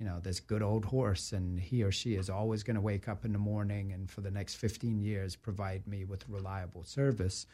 you 0.00 0.06
know, 0.06 0.18
this 0.20 0.40
good 0.40 0.62
old 0.62 0.84
horse 0.84 1.32
and 1.32 1.60
he 1.60 1.82
or 1.82 1.92
she 1.92 2.16
is 2.16 2.28
always 2.28 2.62
going 2.62 2.74
to 2.74 2.80
wake 2.80 3.08
up 3.08 3.24
in 3.24 3.32
the 3.32 3.38
morning 3.38 3.92
and 3.92 4.10
for 4.10 4.20
the 4.20 4.30
next 4.30 4.54
15 4.56 5.00
years 5.00 5.36
provide 5.36 5.86
me 5.86 6.04
with 6.04 6.28
reliable 6.28 6.82
service. 6.84 7.46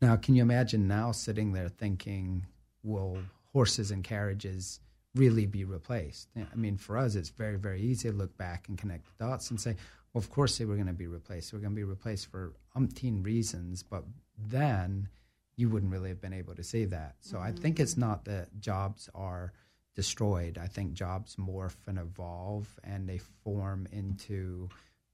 Now, 0.00 0.16
can 0.16 0.34
you 0.34 0.42
imagine 0.42 0.88
now 0.88 1.12
sitting 1.12 1.52
there 1.52 1.68
thinking, 1.68 2.46
will 2.82 3.18
horses 3.52 3.92
and 3.92 4.02
carriages 4.02 4.80
really 5.14 5.46
be 5.46 5.64
replaced? 5.64 6.28
I 6.36 6.56
mean, 6.56 6.76
for 6.76 6.96
us, 6.96 7.14
it's 7.14 7.28
very, 7.28 7.56
very 7.56 7.80
easy 7.80 8.10
to 8.10 8.16
look 8.16 8.36
back 8.36 8.68
and 8.68 8.76
connect 8.76 9.06
the 9.06 9.24
dots 9.24 9.50
and 9.50 9.60
say, 9.60 9.76
well, 10.12 10.20
of 10.20 10.30
course 10.30 10.58
they 10.58 10.64
were 10.64 10.74
going 10.74 10.86
to 10.86 10.92
be 10.92 11.06
replaced. 11.06 11.50
They 11.50 11.56
were 11.56 11.62
going 11.62 11.74
to 11.74 11.76
be 11.76 11.84
replaced 11.84 12.30
for 12.30 12.52
umpteen 12.76 13.24
reasons, 13.24 13.82
but 13.82 14.04
then 14.38 15.08
you 15.56 15.68
wouldn't 15.68 15.92
really 15.92 16.08
have 16.08 16.20
been 16.20 16.32
able 16.32 16.54
to 16.54 16.64
see 16.64 16.84
that. 16.86 17.16
So 17.20 17.36
mm-hmm. 17.36 17.46
I 17.46 17.52
think 17.52 17.80
it's 17.80 17.96
not 17.96 18.24
that 18.26 18.48
jobs 18.60 19.08
are 19.14 19.52
destroyed. 19.94 20.58
I 20.58 20.66
think 20.66 20.94
jobs 20.94 21.36
morph 21.36 21.76
and 21.86 21.98
evolve 21.98 22.68
and 22.84 23.08
they 23.08 23.18
form 23.44 23.86
into 23.92 24.68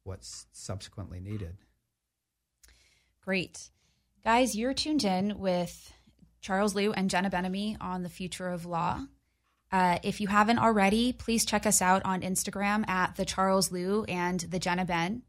what's 0.04 0.46
subsequently 0.52 1.20
needed. 1.20 1.56
Great. 3.24 3.70
Guys, 4.24 4.54
you're 4.54 4.74
tuned 4.74 5.04
in 5.04 5.38
with 5.38 5.92
Charles 6.40 6.74
Lew 6.74 6.92
and 6.92 7.10
Jenna 7.10 7.30
Ben-Ami 7.30 7.76
on 7.80 8.02
the 8.02 8.08
future 8.08 8.48
of 8.48 8.66
law. 8.66 9.00
Uh, 9.70 9.98
if 10.02 10.20
you 10.20 10.28
haven't 10.28 10.58
already, 10.58 11.12
please 11.12 11.44
check 11.44 11.66
us 11.66 11.82
out 11.82 12.02
on 12.04 12.22
Instagram 12.22 12.88
at 12.88 13.16
the 13.16 13.24
Charles 13.24 13.70
Lew 13.70 14.04
and 14.04 14.40
the 14.40 14.58
Jenna 14.58 14.84
Ben. 14.84 15.22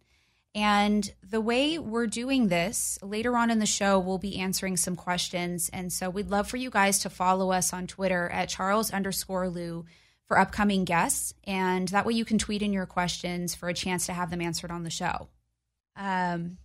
And 0.55 1.13
the 1.21 1.41
way 1.41 1.77
we're 1.77 2.07
doing 2.07 2.47
this 2.47 2.97
later 3.03 3.37
on 3.37 3.51
in 3.51 3.59
the 3.59 3.65
show, 3.65 3.99
we'll 3.99 4.17
be 4.17 4.39
answering 4.39 4.77
some 4.77 4.95
questions. 4.95 5.69
And 5.71 5.93
so 5.93 6.09
we'd 6.09 6.31
love 6.31 6.49
for 6.49 6.57
you 6.57 6.69
guys 6.69 6.99
to 6.99 7.09
follow 7.09 7.51
us 7.51 7.71
on 7.71 7.85
Twitter 7.85 8.29
at 8.29 8.49
Charles 8.49 8.91
underscore 8.91 9.49
Lew 9.49 9.85
for 10.25 10.39
upcoming 10.39 10.85
guests. 10.85 11.33
And 11.43 11.87
that 11.89 12.05
way 12.05 12.13
you 12.13 12.25
can 12.25 12.39
tweet 12.39 12.63
in 12.63 12.73
your 12.73 12.87
questions 12.87 13.53
for 13.53 13.69
a 13.69 13.73
chance 13.73 14.07
to 14.07 14.13
have 14.13 14.31
them 14.31 14.41
answered 14.41 14.71
on 14.71 14.83
the 14.83 14.89
show. 14.89 15.27
Um, 15.95 16.57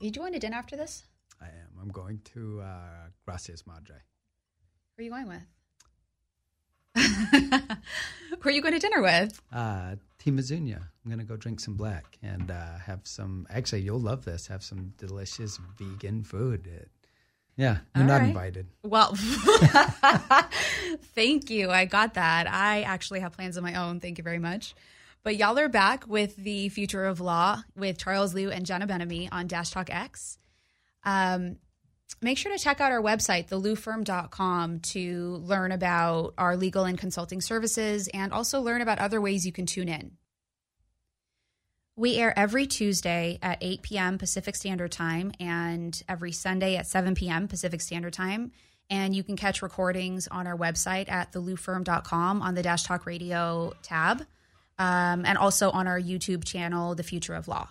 are 0.00 0.04
you 0.04 0.10
to 0.10 0.38
dinner 0.38 0.56
after 0.56 0.76
this? 0.76 1.04
I 1.40 1.46
am. 1.46 1.78
I'm 1.80 1.90
going 1.90 2.20
to 2.34 2.60
uh, 2.60 3.08
Gracias 3.24 3.66
Madre. 3.66 3.96
Who 4.96 5.02
are 5.02 5.04
you 5.04 5.10
going 5.10 5.28
with? 5.28 5.53
Who 6.96 8.48
are 8.48 8.52
you 8.52 8.62
going 8.62 8.74
to 8.74 8.80
dinner 8.80 9.02
with? 9.02 9.40
Uh, 9.52 9.96
Team 10.18 10.38
Azunia. 10.38 10.76
I'm 10.76 11.10
going 11.10 11.18
to 11.18 11.24
go 11.24 11.36
drink 11.36 11.60
some 11.60 11.74
black 11.74 12.18
and 12.22 12.50
uh, 12.50 12.78
have 12.78 13.00
some. 13.04 13.46
Actually, 13.50 13.82
you'll 13.82 14.00
love 14.00 14.24
this. 14.24 14.46
Have 14.46 14.62
some 14.62 14.92
delicious 14.98 15.58
vegan 15.78 16.24
food. 16.24 16.66
It, 16.66 16.88
yeah, 17.56 17.78
you're 17.94 18.04
All 18.04 18.08
not 18.08 18.20
right. 18.20 18.28
invited. 18.28 18.66
Well, 18.82 19.14
thank 21.14 21.50
you. 21.50 21.70
I 21.70 21.84
got 21.84 22.14
that. 22.14 22.50
I 22.50 22.82
actually 22.82 23.20
have 23.20 23.32
plans 23.32 23.56
of 23.56 23.62
my 23.62 23.74
own. 23.74 24.00
Thank 24.00 24.18
you 24.18 24.24
very 24.24 24.38
much. 24.38 24.74
But 25.22 25.36
y'all 25.36 25.58
are 25.58 25.68
back 25.68 26.06
with 26.06 26.36
the 26.36 26.68
future 26.68 27.04
of 27.06 27.20
law 27.20 27.62
with 27.76 27.98
Charles 27.98 28.34
Lew 28.34 28.50
and 28.50 28.66
Jenna 28.66 28.86
Ben-Ami 28.86 29.28
on 29.30 29.46
Dash 29.46 29.70
Talk 29.70 29.88
X. 29.88 30.38
Um, 31.04 31.56
make 32.24 32.38
sure 32.38 32.50
to 32.50 32.58
check 32.58 32.80
out 32.80 32.90
our 32.90 33.02
website, 33.02 33.48
thelewfirm.com, 33.48 34.80
to 34.80 35.42
learn 35.44 35.70
about 35.70 36.34
our 36.38 36.56
legal 36.56 36.84
and 36.84 36.98
consulting 36.98 37.40
services 37.40 38.08
and 38.12 38.32
also 38.32 38.60
learn 38.60 38.80
about 38.80 38.98
other 38.98 39.20
ways 39.20 39.46
you 39.46 39.52
can 39.52 39.66
tune 39.66 39.88
in. 39.88 40.12
We 41.96 42.16
air 42.16 42.36
every 42.36 42.66
Tuesday 42.66 43.38
at 43.40 43.58
8 43.60 43.82
p.m. 43.82 44.18
Pacific 44.18 44.56
Standard 44.56 44.90
Time 44.90 45.32
and 45.38 46.02
every 46.08 46.32
Sunday 46.32 46.76
at 46.76 46.88
7 46.88 47.14
p.m. 47.14 47.46
Pacific 47.46 47.80
Standard 47.80 48.14
Time. 48.14 48.50
And 48.90 49.14
you 49.14 49.22
can 49.22 49.36
catch 49.36 49.62
recordings 49.62 50.26
on 50.26 50.46
our 50.46 50.56
website 50.56 51.10
at 51.10 51.32
thelewfirm.com 51.32 52.42
on 52.42 52.54
the 52.54 52.62
Dash 52.62 52.82
Talk 52.82 53.06
Radio 53.06 53.72
tab 53.82 54.22
um, 54.78 55.24
and 55.24 55.38
also 55.38 55.70
on 55.70 55.86
our 55.86 56.00
YouTube 56.00 56.44
channel, 56.44 56.94
The 56.94 57.04
Future 57.04 57.34
of 57.34 57.48
Law. 57.48 57.68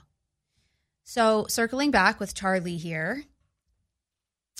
So, 1.04 1.46
circling 1.50 1.92
back 1.92 2.20
with 2.22 2.34
Charlie 2.34 2.78
here, 2.78 3.24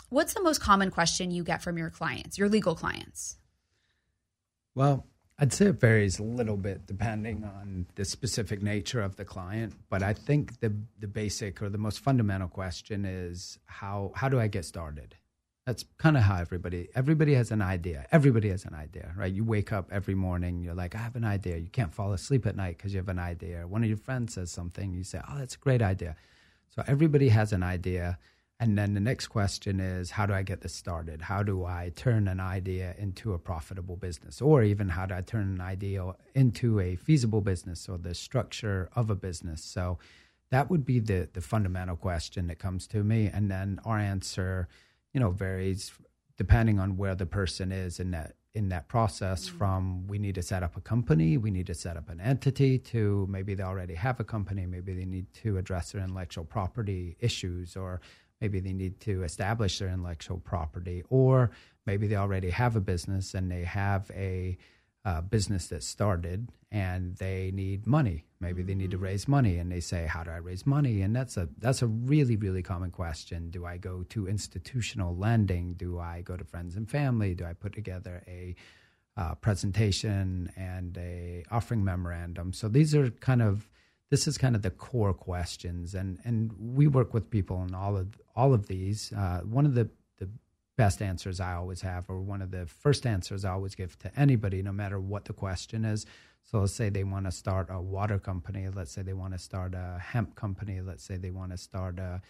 What's 0.10 0.34
the 0.34 0.44
most 0.44 0.62
common 0.62 0.92
question 0.92 1.32
you 1.32 1.44
get 1.44 1.62
from 1.62 1.78
your 1.78 1.90
clients, 1.90 2.38
your 2.38 2.48
legal 2.48 2.76
clients? 2.76 3.38
Well, 4.76 5.08
I'd 5.40 5.52
say 5.52 5.66
it 5.68 5.80
varies 5.80 6.20
a 6.20 6.24
little 6.24 6.58
bit 6.58 6.86
depending 6.86 7.44
on 7.44 7.88
the 7.96 8.06
specific 8.06 8.62
nature 8.62 9.02
of 9.02 9.16
the 9.16 9.26
client, 9.26 9.74
but 9.90 10.04
I 10.04 10.14
think 10.14 10.60
the 10.60 10.74
the 11.00 11.08
basic 11.08 11.62
or 11.62 11.70
the 11.70 11.78
most 11.78 12.00
fundamental 12.00 12.48
question 12.48 13.06
is 13.06 13.58
how 13.66 14.12
how 14.16 14.30
do 14.30 14.40
I 14.40 14.48
get 14.48 14.66
started? 14.66 15.16
That's 15.66 15.86
kind 15.98 16.18
of 16.18 16.24
how 16.24 16.38
everybody 16.38 16.90
everybody 16.94 17.34
has 17.34 17.52
an 17.52 17.62
idea. 17.62 18.06
Everybody 18.12 18.50
has 18.50 18.66
an 18.66 18.76
idea, 18.76 19.14
right? 19.18 19.34
You 19.34 19.44
wake 19.44 19.74
up 19.74 19.90
every 19.92 20.16
morning, 20.16 20.62
you're 20.62 20.76
like, 20.76 20.94
I 20.94 21.00
have 21.00 21.16
an 21.16 21.26
idea. 21.26 21.58
You 21.58 21.70
can't 21.70 21.94
fall 21.94 22.14
asleep 22.14 22.46
at 22.46 22.56
night 22.56 22.78
because 22.78 22.94
you 22.94 23.00
have 23.00 23.10
an 23.10 23.20
idea. 23.20 23.66
One 23.68 23.82
of 23.82 23.90
your 23.90 23.98
friends 23.98 24.36
says 24.36 24.52
something, 24.52 24.94
you 24.94 25.04
say, 25.04 25.22
Oh, 25.28 25.38
that's 25.40 25.56
a 25.56 25.60
great 25.60 25.82
idea. 25.82 26.16
So 26.70 26.84
everybody 26.88 27.30
has 27.30 27.54
an 27.54 27.64
idea. 27.64 28.18
And 28.64 28.78
then 28.78 28.94
the 28.94 29.02
next 29.02 29.28
question 29.28 29.82
is 29.82 30.12
how 30.12 30.26
do 30.26 30.34
I 30.34 30.42
get 30.42 30.62
this 30.62 30.74
started? 30.74 31.22
How 31.22 31.44
do 31.44 31.66
I 31.66 31.92
turn 31.98 32.30
an 32.30 32.40
idea 32.40 32.96
into 32.98 33.34
a 33.34 33.38
profitable 33.38 33.98
business? 33.98 34.42
Or 34.42 34.64
even 34.64 34.88
how 34.88 35.06
do 35.06 35.16
I 35.16 35.20
turn 35.20 35.50
an 35.56 35.60
idea 35.60 36.16
into 36.34 36.80
a 36.80 36.96
feasible 36.96 37.42
business 37.42 37.90
or 37.90 37.98
the 37.98 38.16
structure 38.16 38.90
of 38.96 39.10
a 39.10 39.16
business? 39.16 39.62
So 39.62 40.00
that 40.50 40.70
would 40.72 40.86
be 40.86 41.00
the, 41.02 41.28
the 41.34 41.42
fundamental 41.42 41.98
question 41.98 42.48
that 42.48 42.60
comes 42.60 42.88
to 42.88 43.04
me. 43.04 43.26
And 43.26 43.52
then 43.52 43.82
our 43.84 44.00
answer, 44.00 44.70
you 45.12 45.20
know, 45.20 45.32
varies 45.32 45.92
depending 46.38 46.80
on 46.80 46.96
where 46.96 47.16
the 47.16 47.26
person 47.26 47.70
is 47.74 48.00
in 48.00 48.12
that 48.12 48.36
in 48.54 48.70
that 48.70 48.88
process 48.88 49.48
mm-hmm. 49.48 49.58
from 49.58 50.08
we 50.08 50.20
need 50.20 50.36
to 50.36 50.44
set 50.44 50.64
up 50.64 50.78
a 50.78 50.82
company, 50.82 51.38
we 51.38 51.52
need 51.52 51.66
to 51.68 51.74
set 51.74 51.98
up 51.98 52.10
an 52.10 52.22
entity 52.22 52.78
to 52.78 53.28
maybe 53.30 53.56
they 53.56 53.64
already 53.64 53.96
have 53.96 54.20
a 54.20 54.24
company, 54.24 54.66
maybe 54.66 54.94
they 54.94 55.06
need 55.06 55.26
to 55.34 55.58
address 55.58 55.92
their 55.92 56.04
intellectual 56.04 56.46
property 56.46 57.18
issues 57.20 57.76
or 57.76 58.00
maybe 58.42 58.60
they 58.60 58.74
need 58.74 59.00
to 59.02 59.24
establish 59.24 59.80
their 59.80 59.90
intellectual 59.90 60.40
property, 60.40 61.04
or 61.10 61.52
maybe 61.86 62.08
they 62.08 62.16
already 62.16 62.50
have 62.50 62.76
a 62.76 62.82
business 62.82 63.34
and 63.34 63.52
they 63.52 63.64
have 63.64 64.12
a 64.14 64.58
uh, 65.06 65.22
business 65.22 65.68
that 65.68 65.84
started 65.84 66.50
and 66.72 67.16
they 67.18 67.52
need 67.54 67.86
money. 67.86 68.26
Maybe 68.40 68.64
they 68.64 68.74
need 68.74 68.92
to 68.92 68.98
mm-hmm. 68.98 69.06
raise 69.06 69.28
money, 69.28 69.58
and 69.58 69.72
they 69.72 69.80
say, 69.80 70.08
"How 70.08 70.24
do 70.24 70.32
I 70.32 70.38
raise 70.38 70.66
money?" 70.66 71.02
And 71.02 71.16
that's 71.16 71.38
a 71.38 71.48
that's 71.60 71.82
a 71.82 71.88
really 71.88 72.36
really 72.36 72.64
common 72.64 72.92
question. 72.92 73.52
Do 73.52 73.66
I 73.66 73.78
go 73.78 74.04
to 74.10 74.28
institutional 74.28 75.16
lending? 75.16 75.76
Do 75.76 76.00
I 76.00 76.22
go 76.22 76.36
to 76.36 76.44
friends 76.44 76.76
and 76.76 76.90
family? 76.90 77.36
Do 77.36 77.46
I 77.46 77.54
put 77.54 77.74
together 77.74 78.24
a 78.28 78.56
uh, 79.16 79.36
presentation 79.36 80.52
and 80.58 80.98
a 80.98 81.46
offering 81.52 81.84
memorandum? 81.84 82.54
So 82.54 82.68
these 82.68 82.96
are 82.96 83.12
kind 83.12 83.42
of 83.42 83.70
this 84.10 84.28
is 84.28 84.38
kind 84.38 84.56
of 84.56 84.62
the 84.62 84.70
core 84.70 85.14
questions, 85.14 85.96
and 85.96 86.20
and 86.24 86.52
we 86.58 86.88
work 86.88 87.14
with 87.14 87.30
people 87.30 87.64
in 87.64 87.74
all 87.74 87.98
of 87.98 88.08
all 88.36 88.54
of 88.54 88.68
these. 88.68 89.12
Uh, 89.14 89.42
one 89.42 89.66
of 89.66 89.74
the 89.76 89.90
the 90.18 90.30
best 90.78 91.02
answers 91.02 91.40
I 91.40 91.54
always 91.54 91.82
have, 91.82 92.10
or 92.10 92.20
one 92.22 92.42
of 92.42 92.52
the 92.52 92.66
first 92.66 93.06
answers 93.06 93.46
I 93.46 93.52
always 93.52 93.76
give 93.76 93.98
to 94.00 94.12
anybody, 94.20 94.62
no 94.62 94.72
matter 94.72 95.00
what 95.00 95.26
the 95.26 95.34
question 95.34 95.86
is. 95.86 96.06
So 96.44 96.60
let's 96.60 96.74
say 96.74 96.90
they 96.90 97.04
want 97.06 97.26
to 97.26 97.32
start 97.32 97.68
a 97.70 97.82
water 97.82 98.20
company. 98.20 98.68
Let's 98.70 98.92
say 98.92 99.02
they 99.02 99.14
want 99.14 99.34
to 99.34 99.40
start 99.40 99.74
a 99.74 99.98
hemp 100.00 100.36
company. 100.36 100.82
Let's 100.82 101.04
say 101.04 101.18
they 101.18 101.32
want 101.32 101.52
to 101.52 101.58
start 101.58 102.00
a 102.00 102.22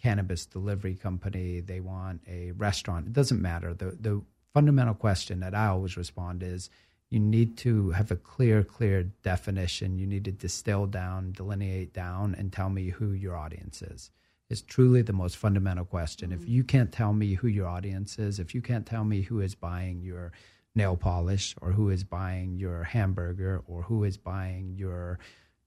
cannabis 0.00 0.46
delivery 0.46 0.94
company. 0.94 1.60
They 1.60 1.80
want 1.80 2.20
a 2.28 2.52
restaurant. 2.52 3.06
It 3.06 3.12
doesn't 3.12 3.40
matter. 3.40 3.74
The 3.74 3.96
the 3.98 4.22
fundamental 4.52 4.94
question 4.94 5.40
that 5.40 5.54
I 5.54 5.68
always 5.68 5.96
respond 5.96 6.42
is 6.42 6.68
you 7.12 7.20
need 7.20 7.58
to 7.58 7.90
have 7.90 8.10
a 8.10 8.16
clear, 8.16 8.64
clear 8.64 9.02
definition. 9.22 9.98
You 9.98 10.06
need 10.06 10.24
to 10.24 10.32
distill 10.32 10.86
down, 10.86 11.32
delineate 11.32 11.92
down, 11.92 12.34
and 12.34 12.50
tell 12.50 12.70
me 12.70 12.88
who 12.88 13.12
your 13.12 13.36
audience 13.36 13.82
is. 13.82 14.10
It's 14.48 14.62
truly 14.62 15.02
the 15.02 15.12
most 15.12 15.36
fundamental 15.36 15.84
question. 15.84 16.30
Mm-hmm. 16.30 16.42
If 16.42 16.48
you 16.48 16.64
can't 16.64 16.90
tell 16.90 17.12
me 17.12 17.34
who 17.34 17.48
your 17.48 17.68
audience 17.68 18.18
is, 18.18 18.38
if 18.38 18.54
you 18.54 18.62
can't 18.62 18.86
tell 18.86 19.04
me 19.04 19.20
who 19.20 19.40
is 19.40 19.54
buying 19.54 20.00
your 20.00 20.32
nail 20.74 20.96
polish 20.96 21.54
or 21.60 21.72
who 21.72 21.90
is 21.90 22.02
buying 22.02 22.56
your 22.56 22.82
hamburger 22.82 23.62
or 23.66 23.82
who 23.82 24.04
is 24.04 24.16
buying 24.16 24.72
your 24.78 25.18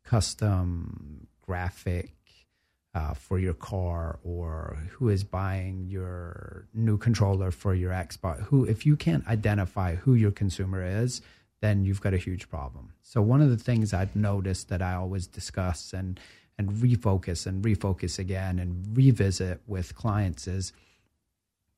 custom 0.03 1.27
graphic 1.43 2.15
uh, 2.95 3.13
for 3.13 3.37
your 3.37 3.53
car 3.53 4.19
or 4.23 4.77
who 4.91 5.09
is 5.09 5.23
buying 5.23 5.85
your 5.89 6.65
new 6.73 6.97
controller 6.97 7.51
for 7.51 7.75
your 7.75 7.91
Xbox. 7.91 8.41
Who, 8.43 8.63
if 8.63 8.85
you 8.85 8.95
can't 8.95 9.27
identify 9.27 9.95
who 9.95 10.13
your 10.15 10.31
consumer 10.31 10.81
is, 10.83 11.21
then 11.59 11.83
you've 11.83 12.01
got 12.01 12.13
a 12.13 12.17
huge 12.17 12.49
problem. 12.49 12.93
So 13.03 13.21
one 13.21 13.41
of 13.41 13.49
the 13.49 13.57
things 13.57 13.93
I've 13.93 14.15
noticed 14.15 14.69
that 14.69 14.81
I 14.81 14.93
always 14.93 15.27
discuss 15.27 15.93
and 15.93 16.19
and 16.57 16.69
refocus 16.71 17.45
and 17.45 17.61
refocus 17.65 18.17
again 18.17 18.59
and 18.59 18.95
revisit 18.95 19.59
with 19.67 19.93
clients 19.93 20.47
is 20.47 20.71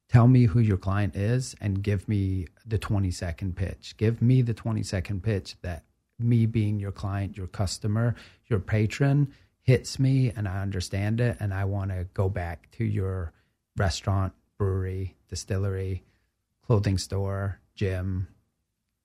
tell 0.07 0.28
me 0.28 0.45
who 0.45 0.59
your 0.59 0.78
client 0.78 1.15
is 1.15 1.55
and 1.59 1.82
give 1.82 2.07
me 2.07 2.45
the 2.63 2.78
20 2.78 3.09
second 3.09 3.55
pitch. 3.55 3.95
Give 3.97 4.22
me 4.22 4.43
the 4.43 4.53
20 4.53 4.84
second 4.84 5.24
pitch 5.24 5.55
that 5.63 5.84
me 6.20 6.45
being 6.45 6.80
your 6.80 6.91
client, 6.91 7.36
your 7.36 7.47
customer, 7.47 8.13
your 8.45 8.59
patron 8.59 9.34
hits 9.68 9.99
me 9.99 10.32
and 10.34 10.47
I 10.47 10.61
understand 10.61 11.20
it 11.20 11.36
and 11.41 11.53
I 11.53 11.65
want 11.65 11.91
to 11.91 12.07
go 12.13 12.30
back 12.30 12.72
to 12.78 12.86
your 12.86 13.34
restaurant, 13.76 14.32
brewery, 14.57 15.18
distillery, 15.28 16.05
clothing 16.65 16.97
store, 16.97 17.59
gym, 17.76 18.30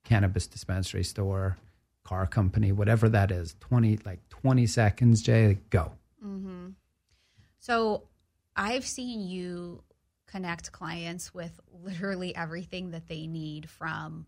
cannabis 0.04 0.46
dispensary 0.46 1.02
store, 1.02 1.58
car 2.04 2.28
company, 2.28 2.70
whatever 2.70 3.08
that 3.08 3.32
is. 3.32 3.56
20 3.58 3.98
like 4.06 4.20
20 4.28 4.66
seconds, 4.68 5.20
Jay, 5.20 5.58
go. 5.70 5.90
Mm-hmm. 6.24 6.68
So 7.58 8.04
I've 8.54 8.86
seen 8.86 9.20
you 9.20 9.82
connect 10.28 10.70
clients 10.70 11.34
with 11.34 11.58
literally 11.82 12.36
everything 12.36 12.92
that 12.92 13.08
they 13.08 13.26
need 13.26 13.68
from 13.68 14.26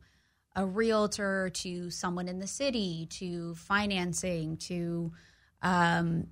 a 0.56 0.66
realtor 0.66 1.50
to 1.50 1.90
someone 1.90 2.26
in 2.26 2.40
the 2.40 2.46
city 2.48 3.06
to 3.10 3.54
financing 3.54 4.56
to 4.56 5.12
um, 5.64 6.28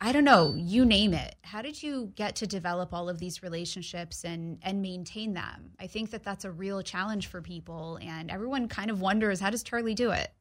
I 0.00 0.12
don't 0.12 0.24
know, 0.24 0.54
you 0.56 0.84
name 0.84 1.12
it. 1.12 1.34
How 1.42 1.60
did 1.60 1.82
you 1.82 2.12
get 2.14 2.36
to 2.36 2.46
develop 2.46 2.94
all 2.94 3.08
of 3.08 3.18
these 3.18 3.42
relationships 3.42 4.24
and 4.24 4.58
and 4.62 4.80
maintain 4.80 5.34
them? 5.34 5.72
I 5.80 5.88
think 5.88 6.10
that 6.10 6.22
that's 6.22 6.44
a 6.44 6.52
real 6.52 6.82
challenge 6.82 7.26
for 7.26 7.42
people, 7.42 7.98
and 8.00 8.30
everyone 8.30 8.68
kind 8.68 8.90
of 8.90 9.00
wonders 9.00 9.40
how 9.40 9.50
does 9.50 9.64
Charlie 9.64 9.94
do 9.94 10.12
it? 10.12 10.32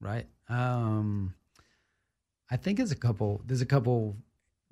Right. 0.00 0.26
Um, 0.48 1.34
I 2.50 2.56
think 2.56 2.78
there's 2.78 2.90
a 2.90 2.96
couple. 2.96 3.40
There's 3.46 3.62
a 3.62 3.66
couple 3.66 4.16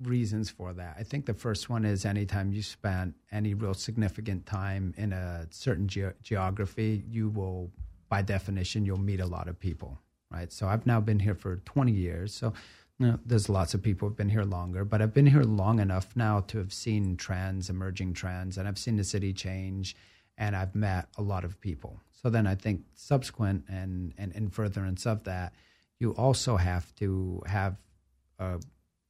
reasons 0.01 0.49
for 0.49 0.73
that. 0.73 0.97
I 0.99 1.03
think 1.03 1.25
the 1.25 1.33
first 1.33 1.69
one 1.69 1.85
is 1.85 2.03
anytime 2.03 2.51
you 2.51 2.61
spend 2.61 3.13
any 3.31 3.53
real 3.53 3.73
significant 3.73 4.45
time 4.45 4.93
in 4.97 5.13
a 5.13 5.47
certain 5.51 5.87
ge- 5.87 6.13
geography, 6.21 7.03
you 7.07 7.29
will, 7.29 7.71
by 8.09 8.21
definition, 8.21 8.85
you'll 8.85 8.97
meet 8.97 9.21
a 9.21 9.25
lot 9.25 9.47
of 9.47 9.57
people. 9.57 9.99
Right. 10.29 10.51
So 10.51 10.67
I've 10.67 10.85
now 10.85 10.99
been 10.99 11.19
here 11.19 11.35
for 11.35 11.57
20 11.57 11.91
years. 11.91 12.33
So 12.33 12.53
there's 13.25 13.49
lots 13.49 13.73
of 13.73 13.81
people 13.81 14.07
who've 14.07 14.17
been 14.17 14.29
here 14.29 14.43
longer, 14.43 14.83
but 14.85 15.01
I've 15.01 15.13
been 15.13 15.25
here 15.25 15.43
long 15.43 15.79
enough 15.79 16.15
now 16.15 16.41
to 16.41 16.57
have 16.57 16.73
seen 16.73 17.17
trends, 17.17 17.69
emerging 17.69 18.13
trends, 18.13 18.57
and 18.57 18.67
I've 18.67 18.77
seen 18.77 18.97
the 18.97 19.03
city 19.03 19.33
change, 19.33 19.95
and 20.37 20.55
I've 20.55 20.75
met 20.75 21.07
a 21.17 21.21
lot 21.21 21.43
of 21.43 21.59
people. 21.59 21.99
So 22.11 22.29
then 22.29 22.47
I 22.47 22.55
think 22.55 22.81
subsequent 22.95 23.65
and 23.67 24.13
and 24.17 24.31
in 24.33 24.49
furtherance 24.49 25.05
of 25.05 25.23
that, 25.25 25.53
you 25.99 26.11
also 26.11 26.57
have 26.57 26.93
to 26.95 27.41
have 27.45 27.75
a, 28.39 28.59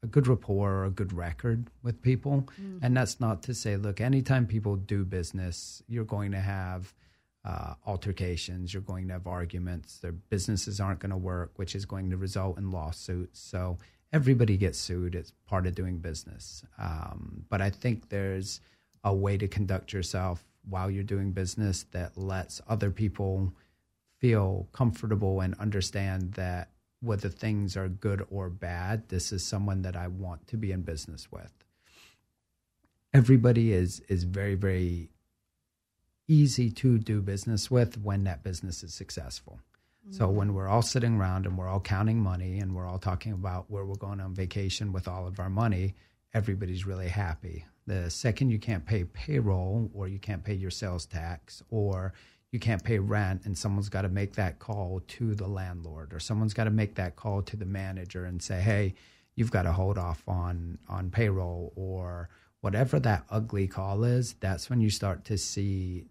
a 0.01 0.07
good 0.07 0.27
rapport 0.27 0.71
or 0.71 0.85
a 0.85 0.91
good 0.91 1.13
record 1.13 1.69
with 1.83 2.01
people, 2.01 2.47
mm. 2.61 2.79
and 2.81 2.95
that's 2.97 3.19
not 3.19 3.43
to 3.43 3.53
say, 3.53 3.77
look, 3.77 4.01
anytime 4.01 4.47
people 4.47 4.75
do 4.75 5.05
business, 5.05 5.83
you're 5.87 6.05
going 6.05 6.31
to 6.31 6.39
have 6.39 6.93
uh, 7.45 7.73
altercations, 7.85 8.73
you're 8.73 8.81
going 8.81 9.07
to 9.07 9.13
have 9.13 9.27
arguments, 9.27 9.99
their 9.99 10.13
businesses 10.13 10.79
aren't 10.79 10.99
going 10.99 11.11
to 11.11 11.17
work, 11.17 11.51
which 11.57 11.75
is 11.75 11.85
going 11.85 12.09
to 12.09 12.17
result 12.17 12.57
in 12.57 12.71
lawsuits. 12.71 13.39
So 13.39 13.77
everybody 14.13 14.55
gets 14.57 14.79
sued. 14.79 15.15
It's 15.15 15.33
part 15.45 15.67
of 15.67 15.75
doing 15.75 15.97
business. 15.97 16.63
Um, 16.79 17.45
but 17.49 17.61
I 17.61 17.69
think 17.69 18.09
there's 18.09 18.61
a 19.03 19.13
way 19.13 19.37
to 19.37 19.47
conduct 19.47 19.91
yourself 19.91 20.45
while 20.69 20.89
you're 20.89 21.03
doing 21.03 21.31
business 21.31 21.83
that 21.91 22.17
lets 22.17 22.61
other 22.69 22.89
people 22.89 23.53
feel 24.19 24.69
comfortable 24.71 25.41
and 25.41 25.53
understand 25.59 26.33
that 26.33 26.69
whether 27.01 27.27
things 27.27 27.75
are 27.75 27.89
good 27.89 28.25
or 28.29 28.49
bad, 28.49 29.09
this 29.09 29.33
is 29.33 29.45
someone 29.45 29.81
that 29.81 29.97
I 29.97 30.07
want 30.07 30.47
to 30.47 30.57
be 30.57 30.71
in 30.71 30.83
business 30.83 31.29
with. 31.29 31.51
Everybody 33.13 33.73
is 33.73 33.99
is 34.07 34.23
very 34.23 34.55
very 34.55 35.09
easy 36.27 36.69
to 36.69 36.97
do 36.97 37.21
business 37.21 37.69
with 37.69 37.99
when 37.99 38.23
that 38.23 38.43
business 38.43 38.83
is 38.83 38.93
successful. 38.93 39.59
Mm-hmm. 40.05 40.17
So 40.17 40.29
when 40.29 40.53
we're 40.53 40.67
all 40.67 40.81
sitting 40.81 41.17
around 41.17 41.45
and 41.45 41.57
we're 41.57 41.67
all 41.67 41.79
counting 41.79 42.19
money 42.19 42.59
and 42.59 42.75
we're 42.75 42.87
all 42.87 42.99
talking 42.99 43.33
about 43.33 43.65
where 43.69 43.85
we're 43.85 43.95
going 43.95 44.19
on 44.19 44.33
vacation 44.33 44.91
with 44.91 45.07
all 45.07 45.27
of 45.27 45.39
our 45.39 45.49
money, 45.49 45.95
everybody's 46.33 46.85
really 46.85 47.09
happy. 47.09 47.65
The 47.85 48.09
second 48.09 48.49
you 48.49 48.59
can't 48.59 48.85
pay 48.85 49.03
payroll 49.03 49.91
or 49.93 50.07
you 50.07 50.19
can't 50.19 50.43
pay 50.43 50.53
your 50.53 50.71
sales 50.71 51.05
tax 51.05 51.61
or 51.69 52.13
you 52.51 52.59
can't 52.59 52.83
pay 52.83 52.99
rent 52.99 53.41
and 53.45 53.57
someone's 53.57 53.89
got 53.89 54.03
to 54.03 54.09
make 54.09 54.33
that 54.35 54.59
call 54.59 55.01
to 55.07 55.35
the 55.35 55.47
landlord 55.47 56.13
or 56.13 56.19
someone's 56.19 56.53
got 56.53 56.65
to 56.65 56.69
make 56.69 56.95
that 56.95 57.15
call 57.15 57.41
to 57.41 57.57
the 57.57 57.65
manager 57.65 58.25
and 58.25 58.41
say, 58.41 58.61
"Hey, 58.61 58.93
you've 59.35 59.51
got 59.51 59.63
to 59.63 59.71
hold 59.71 59.97
off 59.97 60.23
on 60.27 60.77
on 60.87 61.09
payroll 61.09 61.73
or 61.75 62.29
whatever 62.63 62.97
that 62.97 63.25
ugly 63.29 63.67
call 63.67 64.05
is, 64.05 64.35
that's 64.39 64.69
when 64.69 64.79
you 64.79 64.89
start 64.89 65.25
to 65.25 65.37
see 65.37 66.05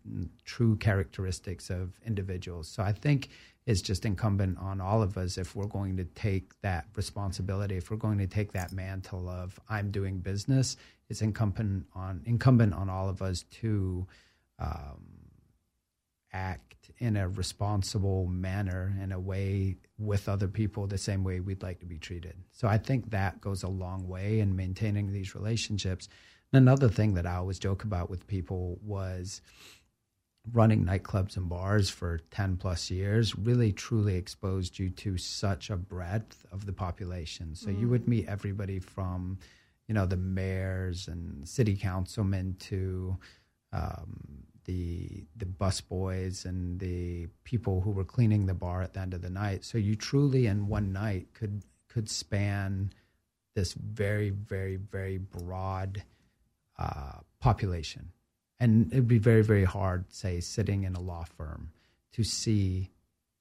true 0.44 0.76
characteristics 0.76 1.70
of 1.70 1.98
individuals. 2.07 2.68
So 2.68 2.82
I 2.82 2.92
think 2.92 3.30
it's 3.64 3.80
just 3.80 4.05
incumbent 4.05 4.59
on 4.59 4.78
all 4.78 5.00
of 5.00 5.16
us 5.16 5.38
if 5.38 5.57
we're 5.57 5.64
going 5.64 5.96
to 5.96 6.05
take 6.05 6.61
that 6.61 6.84
responsibility, 6.94 7.78
if 7.78 7.90
we're 7.90 7.96
going 7.96 8.18
to 8.18 8.26
take 8.26 8.53
that 8.53 8.70
mantle 8.70 9.30
of 9.30 9.59
I'm 9.70 9.90
doing 9.90 10.18
business, 10.18 10.76
it's 11.09 11.22
incumbent 11.22 11.86
on 11.94 12.20
incumbent 12.26 12.74
on 12.74 12.90
all 12.90 13.09
of 13.09 13.22
us 13.22 13.44
to 13.62 14.07
um, 14.59 15.00
act 16.34 16.90
in 16.98 17.16
a 17.16 17.30
responsible 17.30 18.26
manner 18.26 18.94
in 19.03 19.12
a 19.12 19.18
way 19.18 19.76
with 19.98 20.28
other 20.28 20.48
people 20.48 20.86
the 20.86 20.98
same 20.98 21.24
way 21.24 21.40
we'd 21.40 21.62
like 21.62 21.80
to 21.80 21.86
be 21.86 21.98
treated. 21.98 22.34
So 22.53 22.68
I 22.68 22.76
think 22.76 23.11
that 23.11 23.40
goes 23.40 23.62
a 23.62 23.68
long 23.68 24.07
way 24.07 24.40
in 24.40 24.55
maintaining 24.55 25.12
these 25.12 25.34
relationships 25.34 26.09
Another 26.53 26.88
thing 26.88 27.14
that 27.14 27.26
I 27.26 27.36
always 27.36 27.59
joke 27.59 27.84
about 27.84 28.11
with 28.11 28.26
people 28.26 28.78
was 28.82 29.40
running 30.53 30.84
nightclubs 30.84 31.36
and 31.36 31.48
bars 31.48 31.88
for 31.88 32.20
10 32.30 32.57
plus 32.57 32.90
years 32.90 33.38
really 33.38 33.72
truly 33.72 34.16
exposed 34.16 34.78
you 34.78 34.90
to 34.90 35.16
such 35.16 35.70
a 35.70 35.76
breadth 35.76 36.44
of 36.53 36.66
the 36.66 36.72
population. 36.72 37.55
So 37.55 37.68
mm. 37.68 37.80
you 37.80 37.88
would 37.88 38.09
meet 38.09 38.26
everybody 38.28 38.80
from, 38.80 39.38
you 39.86 39.94
know, 39.94 40.05
the 40.05 40.16
mayors 40.16 41.09
and 41.09 41.48
city 41.48 41.76
councilmen 41.76 42.57
to 42.61 43.16
um, 43.72 44.44
the 44.64 45.24
the 45.36 45.46
bus 45.46 45.80
boys 45.80 46.44
and 46.44 46.78
the 46.78 47.26
people 47.44 47.80
who 47.80 47.90
were 47.90 48.05
cleaning 48.05 48.46
the 48.46 48.55
bar 48.55 48.82
at 48.82 48.94
the 48.94 49.00
end 49.00 49.14
of 49.14 49.22
the 49.22 49.30
night. 49.30 49.64
So 49.64 49.78
you 49.78 49.96
truly 49.96 50.46
in 50.46 50.68
one 50.68 50.92
night 50.92 51.28
could 51.34 51.62
could 51.88 52.11
span 52.11 52.92
this 53.55 53.72
very 53.72 54.30
very 54.30 54.76
very 54.76 55.18
broad 55.18 56.03
uh, 56.79 57.18
population. 57.41 58.12
And 58.61 58.93
it'd 58.93 59.09
be 59.09 59.18
very, 59.18 59.43
very 59.43 59.64
hard, 59.64 60.12
say, 60.12 60.41
sitting 60.41 60.85
in 60.85 60.95
a 60.95 61.01
law 61.01 61.25
firm 61.25 61.73
to 62.12 62.23
see 62.23 62.91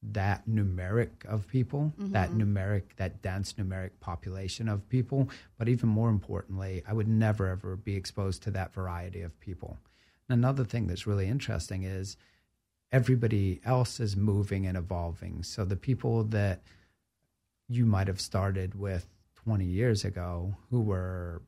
that 0.04 0.50
numeric 0.50 1.26
of 1.26 1.48
people, 1.48 1.94
mm-hmm. 2.00 2.12
that 2.14 2.32
numeric, 2.32 2.84
that 2.98 3.22
dense 3.22 3.54
numeric 3.54 3.92
population 4.00 4.68
of 4.68 4.88
people. 4.90 5.30
But 5.58 5.70
even 5.70 5.90
more 5.90 6.10
importantly, 6.10 6.82
I 6.88 6.94
would 6.94 7.08
never, 7.08 7.48
ever 7.48 7.76
be 7.76 7.96
exposed 7.96 8.42
to 8.44 8.52
that 8.52 8.74
variety 8.74 9.22
of 9.22 9.40
people. 9.40 9.78
And 10.28 10.40
another 10.40 10.64
thing 10.64 10.88
that's 10.88 11.06
really 11.06 11.28
interesting 11.28 11.84
is 11.84 12.18
everybody 12.92 13.62
else 13.64 14.00
is 14.00 14.16
moving 14.18 14.66
and 14.66 14.78
evolving. 14.78 15.44
So 15.44 15.64
the 15.66 15.76
people 15.76 16.24
that 16.26 16.62
you 17.70 17.86
might 17.86 18.08
have 18.08 18.20
started 18.20 18.76
with 18.76 19.08
20 19.44 19.66
years 19.66 20.04
ago 20.04 20.56
who 20.70 20.82
were 20.82 21.42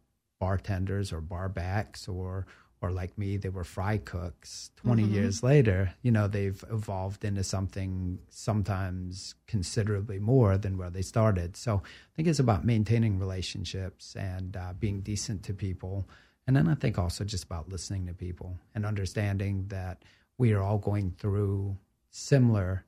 bartenders 0.44 1.14
or 1.14 1.22
barbacks 1.22 2.10
or 2.10 2.46
or 2.82 2.92
like 2.92 3.18
me, 3.18 3.38
they 3.38 3.48
were 3.48 3.64
fry 3.64 3.98
cooks. 3.98 4.70
20 4.76 5.04
mm-hmm. 5.04 5.14
years 5.14 5.42
later, 5.42 5.94
you 6.02 6.12
know, 6.12 6.28
they've 6.28 6.62
evolved 6.70 7.24
into 7.24 7.42
something 7.42 8.20
sometimes 8.28 9.36
considerably 9.48 10.20
more 10.20 10.58
than 10.58 10.78
where 10.78 10.90
they 10.90 11.02
started. 11.02 11.56
So 11.56 11.76
I 11.78 12.12
think 12.18 12.28
it's 12.28 12.40
about 12.40 12.66
maintaining 12.66 13.20
relationships 13.20 14.18
and 14.18 14.58
uh, 14.58 14.74
being 14.78 15.00
decent 15.00 15.44
to 15.44 15.54
people. 15.54 16.10
And 16.46 16.58
then 16.58 16.68
I 16.68 16.76
think 16.76 17.00
also 17.00 17.24
just 17.24 17.46
about 17.46 17.70
listening 17.70 18.06
to 18.08 18.14
people 18.14 18.60
and 18.76 18.86
understanding 18.86 19.68
that 19.70 20.04
we 20.38 20.52
are 20.52 20.62
all 20.62 20.78
going 20.78 21.16
through 21.18 21.78
similar, 22.12 22.84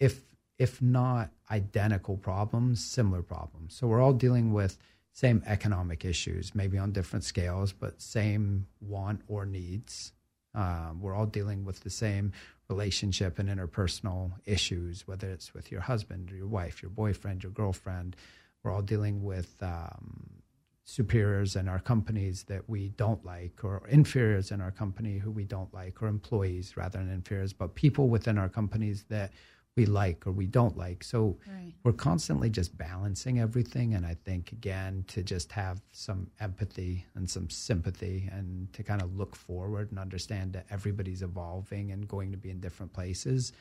if 0.00 0.22
if 0.58 0.80
not 0.80 1.30
identical 1.50 2.16
problems, 2.16 2.82
similar 2.82 3.22
problems. 3.22 3.74
So 3.74 3.86
we're 3.88 4.00
all 4.00 4.14
dealing 4.14 4.54
with 4.54 4.78
same 5.12 5.42
economic 5.46 6.04
issues, 6.04 6.54
maybe 6.54 6.78
on 6.78 6.92
different 6.92 7.24
scales, 7.24 7.72
but 7.72 8.00
same 8.00 8.66
want 8.80 9.20
or 9.28 9.44
needs. 9.44 10.12
Um, 10.54 11.00
we're 11.00 11.14
all 11.14 11.26
dealing 11.26 11.64
with 11.64 11.80
the 11.80 11.90
same 11.90 12.32
relationship 12.68 13.38
and 13.38 13.48
interpersonal 13.48 14.32
issues, 14.46 15.06
whether 15.06 15.28
it's 15.30 15.54
with 15.54 15.70
your 15.70 15.82
husband 15.82 16.32
or 16.32 16.36
your 16.36 16.46
wife, 16.46 16.82
your 16.82 16.90
boyfriend, 16.90 17.42
your 17.42 17.52
girlfriend. 17.52 18.16
We're 18.62 18.72
all 18.72 18.82
dealing 18.82 19.22
with 19.22 19.54
um, 19.62 20.42
superiors 20.84 21.56
in 21.56 21.68
our 21.68 21.78
companies 21.78 22.44
that 22.44 22.68
we 22.68 22.88
don't 22.90 23.24
like, 23.24 23.64
or 23.64 23.82
inferiors 23.88 24.50
in 24.50 24.60
our 24.60 24.70
company 24.70 25.18
who 25.18 25.30
we 25.30 25.44
don't 25.44 25.72
like, 25.74 26.02
or 26.02 26.08
employees 26.08 26.76
rather 26.76 26.98
than 26.98 27.10
inferiors, 27.10 27.52
but 27.52 27.74
people 27.74 28.08
within 28.08 28.38
our 28.38 28.48
companies 28.48 29.04
that 29.10 29.32
we 29.76 29.86
like 29.86 30.26
or 30.26 30.32
we 30.32 30.46
don't 30.46 30.76
like. 30.76 31.02
So 31.02 31.38
right. 31.46 31.72
we're 31.82 31.92
constantly 31.92 32.50
just 32.50 32.76
balancing 32.76 33.40
everything. 33.40 33.94
And 33.94 34.04
I 34.04 34.14
think, 34.14 34.52
again, 34.52 35.04
to 35.08 35.22
just 35.22 35.52
have 35.52 35.80
some 35.92 36.30
empathy 36.40 37.06
and 37.14 37.28
some 37.28 37.48
sympathy 37.48 38.28
and 38.30 38.70
to 38.74 38.82
kind 38.82 39.00
of 39.00 39.16
look 39.16 39.34
forward 39.34 39.90
and 39.90 39.98
understand 39.98 40.52
that 40.52 40.66
everybody's 40.70 41.22
evolving 41.22 41.90
and 41.90 42.06
going 42.06 42.32
to 42.32 42.36
be 42.36 42.50
in 42.50 42.60
different 42.60 42.92
places, 42.92 43.52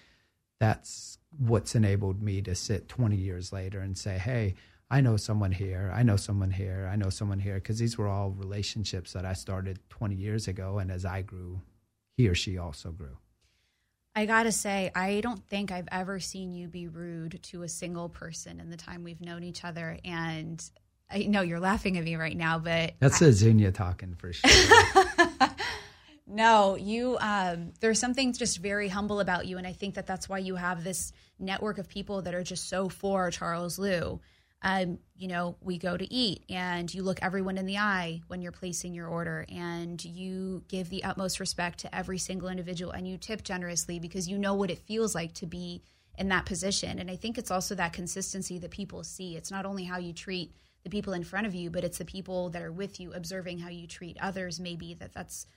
that's 0.59 1.17
what's 1.37 1.75
enabled 1.75 2.21
me 2.21 2.41
to 2.41 2.55
sit 2.55 2.89
20 2.89 3.15
years 3.15 3.53
later 3.53 3.79
and 3.79 3.97
say, 3.97 4.17
hey, 4.17 4.55
I 4.89 4.99
know 4.99 5.15
someone 5.15 5.53
here, 5.53 5.89
I 5.95 6.03
know 6.03 6.17
someone 6.17 6.51
here, 6.51 6.89
I 6.91 6.97
know 6.97 7.09
someone 7.09 7.39
here, 7.39 7.55
because 7.55 7.79
these 7.79 7.97
were 7.97 8.09
all 8.09 8.31
relationships 8.31 9.13
that 9.13 9.23
I 9.23 9.31
started 9.31 9.79
20 9.89 10.15
years 10.15 10.49
ago. 10.49 10.79
And 10.79 10.91
as 10.91 11.05
I 11.05 11.21
grew, 11.21 11.61
he 12.17 12.27
or 12.27 12.35
she 12.35 12.57
also 12.57 12.91
grew. 12.91 13.17
I 14.15 14.25
gotta 14.25 14.51
say, 14.51 14.91
I 14.93 15.21
don't 15.21 15.43
think 15.47 15.71
I've 15.71 15.87
ever 15.91 16.19
seen 16.19 16.51
you 16.51 16.67
be 16.67 16.87
rude 16.87 17.39
to 17.43 17.63
a 17.63 17.69
single 17.69 18.09
person 18.09 18.59
in 18.59 18.69
the 18.69 18.77
time 18.77 19.03
we've 19.03 19.21
known 19.21 19.43
each 19.43 19.63
other. 19.63 19.97
And 20.03 20.61
I 21.09 21.19
know 21.19 21.41
you're 21.41 21.59
laughing 21.59 21.97
at 21.97 22.03
me 22.03 22.15
right 22.15 22.35
now, 22.35 22.59
but 22.59 22.93
that's 22.99 23.21
I, 23.21 23.27
Azunia 23.27 23.73
talking 23.73 24.15
for 24.15 24.33
sure. 24.33 25.05
no, 26.27 26.75
you. 26.75 27.17
Um, 27.21 27.71
there's 27.79 27.99
something 27.99 28.33
just 28.33 28.57
very 28.57 28.89
humble 28.89 29.21
about 29.21 29.47
you, 29.47 29.57
and 29.57 29.65
I 29.65 29.73
think 29.73 29.95
that 29.95 30.07
that's 30.07 30.27
why 30.27 30.39
you 30.39 30.55
have 30.55 30.83
this 30.83 31.13
network 31.39 31.77
of 31.77 31.87
people 31.87 32.21
that 32.23 32.33
are 32.33 32.43
just 32.43 32.67
so 32.67 32.89
for 32.89 33.31
Charles 33.31 33.79
Lew 33.79 34.19
um, 34.63 34.99
you 35.15 35.27
know, 35.27 35.55
we 35.61 35.77
go 35.77 35.97
to 35.97 36.13
eat 36.13 36.43
and 36.49 36.93
you 36.93 37.01
look 37.01 37.19
everyone 37.21 37.57
in 37.57 37.65
the 37.65 37.77
eye 37.77 38.21
when 38.27 38.41
you're 38.41 38.51
placing 38.51 38.93
your 38.93 39.07
order 39.07 39.45
and 39.49 40.03
you 40.03 40.63
give 40.67 40.89
the 40.89 41.03
utmost 41.03 41.39
respect 41.39 41.79
to 41.79 41.95
every 41.95 42.19
single 42.19 42.47
individual 42.47 42.91
and 42.91 43.07
you 43.07 43.17
tip 43.17 43.43
generously 43.43 43.99
because 43.99 44.27
you 44.27 44.37
know 44.37 44.53
what 44.53 44.69
it 44.69 44.77
feels 44.79 45.15
like 45.15 45.33
to 45.33 45.47
be 45.47 45.81
in 46.17 46.29
that 46.29 46.45
position. 46.45 46.99
And 46.99 47.09
I 47.09 47.15
think 47.15 47.37
it's 47.37 47.49
also 47.49 47.73
that 47.75 47.93
consistency 47.93 48.59
that 48.59 48.69
people 48.69 49.03
see. 49.03 49.35
It's 49.35 49.49
not 49.49 49.65
only 49.65 49.83
how 49.83 49.97
you 49.97 50.13
treat 50.13 50.53
the 50.83 50.89
people 50.89 51.13
in 51.13 51.23
front 51.23 51.47
of 51.47 51.55
you, 51.55 51.71
but 51.71 51.83
it's 51.83 51.97
the 51.97 52.05
people 52.05 52.49
that 52.49 52.61
are 52.61 52.71
with 52.71 52.99
you 52.99 53.13
observing 53.13 53.59
how 53.59 53.69
you 53.69 53.87
treat 53.87 54.17
others. 54.21 54.59
Maybe 54.59 54.93
that 54.95 55.13
that's 55.13 55.47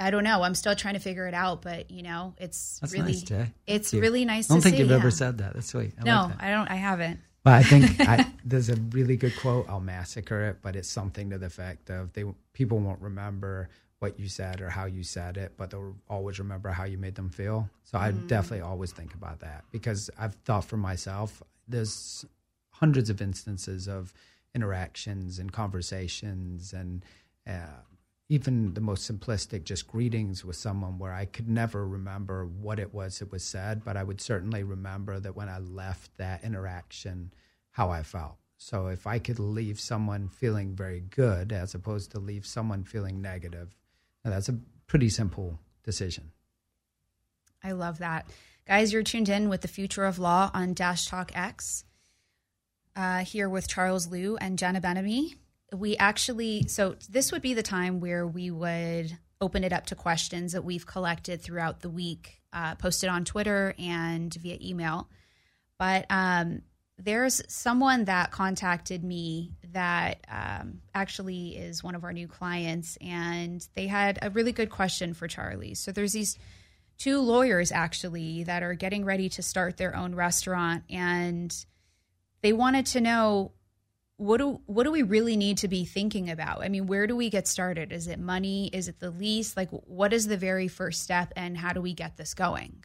I 0.00 0.10
don't 0.10 0.22
know. 0.22 0.42
I'm 0.42 0.54
still 0.54 0.76
trying 0.76 0.94
to 0.94 1.00
figure 1.00 1.26
it 1.26 1.34
out, 1.34 1.62
but 1.62 1.90
you 1.90 2.02
know, 2.02 2.34
it's 2.38 2.78
That's 2.80 2.92
really 2.92 3.12
nice, 3.12 3.52
it's 3.66 3.94
really 3.94 4.24
nice. 4.24 4.50
I 4.50 4.54
don't 4.54 4.62
think 4.62 4.76
see, 4.76 4.80
you've 4.80 4.90
yeah. 4.90 4.96
ever 4.96 5.10
said 5.10 5.38
that. 5.38 5.54
That's 5.54 5.66
sweet. 5.66 5.94
I 6.00 6.04
no, 6.04 6.22
like 6.22 6.38
that. 6.38 6.44
I 6.44 6.50
don't. 6.50 6.70
I 6.70 6.76
haven't. 6.76 7.20
But 7.44 7.54
I 7.54 7.62
think 7.62 8.00
I, 8.08 8.26
there's 8.44 8.68
a 8.68 8.76
really 8.76 9.16
good 9.16 9.36
quote. 9.36 9.68
I'll 9.68 9.80
massacre 9.80 10.48
it, 10.48 10.58
but 10.62 10.76
it's 10.76 10.88
something 10.88 11.30
to 11.30 11.38
the 11.38 11.46
effect 11.46 11.90
of 11.90 12.12
they 12.12 12.24
people 12.52 12.78
won't 12.78 13.00
remember 13.00 13.68
what 14.00 14.18
you 14.18 14.28
said 14.28 14.60
or 14.60 14.70
how 14.70 14.84
you 14.84 15.02
said 15.02 15.36
it, 15.36 15.54
but 15.56 15.70
they'll 15.70 15.96
always 16.08 16.38
remember 16.38 16.70
how 16.70 16.84
you 16.84 16.98
made 16.98 17.16
them 17.16 17.30
feel. 17.30 17.68
So 17.84 17.98
I 17.98 18.12
definitely 18.12 18.60
always 18.60 18.92
think 18.92 19.14
about 19.14 19.40
that 19.40 19.64
because 19.72 20.08
I've 20.18 20.34
thought 20.44 20.64
for 20.64 20.76
myself. 20.76 21.42
There's 21.66 22.24
hundreds 22.70 23.10
of 23.10 23.20
instances 23.20 23.88
of 23.88 24.14
interactions 24.54 25.38
and 25.38 25.52
conversations 25.52 26.72
and 26.72 27.04
uh, 27.46 27.82
even 28.28 28.74
the 28.74 28.80
most 28.80 29.10
simplistic 29.10 29.64
just 29.64 29.86
greetings 29.86 30.44
with 30.44 30.56
someone 30.56 30.98
where 30.98 31.14
I 31.14 31.24
could 31.24 31.48
never 31.48 31.86
remember 31.86 32.44
what 32.44 32.78
it 32.78 32.92
was 32.92 33.18
that 33.18 33.32
was 33.32 33.42
said, 33.42 33.84
but 33.84 33.96
I 33.96 34.02
would 34.02 34.20
certainly 34.20 34.62
remember 34.62 35.18
that 35.18 35.34
when 35.34 35.48
I 35.48 35.58
left 35.58 36.16
that 36.18 36.44
interaction, 36.44 37.32
how 37.70 37.90
I 37.90 38.02
felt. 38.02 38.36
So 38.58 38.88
if 38.88 39.06
I 39.06 39.18
could 39.18 39.38
leave 39.38 39.80
someone 39.80 40.28
feeling 40.28 40.74
very 40.74 41.00
good 41.00 41.52
as 41.52 41.74
opposed 41.74 42.10
to 42.10 42.18
leave 42.18 42.44
someone 42.44 42.84
feeling 42.84 43.22
negative, 43.22 43.74
that's 44.24 44.48
a 44.48 44.58
pretty 44.86 45.08
simple 45.08 45.58
decision. 45.84 46.32
I 47.64 47.72
love 47.72 47.98
that. 47.98 48.26
Guys, 48.66 48.92
you're 48.92 49.02
tuned 49.02 49.30
in 49.30 49.48
with 49.48 49.62
the 49.62 49.68
future 49.68 50.04
of 50.04 50.18
law 50.18 50.50
on 50.52 50.74
Dash 50.74 51.06
Talk 51.06 51.32
X. 51.34 51.84
Uh, 52.94 53.20
here 53.20 53.48
with 53.48 53.68
Charles 53.68 54.08
Lew 54.08 54.36
and 54.36 54.58
Jenna 54.58 54.80
Ben-Ami. 54.80 55.36
We 55.72 55.96
actually, 55.96 56.66
so 56.68 56.96
this 57.10 57.30
would 57.32 57.42
be 57.42 57.54
the 57.54 57.62
time 57.62 58.00
where 58.00 58.26
we 58.26 58.50
would 58.50 59.18
open 59.40 59.64
it 59.64 59.72
up 59.72 59.86
to 59.86 59.94
questions 59.94 60.52
that 60.52 60.64
we've 60.64 60.86
collected 60.86 61.40
throughout 61.40 61.80
the 61.80 61.90
week, 61.90 62.40
uh, 62.52 62.74
posted 62.76 63.08
on 63.08 63.24
Twitter 63.24 63.74
and 63.78 64.32
via 64.34 64.58
email. 64.60 65.08
But 65.78 66.06
um, 66.10 66.62
there's 66.98 67.40
someone 67.48 68.06
that 68.06 68.32
contacted 68.32 69.04
me 69.04 69.52
that 69.72 70.26
um, 70.28 70.80
actually 70.94 71.56
is 71.56 71.84
one 71.84 71.94
of 71.94 72.02
our 72.02 72.12
new 72.12 72.26
clients, 72.26 72.98
and 73.00 73.66
they 73.74 73.86
had 73.86 74.18
a 74.22 74.30
really 74.30 74.52
good 74.52 74.70
question 74.70 75.14
for 75.14 75.28
Charlie. 75.28 75.74
So 75.74 75.92
there's 75.92 76.12
these 76.12 76.36
two 76.96 77.20
lawyers 77.20 77.70
actually 77.70 78.42
that 78.44 78.64
are 78.64 78.74
getting 78.74 79.04
ready 79.04 79.28
to 79.28 79.42
start 79.42 79.76
their 79.76 79.94
own 79.94 80.16
restaurant, 80.16 80.82
and 80.90 81.54
they 82.42 82.52
wanted 82.52 82.86
to 82.86 83.00
know 83.00 83.52
what 84.18 84.38
do 84.38 84.60
what 84.66 84.82
do 84.82 84.90
we 84.90 85.02
really 85.02 85.36
need 85.36 85.58
to 85.58 85.68
be 85.68 85.84
thinking 85.84 86.28
about? 86.28 86.62
I 86.62 86.68
mean, 86.68 86.86
where 86.86 87.06
do 87.06 87.16
we 87.16 87.30
get 87.30 87.46
started? 87.46 87.92
Is 87.92 88.08
it 88.08 88.18
money? 88.18 88.68
Is 88.72 88.88
it 88.88 88.98
the 88.98 89.10
lease? 89.10 89.56
Like, 89.56 89.70
what 89.70 90.12
is 90.12 90.26
the 90.26 90.36
very 90.36 90.68
first 90.68 91.02
step, 91.02 91.32
and 91.36 91.56
how 91.56 91.72
do 91.72 91.80
we 91.80 91.94
get 91.94 92.16
this 92.16 92.34
going? 92.34 92.84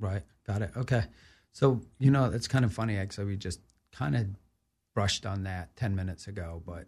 Right. 0.00 0.22
Got 0.46 0.62
it. 0.62 0.72
Okay. 0.76 1.04
So, 1.52 1.80
you 1.98 2.10
know, 2.10 2.24
it's 2.24 2.48
kind 2.48 2.64
of 2.64 2.72
funny, 2.72 2.96
actually. 2.96 3.26
We 3.26 3.36
just 3.36 3.60
kind 3.92 4.16
of 4.16 4.26
brushed 4.94 5.24
on 5.24 5.44
that 5.44 5.76
10 5.76 5.94
minutes 5.94 6.26
ago, 6.26 6.62
but 6.66 6.86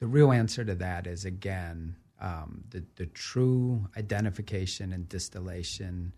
the 0.00 0.06
real 0.06 0.30
answer 0.30 0.64
to 0.64 0.74
that 0.76 1.06
is 1.06 1.24
again, 1.24 1.96
um, 2.20 2.62
the, 2.68 2.84
the 2.96 3.06
true 3.06 3.88
identification 3.96 4.92
and 4.92 5.08
distillation 5.08 6.14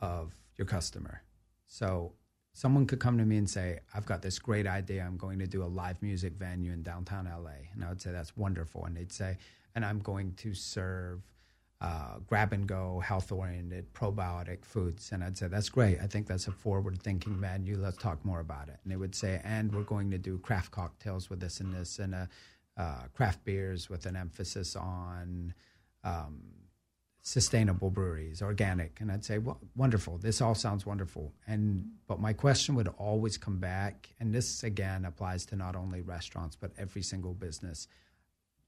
of 0.00 0.32
your 0.56 0.66
customer. 0.66 1.22
So, 1.66 2.12
someone 2.54 2.86
could 2.86 3.00
come 3.00 3.18
to 3.18 3.24
me 3.24 3.36
and 3.36 3.50
say, 3.50 3.80
I've 3.94 4.06
got 4.06 4.22
this 4.22 4.38
great 4.38 4.66
idea. 4.66 5.04
I'm 5.04 5.16
going 5.16 5.40
to 5.40 5.46
do 5.46 5.62
a 5.62 5.66
live 5.66 6.00
music 6.00 6.34
venue 6.34 6.72
in 6.72 6.82
downtown 6.82 7.26
LA. 7.26 7.68
And 7.74 7.84
I 7.84 7.88
would 7.88 8.00
say, 8.00 8.12
that's 8.12 8.36
wonderful. 8.36 8.84
And 8.84 8.96
they'd 8.96 9.12
say, 9.12 9.36
and 9.74 9.84
I'm 9.84 9.98
going 9.98 10.32
to 10.34 10.54
serve 10.54 11.20
uh, 11.80 12.18
grab 12.28 12.52
and 12.52 12.66
go, 12.66 13.00
health 13.00 13.32
oriented, 13.32 13.92
probiotic 13.92 14.64
foods. 14.64 15.10
And 15.12 15.22
I'd 15.22 15.36
say, 15.36 15.48
that's 15.48 15.68
great. 15.68 15.98
I 16.00 16.06
think 16.06 16.28
that's 16.28 16.46
a 16.46 16.52
forward 16.52 17.02
thinking 17.02 17.38
menu. 17.38 17.76
Let's 17.76 17.98
talk 17.98 18.24
more 18.24 18.40
about 18.40 18.68
it. 18.68 18.78
And 18.84 18.92
they 18.92 18.96
would 18.96 19.16
say, 19.16 19.40
and 19.44 19.74
we're 19.74 19.82
going 19.82 20.10
to 20.12 20.18
do 20.18 20.38
craft 20.38 20.70
cocktails 20.70 21.28
with 21.28 21.40
this 21.40 21.58
and 21.60 21.74
this, 21.74 21.98
and 21.98 22.14
uh, 22.14 22.26
uh, 22.76 23.02
craft 23.12 23.44
beers 23.44 23.90
with 23.90 24.06
an 24.06 24.16
emphasis 24.16 24.76
on. 24.76 25.52
Um, 26.04 26.40
sustainable 27.26 27.88
breweries, 27.88 28.42
organic, 28.42 29.00
and 29.00 29.10
I'd 29.10 29.24
say, 29.24 29.38
well, 29.38 29.58
wonderful. 29.74 30.18
This 30.18 30.42
all 30.42 30.54
sounds 30.54 30.84
wonderful. 30.84 31.32
And 31.46 31.86
but 32.06 32.20
my 32.20 32.34
question 32.34 32.74
would 32.74 32.88
always 32.98 33.38
come 33.38 33.58
back, 33.58 34.10
and 34.20 34.32
this 34.32 34.62
again 34.62 35.06
applies 35.06 35.46
to 35.46 35.56
not 35.56 35.74
only 35.74 36.02
restaurants 36.02 36.54
but 36.54 36.70
every 36.78 37.02
single 37.02 37.32
business. 37.32 37.88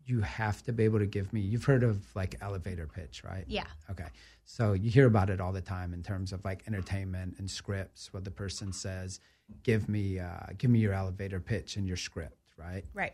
You 0.07 0.21
have 0.21 0.63
to 0.63 0.73
be 0.73 0.85
able 0.85 1.01
to 1.01 1.07
give 1.07 1.33
me. 1.33 1.41
You've 1.41 1.65
heard 1.65 1.83
of 1.83 2.07
like 2.15 2.37
elevator 2.41 2.87
pitch, 2.87 3.25
right? 3.25 3.45
Yeah. 3.47 3.67
Okay. 3.91 4.07
So 4.45 4.73
you 4.73 4.89
hear 4.89 5.07
about 5.07 5.29
it 5.31 5.41
all 5.41 5.53
the 5.53 5.61
time 5.61 5.93
in 5.93 6.03
terms 6.03 6.33
of 6.33 6.43
like 6.45 6.63
entertainment 6.67 7.35
and 7.39 7.51
scripts, 7.51 8.13
where 8.13 8.23
the 8.23 8.31
person 8.31 8.73
says, 8.73 9.21
"Give 9.65 9.87
me, 9.87 10.19
uh, 10.19 10.47
give 10.57 10.71
me 10.71 10.79
your 10.79 10.95
elevator 10.95 11.41
pitch 11.41 11.77
and 11.77 11.87
your 11.87 11.99
script," 11.99 12.39
right? 12.57 12.85
Right. 12.95 13.13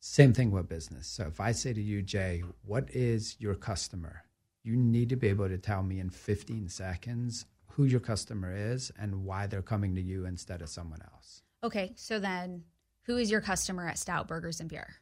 Same 0.00 0.32
thing 0.32 0.50
with 0.50 0.68
business. 0.68 1.06
So 1.06 1.26
if 1.28 1.38
I 1.38 1.52
say 1.52 1.72
to 1.74 1.80
you, 1.80 2.02
Jay, 2.02 2.42
what 2.64 2.90
is 2.90 3.36
your 3.38 3.54
customer? 3.54 4.24
You 4.64 4.76
need 4.76 5.08
to 5.08 5.16
be 5.16 5.28
able 5.28 5.48
to 5.48 5.58
tell 5.58 5.82
me 5.82 5.98
in 5.98 6.10
15 6.10 6.68
seconds 6.68 7.46
who 7.68 7.84
your 7.84 8.00
customer 8.00 8.54
is 8.54 8.92
and 8.98 9.24
why 9.24 9.46
they're 9.46 9.62
coming 9.62 9.94
to 9.94 10.00
you 10.00 10.26
instead 10.26 10.62
of 10.62 10.68
someone 10.68 11.00
else. 11.12 11.42
Okay. 11.64 11.92
So 11.96 12.18
then, 12.18 12.64
who 13.04 13.16
is 13.16 13.30
your 13.30 13.40
customer 13.40 13.88
at 13.88 13.98
Stout 13.98 14.28
Burgers 14.28 14.60
and 14.60 14.68
Beer? 14.68 14.96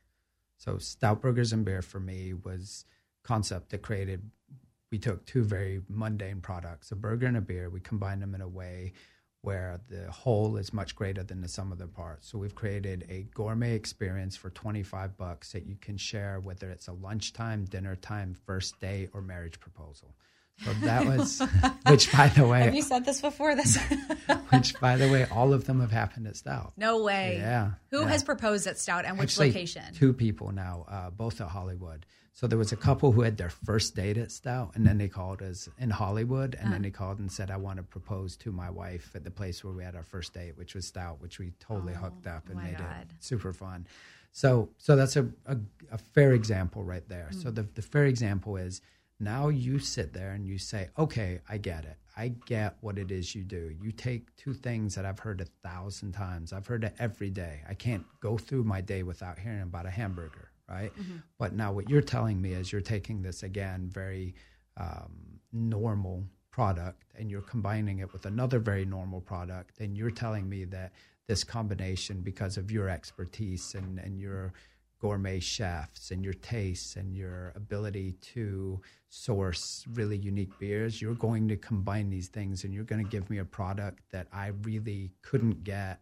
So 0.56 0.78
Stout 0.78 1.20
Burgers 1.20 1.52
and 1.52 1.64
Beer 1.64 1.82
for 1.82 2.00
me 2.00 2.32
was 2.32 2.84
concept 3.22 3.70
that 3.70 3.82
created. 3.82 4.22
We 4.90 4.98
took 4.98 5.24
two 5.24 5.44
very 5.44 5.82
mundane 5.88 6.40
products, 6.40 6.90
a 6.90 6.96
burger 6.96 7.26
and 7.26 7.36
a 7.36 7.40
beer. 7.40 7.70
We 7.70 7.80
combined 7.80 8.22
them 8.22 8.34
in 8.34 8.40
a 8.40 8.48
way 8.48 8.92
where 9.42 9.80
the 9.88 10.10
whole 10.10 10.56
is 10.56 10.72
much 10.72 10.94
greater 10.94 11.22
than 11.22 11.40
the 11.40 11.48
sum 11.48 11.72
of 11.72 11.78
the 11.78 11.86
parts. 11.86 12.28
So 12.28 12.38
we've 12.38 12.54
created 12.54 13.06
a 13.08 13.22
gourmet 13.34 13.74
experience 13.74 14.36
for 14.36 14.50
25 14.50 15.16
bucks 15.16 15.52
that 15.52 15.66
you 15.66 15.76
can 15.80 15.96
share 15.96 16.40
whether 16.40 16.70
it's 16.70 16.88
a 16.88 16.92
lunchtime, 16.92 17.64
dinner 17.64 17.96
time, 17.96 18.34
first 18.46 18.78
date 18.80 19.10
or 19.14 19.22
marriage 19.22 19.58
proposal. 19.58 20.14
So 20.64 20.72
that 20.82 21.06
was 21.06 21.40
which 21.88 22.12
by 22.12 22.28
the 22.28 22.46
way 22.46 22.60
Have 22.64 22.74
you 22.74 22.82
said 22.82 23.06
this 23.06 23.22
before? 23.22 23.54
This 23.54 23.78
which 24.50 24.78
by 24.78 24.96
the 24.96 25.10
way 25.10 25.26
all 25.30 25.54
of 25.54 25.64
them 25.64 25.80
have 25.80 25.90
happened 25.90 26.26
at 26.26 26.36
Stout. 26.36 26.74
no 26.76 27.02
way. 27.02 27.36
Yeah. 27.38 27.70
Who 27.90 28.00
yeah. 28.00 28.08
has 28.08 28.22
proposed 28.22 28.66
at 28.66 28.78
Stout 28.78 29.06
and 29.06 29.18
which 29.18 29.30
Actually, 29.30 29.48
location? 29.48 29.94
Two 29.94 30.12
people 30.12 30.52
now, 30.52 30.84
uh, 30.86 31.10
both 31.10 31.40
at 31.40 31.48
Hollywood. 31.48 32.04
So 32.32 32.46
there 32.46 32.58
was 32.58 32.72
a 32.72 32.76
couple 32.76 33.12
who 33.12 33.22
had 33.22 33.36
their 33.36 33.50
first 33.50 33.94
date 33.94 34.16
at 34.16 34.30
Stout, 34.30 34.72
and 34.74 34.86
then 34.86 34.98
they 34.98 35.08
called 35.08 35.42
us 35.42 35.68
in 35.78 35.90
Hollywood, 35.90 36.56
and 36.58 36.72
then 36.72 36.82
they 36.82 36.90
called 36.90 37.18
and 37.18 37.30
said, 37.30 37.50
"I 37.50 37.56
want 37.56 37.76
to 37.78 37.82
propose 37.82 38.36
to 38.38 38.52
my 38.52 38.70
wife 38.70 39.10
at 39.14 39.24
the 39.24 39.30
place 39.30 39.62
where 39.62 39.74
we 39.74 39.84
had 39.84 39.96
our 39.96 40.04
first 40.04 40.32
date, 40.32 40.56
which 40.56 40.74
was 40.74 40.86
Stout, 40.86 41.20
which 41.20 41.38
we 41.38 41.52
totally 41.58 41.94
oh, 41.94 42.04
hooked 42.04 42.26
up 42.26 42.48
and 42.48 42.62
made 42.62 42.78
God. 42.78 43.06
it 43.10 43.14
super 43.18 43.52
fun." 43.52 43.86
So, 44.32 44.70
so 44.78 44.96
that's 44.96 45.16
a 45.16 45.28
a, 45.46 45.58
a 45.90 45.98
fair 45.98 46.32
example 46.32 46.84
right 46.84 47.06
there. 47.08 47.28
So 47.32 47.50
hmm. 47.50 47.56
the 47.56 47.62
the 47.74 47.82
fair 47.82 48.06
example 48.06 48.56
is 48.56 48.80
now 49.18 49.48
you 49.48 49.78
sit 49.78 50.12
there 50.14 50.30
and 50.30 50.46
you 50.46 50.56
say, 50.56 50.88
"Okay, 50.96 51.40
I 51.48 51.58
get 51.58 51.84
it. 51.84 51.98
I 52.16 52.28
get 52.46 52.76
what 52.80 52.98
it 52.98 53.10
is 53.10 53.34
you 53.34 53.44
do. 53.44 53.74
You 53.80 53.92
take 53.92 54.34
two 54.36 54.52
things 54.52 54.94
that 54.94 55.04
I've 55.04 55.18
heard 55.18 55.40
a 55.40 55.46
thousand 55.68 56.12
times. 56.12 56.52
I've 56.52 56.66
heard 56.66 56.84
it 56.84 56.94
every 56.98 57.30
day. 57.30 57.60
I 57.68 57.74
can't 57.74 58.04
go 58.20 58.36
through 58.36 58.64
my 58.64 58.80
day 58.80 59.02
without 59.02 59.38
hearing 59.38 59.62
about 59.62 59.86
a 59.86 59.90
hamburger, 59.90 60.50
right? 60.70 60.92
But 61.38 61.54
now 61.54 61.72
what 61.72 61.90
you're 61.90 62.00
telling 62.00 62.40
me 62.40 62.52
is 62.52 62.70
you're 62.72 62.80
taking 62.80 63.22
this 63.22 63.42
again 63.42 63.90
very 63.92 64.34
um, 64.76 65.40
normal 65.52 66.24
product 66.50 67.04
and 67.18 67.30
you're 67.30 67.42
combining 67.42 67.98
it 67.98 68.12
with 68.12 68.26
another 68.26 68.58
very 68.58 68.84
normal 68.84 69.20
product, 69.20 69.80
and 69.80 69.96
you're 69.96 70.10
telling 70.10 70.48
me 70.48 70.64
that 70.64 70.92
this 71.26 71.44
combination, 71.44 72.20
because 72.22 72.56
of 72.56 72.70
your 72.70 72.88
expertise 72.88 73.74
and, 73.74 73.98
and 73.98 74.18
your 74.18 74.52
gourmet 75.00 75.40
chefs 75.40 76.10
and 76.10 76.22
your 76.22 76.34
tastes 76.34 76.96
and 76.96 77.16
your 77.16 77.52
ability 77.56 78.12
to 78.20 78.80
source 79.08 79.84
really 79.94 80.16
unique 80.16 80.56
beers, 80.58 81.00
you're 81.00 81.14
going 81.14 81.48
to 81.48 81.56
combine 81.56 82.10
these 82.10 82.28
things 82.28 82.64
and 82.64 82.74
you're 82.74 82.84
going 82.84 83.02
to 83.02 83.10
give 83.10 83.30
me 83.30 83.38
a 83.38 83.44
product 83.44 84.00
that 84.10 84.26
I 84.32 84.48
really 84.62 85.12
couldn't 85.22 85.64
get 85.64 86.00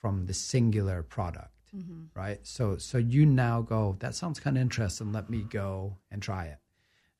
from 0.00 0.24
the 0.24 0.34
singular 0.34 1.02
product. 1.02 1.50
Mm-hmm. 1.76 2.18
Right. 2.18 2.40
So 2.46 2.78
so 2.78 2.98
you 2.98 3.26
now 3.26 3.62
go, 3.62 3.96
that 4.00 4.14
sounds 4.14 4.40
kind 4.40 4.56
of 4.56 4.60
interesting. 4.62 5.12
Let 5.12 5.30
me 5.30 5.44
go 5.48 5.96
and 6.10 6.20
try 6.22 6.46
it. 6.46 6.58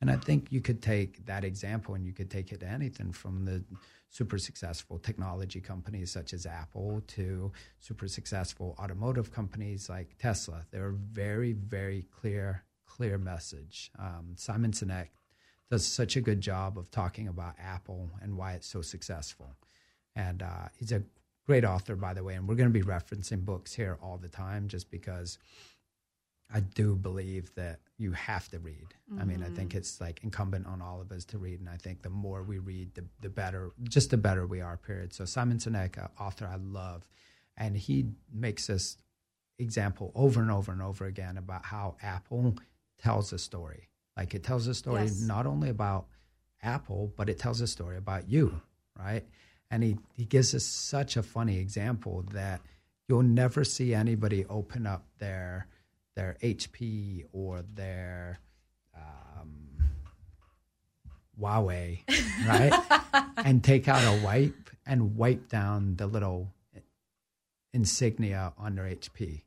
And 0.01 0.11
I 0.11 0.17
think 0.17 0.51
you 0.51 0.63
could 0.63 0.81
take 0.81 1.27
that 1.27 1.45
example 1.45 1.95
and 1.95 2.07
you 2.07 2.13
could 2.15 2.31
take 2.31 2.53
it 2.53 2.61
to 2.61 2.67
anything 2.67 3.13
from 3.13 3.45
the 3.45 3.63
super 4.09 4.39
successful 4.39 4.99
technology 4.99 5.61
companies 5.61 6.11
such 6.11 6.33
as 6.33 6.47
Apple 6.47 7.03
to 7.09 7.53
super 7.79 8.09
successful 8.09 8.75
automotive 8.79 9.31
companies 9.31 9.91
like 9.91 10.17
Tesla. 10.19 10.65
They're 10.71 10.93
very, 10.93 11.53
very 11.53 12.07
clear, 12.11 12.65
clear 12.87 13.19
message. 13.19 13.91
Um, 13.99 14.33
Simon 14.37 14.73
Sinek 14.73 15.09
does 15.71 15.87
such 15.87 16.17
a 16.17 16.21
good 16.23 16.41
job 16.41 16.79
of 16.79 16.91
talking 16.91 17.29
about 17.29 17.55
Apple 17.63 18.11
and 18.23 18.39
why 18.39 18.55
it's 18.55 18.67
so 18.67 18.81
successful. 18.81 19.55
And 20.17 20.43
uh, 20.43 20.69
he's 20.77 20.93
a 20.93 21.03
great 21.47 21.65
author, 21.65 21.97
by 21.97 22.15
the 22.15 22.23
way. 22.23 22.35
And 22.35 22.49
we're 22.49 22.55
going 22.55 22.73
to 22.73 22.79
be 22.79 22.85
referencing 22.85 23.45
books 23.45 23.73
here 23.73 23.99
all 24.03 24.19
the 24.19 24.29
time 24.29 24.69
just 24.69 24.91
because 24.91 25.39
I 26.53 26.61
do 26.61 26.97
believe 26.97 27.55
that 27.55 27.81
you 27.97 28.13
have 28.13 28.49
to 28.49 28.59
read. 28.59 28.95
Mm-hmm. 29.11 29.21
I 29.21 29.25
mean, 29.25 29.43
I 29.43 29.49
think 29.49 29.71
mm-hmm. 29.71 29.79
it's 29.79 30.01
like 30.01 30.21
incumbent 30.23 30.67
on 30.67 30.83
all 30.83 31.01
of 31.01 31.13
us 31.13 31.25
to 31.27 31.39
read, 31.39 31.61
and 31.61 31.69
I 31.69 31.77
think 31.77 32.03
the 32.03 32.11
more 32.11 32.43
we 32.43 32.59
read, 32.59 32.95
the 32.95 33.05
the 33.21 33.29
better, 33.29 33.71
just 33.85 34.11
the 34.11 34.17
better 34.17 34.47
we 34.47 34.61
are. 34.61 34.77
Period. 34.77 35.13
So 35.13 35.25
Simon 35.25 35.59
Sinek, 35.59 35.97
author 36.19 36.49
I 36.51 36.57
love, 36.57 37.07
and 37.57 37.77
he 37.77 38.07
makes 38.33 38.67
this 38.67 38.97
example 39.59 40.11
over 40.15 40.41
and 40.41 40.51
over 40.51 40.73
and 40.73 40.83
over 40.83 41.05
again 41.05 41.37
about 41.37 41.65
how 41.65 41.97
Apple 42.03 42.57
tells 42.99 43.33
a 43.33 43.39
story. 43.39 43.89
Like 44.17 44.35
it 44.35 44.43
tells 44.43 44.67
a 44.67 44.75
story 44.75 45.03
yes. 45.03 45.21
not 45.21 45.47
only 45.47 45.69
about 45.69 46.07
Apple, 46.63 47.13
but 47.17 47.29
it 47.29 47.39
tells 47.39 47.61
a 47.61 47.67
story 47.67 47.97
about 47.97 48.29
you, 48.29 48.61
right? 48.99 49.25
And 49.71 49.83
he 49.83 49.97
he 50.17 50.25
gives 50.25 50.55
us 50.55 50.65
such 50.65 51.17
a 51.17 51.23
funny 51.23 51.59
example 51.59 52.25
that 52.33 52.61
you'll 53.09 53.23
never 53.23 53.65
see 53.65 53.95
anybody 53.95 54.45
open 54.47 54.87
up 54.87 55.05
their 55.19 55.67
their 56.17 56.37
HP 56.43 57.25
or 57.33 57.63
their 57.75 58.41
um, 58.95 59.91
Huawei, 61.41 62.01
right? 62.47 62.73
and 63.39 63.63
take 63.63 63.89
out 63.89 64.03
a 64.03 64.25
wipe 64.25 64.71
and 64.87 65.17
wipe 65.17 65.49
down 65.49 65.97
the 65.97 66.07
little 66.07 66.53
insignia 67.73 68.53
on 68.59 68.75
their 68.75 68.85
HP. 68.87 69.43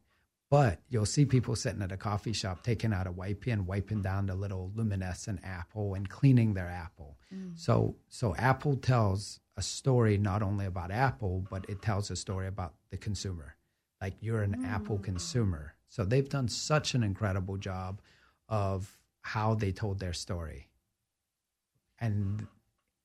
But 0.53 0.81
you'll 0.87 1.07
see 1.07 1.25
people 1.25 1.55
sitting 1.55 1.81
at 1.81 1.91
a 1.91 1.97
coffee 1.97 2.31
shop 2.31 2.61
taking 2.61 2.93
out 2.93 3.07
a 3.07 3.11
wipey 3.11 3.51
and 3.51 3.65
wiping 3.65 4.03
down 4.03 4.27
the 4.27 4.35
little 4.35 4.71
luminescent 4.75 5.39
apple 5.43 5.95
and 5.95 6.07
cleaning 6.07 6.53
their 6.53 6.69
apple. 6.69 7.17
Mm. 7.33 7.57
So, 7.59 7.95
so 8.07 8.35
Apple 8.35 8.75
tells 8.75 9.39
a 9.57 9.63
story 9.63 10.15
not 10.15 10.43
only 10.43 10.67
about 10.67 10.91
Apple, 10.91 11.43
but 11.49 11.65
it 11.67 11.81
tells 11.81 12.11
a 12.11 12.15
story 12.15 12.45
about 12.45 12.75
the 12.91 12.97
consumer. 12.97 13.55
Like 13.99 14.13
you're 14.19 14.43
an 14.43 14.57
mm. 14.59 14.67
Apple 14.67 14.99
consumer, 14.99 15.73
so 15.89 16.05
they've 16.05 16.29
done 16.29 16.47
such 16.47 16.93
an 16.93 17.01
incredible 17.01 17.57
job 17.57 17.99
of 18.47 18.95
how 19.21 19.55
they 19.55 19.71
told 19.71 19.97
their 19.97 20.13
story. 20.13 20.69
And 21.97 22.45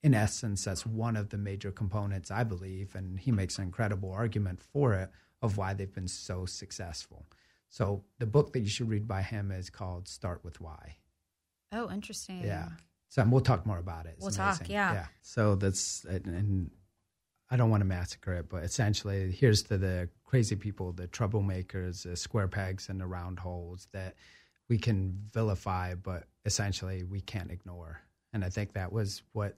in 0.03 0.13
essence, 0.13 0.65
that's 0.65 0.85
one 0.85 1.17
of 1.17 1.31
the 1.31 1.39
major 1.39 1.71
components, 1.71 2.31
I 2.31 2.45
believe, 2.45 2.95
and 2.95 3.19
he 3.19 3.33
makes 3.33 3.57
an 3.57 3.65
incredible 3.65 4.13
argument 4.13 4.61
for 4.61 4.93
it 4.93 5.09
of 5.41 5.57
why 5.57 5.73
they've 5.73 5.95
been 5.95 6.09
so 6.09 6.45
successful. 6.45 7.25
So 7.69 8.05
the 8.19 8.27
book 8.27 8.53
that 8.53 8.61
you 8.61 8.69
should 8.69 8.89
read 8.89 9.07
by 9.07 9.23
him 9.23 9.51
is 9.51 9.71
called 9.71 10.09
Start 10.09 10.43
with 10.45 10.61
Why. 10.61 10.97
Oh, 11.73 11.91
interesting. 11.91 12.43
Yeah. 12.43 12.69
So 13.09 13.25
we'll 13.29 13.41
talk 13.41 13.67
more 13.67 13.79
about 13.79 14.07
it. 14.07 14.15
It's 14.17 14.21
we'll 14.21 14.47
amazing. 14.47 14.67
talk, 14.67 14.69
yeah. 14.69 14.93
yeah. 14.93 15.07
So 15.23 15.55
that's 15.55 16.05
and 16.05 16.71
I 17.51 17.57
don't 17.57 17.71
want 17.71 17.81
to 17.81 17.87
massacre 17.87 18.35
it, 18.35 18.49
but 18.49 18.63
essentially, 18.63 19.33
here's 19.33 19.63
to 19.65 19.79
the 19.79 20.09
crazy 20.25 20.57
people, 20.57 20.93
the 20.93 21.09
troublemakers, 21.09 22.03
the 22.03 22.17
square 22.17 22.49
pegs 22.49 22.89
and 22.89 23.01
the 23.01 23.07
round 23.07 23.39
holes 23.39 23.89
that 23.93 24.15
we 24.69 24.77
can 24.77 25.19
vilify, 25.33 25.95
but 25.95 26.25
essentially 26.45 27.05
we 27.05 27.23
can't 27.23 27.51
ignore. 27.51 28.01
And 28.35 28.45
I 28.45 28.51
think 28.51 28.75
that 28.75 28.93
was 28.93 29.23
what 29.33 29.57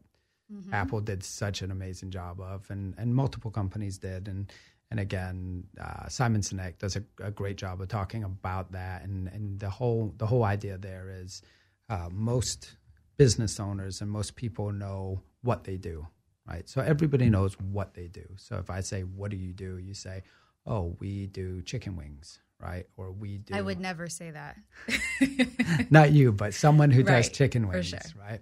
mm-hmm. 0.53 0.73
Apple 0.73 1.01
did 1.01 1.25
such 1.25 1.63
an 1.63 1.73
amazing 1.73 2.13
job 2.13 2.41
of, 2.41 2.71
and 2.71 2.95
and 2.97 3.15
multiple 3.15 3.51
companies 3.51 3.99
did. 3.99 4.29
And 4.29 4.53
and 4.91 5.01
again, 5.01 5.65
uh, 5.81 6.09
Simon 6.09 6.41
Sinek 6.41 6.79
does 6.79 6.97
a, 6.97 7.05
a, 7.23 7.31
great 7.31 7.57
job 7.57 7.81
of 7.81 7.89
talking 7.89 8.25
about 8.25 8.73
that. 8.73 9.05
And 9.05 9.29
and 9.29 9.61
the 9.61 9.71
whole 9.71 10.13
the 10.19 10.27
whole 10.27 10.45
idea 10.45 10.79
there 10.79 11.09
is 11.11 11.43
uh, 11.89 12.09
most 12.11 12.77
business 13.17 13.61
owners 13.61 14.01
and 14.01 14.11
most 14.11 14.35
people 14.35 14.73
know 14.73 15.21
what 15.43 15.65
they 15.65 15.77
do 15.77 16.07
right? 16.51 16.69
So 16.69 16.81
everybody 16.81 17.31
knows 17.31 17.59
what 17.59 17.95
they 17.95 18.09
do. 18.09 18.27
So 18.37 18.57
if 18.59 18.71
I 18.71 18.81
say, 18.81 19.03
"What 19.03 19.31
do 19.31 19.37
you 19.37 19.53
do?" 19.53 19.79
you 19.79 19.95
say, 19.95 20.23
"Oh, 20.67 20.97
we 20.99 21.27
do 21.27 21.63
chicken 21.63 21.97
wings." 21.97 22.41
Right, 22.59 22.87
or 22.99 23.11
we 23.11 23.39
do. 23.39 23.55
I 23.55 23.63
would 23.63 23.81
never 23.81 24.07
say 24.07 24.33
that. 24.33 24.59
not 25.91 26.13
you, 26.13 26.31
but 26.31 26.53
someone 26.53 26.91
who 26.91 27.03
does 27.03 27.27
right, 27.27 27.33
chicken 27.33 27.69
wings, 27.69 27.87
sure. 27.87 28.01
right? 28.19 28.41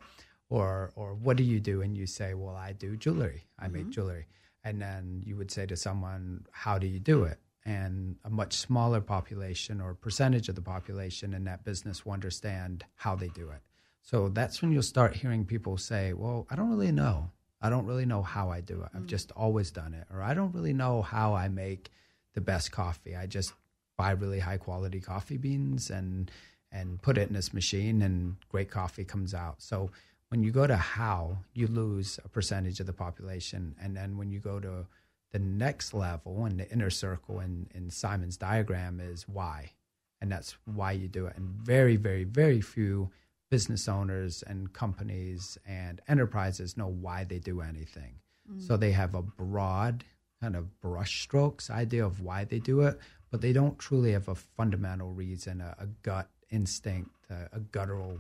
Or, 0.51 0.91
or 0.97 1.15
what 1.15 1.37
do 1.37 1.45
you 1.45 1.61
do? 1.61 1.83
And 1.83 1.97
you 1.97 2.07
say, 2.07 2.35
"Well, 2.35 2.57
I 2.57 2.73
do 2.73 2.97
jewelry. 2.97 3.45
I 3.59 3.67
mm-hmm. 3.67 3.75
make 3.75 3.91
jewelry." 3.91 4.27
And 4.65 4.81
then 4.81 5.23
you 5.25 5.37
would 5.37 5.51
say 5.51 5.67
to 5.67 5.77
someone, 5.77 6.47
"How 6.51 6.79
do 6.79 6.87
you 6.87 7.01
do 7.01 7.25
it?" 7.25 7.39
And 7.65 8.17
a 8.25 8.31
much 8.31 8.55
smaller 8.55 9.01
population 9.01 9.81
or 9.81 9.95
percentage 9.95 10.49
of 10.49 10.55
the 10.55 10.63
population 10.63 11.35
in 11.35 11.45
that 11.45 11.65
business 11.65 12.05
will 12.05 12.13
understand 12.13 12.85
how 12.97 13.15
they 13.15 13.29
do 13.29 13.51
it. 13.51 13.63
So 14.03 14.29
that's 14.29 14.63
when 14.63 14.73
you'll 14.73 14.83
start 14.83 15.17
hearing 15.17 15.45
people 15.45 15.77
say, 15.77 16.13
"Well, 16.13 16.47
I 16.51 16.57
don't 16.57 16.71
really 16.71 16.93
know." 16.93 17.31
I 17.61 17.71
don't 17.71 17.87
really 17.87 18.07
know 18.07 18.23
how 18.23 18.51
I 18.51 18.61
do 18.61 18.83
it. 18.83 18.91
I've 18.95 19.03
mm. 19.03 19.07
just 19.07 19.33
always 19.33 19.71
done 19.71 19.95
it. 19.95 20.07
Or 20.13 20.23
I 20.23 20.35
don't 20.35 20.55
really 20.55 20.73
know 20.73 21.03
how 21.03 21.35
I 21.35 21.49
make 21.49 21.91
the 22.35 22.41
best 22.41 22.71
coffee. 22.71 23.17
I 23.17 23.27
just 23.27 23.53
buy 23.97 24.13
really 24.13 24.39
high 24.39 24.59
quality 24.59 25.01
coffee 25.01 25.37
beans 25.39 25.91
and 25.91 26.31
and 26.71 27.01
put 27.01 27.17
it 27.17 27.29
in 27.29 27.35
this 27.35 27.55
machine 27.55 28.03
and 28.03 28.37
great 28.51 28.71
coffee 28.71 29.05
comes 29.05 29.33
out. 29.33 29.63
So 29.63 29.91
when 30.29 30.43
you 30.43 30.51
go 30.51 30.67
to 30.67 30.77
how, 30.77 31.39
you 31.55 31.67
lose 31.67 32.19
a 32.25 32.29
percentage 32.29 32.81
of 32.81 32.87
the 32.87 32.93
population. 32.93 33.75
And 33.81 33.97
then 33.97 34.19
when 34.19 34.31
you 34.31 34.41
go 34.41 34.61
to 34.61 34.87
the 35.33 35.39
next 35.39 35.95
level 35.95 36.45
and 36.45 36.59
the 36.59 36.71
inner 36.71 36.91
circle 36.91 37.41
in, 37.41 37.69
in 37.75 37.91
Simon's 37.91 38.37
diagram 38.37 39.01
is 39.01 39.27
why. 39.29 39.73
And 40.21 40.31
that's 40.31 40.57
why 40.65 40.93
you 40.93 41.09
do 41.09 41.27
it. 41.27 41.37
And 41.37 41.49
very, 41.49 41.97
very, 41.97 42.25
very 42.25 42.61
few 42.61 43.11
business 43.51 43.89
owners 43.89 44.43
and 44.47 44.73
companies 44.73 45.57
and 45.67 46.01
enterprises 46.09 46.77
know 46.77 46.89
why 46.89 47.25
they 47.25 47.39
do 47.39 47.61
anything. 47.61 48.15
Mm. 48.51 48.67
So 48.67 48.77
they 48.77 48.93
have 48.93 49.15
a 49.15 49.23
broad 49.23 50.05
kind 50.41 50.57
of 50.57 50.69
brushstrokes 50.85 51.71
idea 51.71 52.05
of 52.05 52.21
why 52.21 52.45
they 52.45 52.59
do 52.59 52.83
it, 52.83 52.99
but 53.31 53.41
they 53.41 53.53
don't 53.53 53.79
truly 53.79 54.13
have 54.13 54.29
a 54.29 54.35
fundamental 54.35 55.13
reason, 55.13 55.61
a, 55.61 55.75
a 55.79 55.87
gut 56.03 56.29
instinct, 56.51 57.11
a, 57.31 57.57
a, 57.57 57.61
guttural 57.61 58.19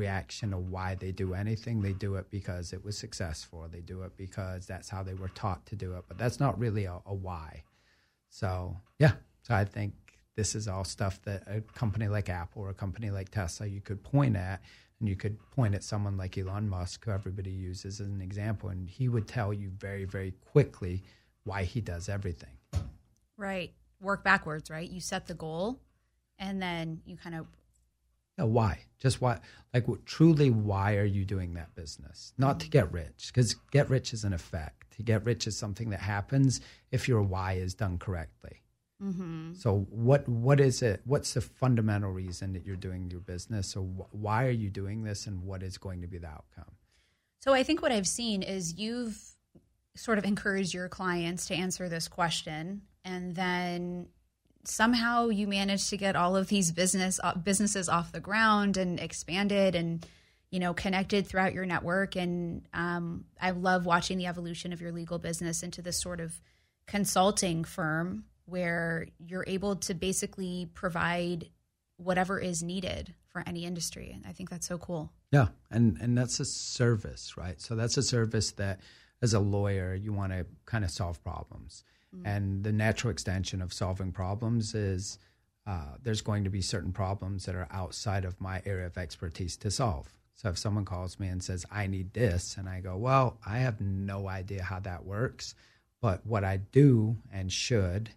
reaction 0.00 0.54
of 0.54 0.70
why 0.70 0.94
they 0.94 1.12
do 1.12 1.34
anything. 1.34 1.82
They 1.82 1.92
do 1.92 2.16
it 2.16 2.26
because 2.30 2.72
it 2.72 2.82
was 2.84 2.96
successful. 2.96 3.68
They 3.70 3.80
do 3.80 4.02
it 4.02 4.12
because 4.16 4.66
that's 4.66 4.88
how 4.88 5.02
they 5.02 5.14
were 5.14 5.28
taught 5.28 5.66
to 5.66 5.76
do 5.76 5.94
it, 5.96 6.04
but 6.08 6.18
that's 6.18 6.40
not 6.40 6.58
really 6.58 6.86
a, 6.86 6.98
a 7.06 7.14
why. 7.14 7.62
So 8.30 8.76
yeah, 8.98 9.12
so 9.42 9.54
I 9.54 9.64
think 9.64 9.92
this 10.36 10.54
is 10.54 10.68
all 10.68 10.84
stuff 10.84 11.20
that 11.22 11.42
a 11.46 11.60
company 11.74 12.08
like 12.08 12.28
Apple 12.28 12.62
or 12.62 12.70
a 12.70 12.74
company 12.74 13.10
like 13.10 13.30
Tesla 13.30 13.66
you 13.66 13.82
could 13.82 14.02
point 14.02 14.36
at, 14.36 14.62
and 14.98 15.08
you 15.08 15.16
could 15.16 15.36
point 15.50 15.74
at 15.74 15.84
someone 15.84 16.16
like 16.16 16.38
Elon 16.38 16.68
Musk, 16.68 17.04
who 17.04 17.10
everybody 17.10 17.50
uses 17.50 18.00
as 18.00 18.06
an 18.06 18.22
example, 18.22 18.70
and 18.70 18.88
he 18.88 19.08
would 19.08 19.28
tell 19.28 19.52
you 19.52 19.70
very, 19.78 20.04
very 20.04 20.32
quickly 20.52 21.02
why 21.44 21.64
he 21.64 21.80
does 21.80 22.08
everything. 22.08 22.56
Right. 23.36 23.72
Work 24.00 24.24
backwards, 24.24 24.70
right? 24.70 24.88
You 24.88 25.00
set 25.00 25.26
the 25.26 25.34
goal, 25.34 25.80
and 26.38 26.60
then 26.60 27.00
you 27.04 27.16
kind 27.16 27.34
of 27.34 27.46
yeah, 28.40 28.46
why? 28.46 28.78
Just 28.98 29.20
why? 29.20 29.38
Like, 29.72 29.86
truly, 30.04 30.50
why 30.50 30.96
are 30.96 31.04
you 31.04 31.24
doing 31.24 31.54
that 31.54 31.74
business? 31.74 32.32
Not 32.38 32.60
to 32.60 32.68
get 32.68 32.92
rich, 32.92 33.30
because 33.32 33.54
get 33.70 33.88
rich 33.88 34.12
is 34.12 34.24
an 34.24 34.32
effect. 34.32 34.96
To 34.96 35.02
get 35.02 35.24
rich 35.24 35.46
is 35.46 35.56
something 35.56 35.90
that 35.90 36.00
happens 36.00 36.60
if 36.90 37.08
your 37.08 37.22
why 37.22 37.54
is 37.54 37.74
done 37.74 37.98
correctly. 37.98 38.62
Mm-hmm. 39.02 39.54
So 39.54 39.86
what 39.90 40.28
what 40.28 40.60
is 40.60 40.82
it? 40.82 41.00
What's 41.04 41.34
the 41.34 41.40
fundamental 41.40 42.10
reason 42.10 42.52
that 42.52 42.66
you're 42.66 42.76
doing 42.76 43.10
your 43.10 43.20
business? 43.20 43.68
So 43.68 43.82
wh- 43.82 44.14
why 44.14 44.46
are 44.46 44.50
you 44.50 44.70
doing 44.70 45.04
this, 45.04 45.26
and 45.26 45.44
what 45.44 45.62
is 45.62 45.78
going 45.78 46.02
to 46.02 46.06
be 46.06 46.18
the 46.18 46.28
outcome? 46.28 46.74
So 47.40 47.54
I 47.54 47.62
think 47.62 47.80
what 47.80 47.92
I've 47.92 48.08
seen 48.08 48.42
is 48.42 48.74
you've 48.76 49.18
sort 49.96 50.18
of 50.18 50.24
encouraged 50.24 50.74
your 50.74 50.88
clients 50.88 51.46
to 51.46 51.54
answer 51.54 51.88
this 51.88 52.08
question, 52.08 52.82
and 53.04 53.34
then 53.34 54.08
somehow 54.64 55.28
you 55.28 55.46
managed 55.46 55.90
to 55.90 55.96
get 55.96 56.16
all 56.16 56.36
of 56.36 56.48
these 56.48 56.72
business 56.72 57.18
uh, 57.22 57.34
businesses 57.34 57.88
off 57.88 58.12
the 58.12 58.20
ground 58.20 58.76
and 58.76 59.00
expanded 59.00 59.74
and 59.74 60.06
you 60.50 60.58
know, 60.58 60.74
connected 60.74 61.26
throughout 61.26 61.54
your 61.54 61.64
network. 61.64 62.16
And 62.16 62.62
um, 62.74 63.24
I 63.40 63.50
love 63.50 63.86
watching 63.86 64.18
the 64.18 64.26
evolution 64.26 64.72
of 64.72 64.80
your 64.80 64.92
legal 64.92 65.18
business 65.18 65.62
into 65.62 65.80
this 65.80 66.00
sort 66.00 66.20
of 66.20 66.40
consulting 66.86 67.64
firm 67.64 68.24
where 68.46 69.06
you're 69.18 69.44
able 69.46 69.76
to 69.76 69.94
basically 69.94 70.68
provide 70.74 71.48
whatever 71.98 72.38
is 72.38 72.62
needed 72.62 73.14
for 73.28 73.44
any 73.46 73.64
industry. 73.64 74.10
And 74.12 74.24
I 74.26 74.32
think 74.32 74.50
that's 74.50 74.66
so 74.66 74.76
cool. 74.76 75.12
Yeah, 75.30 75.48
and 75.70 75.96
and 76.00 76.18
that's 76.18 76.40
a 76.40 76.44
service, 76.44 77.36
right? 77.36 77.60
So 77.60 77.76
that's 77.76 77.96
a 77.96 78.02
service 78.02 78.50
that 78.52 78.80
as 79.22 79.34
a 79.34 79.40
lawyer 79.40 79.94
you 79.94 80.12
want 80.12 80.32
to 80.32 80.46
kind 80.66 80.84
of 80.84 80.90
solve 80.90 81.22
problems. 81.22 81.84
Mm-hmm. 82.14 82.26
And 82.26 82.64
the 82.64 82.72
natural 82.72 83.10
extension 83.10 83.62
of 83.62 83.72
solving 83.72 84.12
problems 84.12 84.74
is 84.74 85.18
uh, 85.66 85.96
there's 86.02 86.22
going 86.22 86.44
to 86.44 86.50
be 86.50 86.62
certain 86.62 86.92
problems 86.92 87.46
that 87.46 87.54
are 87.54 87.68
outside 87.70 88.24
of 88.24 88.40
my 88.40 88.62
area 88.64 88.86
of 88.86 88.98
expertise 88.98 89.56
to 89.58 89.70
solve. 89.70 90.08
So 90.34 90.48
if 90.48 90.58
someone 90.58 90.86
calls 90.86 91.20
me 91.20 91.28
and 91.28 91.42
says, 91.42 91.66
I 91.70 91.86
need 91.86 92.14
this, 92.14 92.56
and 92.56 92.68
I 92.68 92.80
go, 92.80 92.96
Well, 92.96 93.38
I 93.46 93.58
have 93.58 93.80
no 93.80 94.26
idea 94.26 94.62
how 94.62 94.80
that 94.80 95.04
works, 95.04 95.54
but 96.00 96.24
what 96.24 96.44
I 96.44 96.56
do 96.56 97.18
and 97.30 97.52
should 97.52 98.10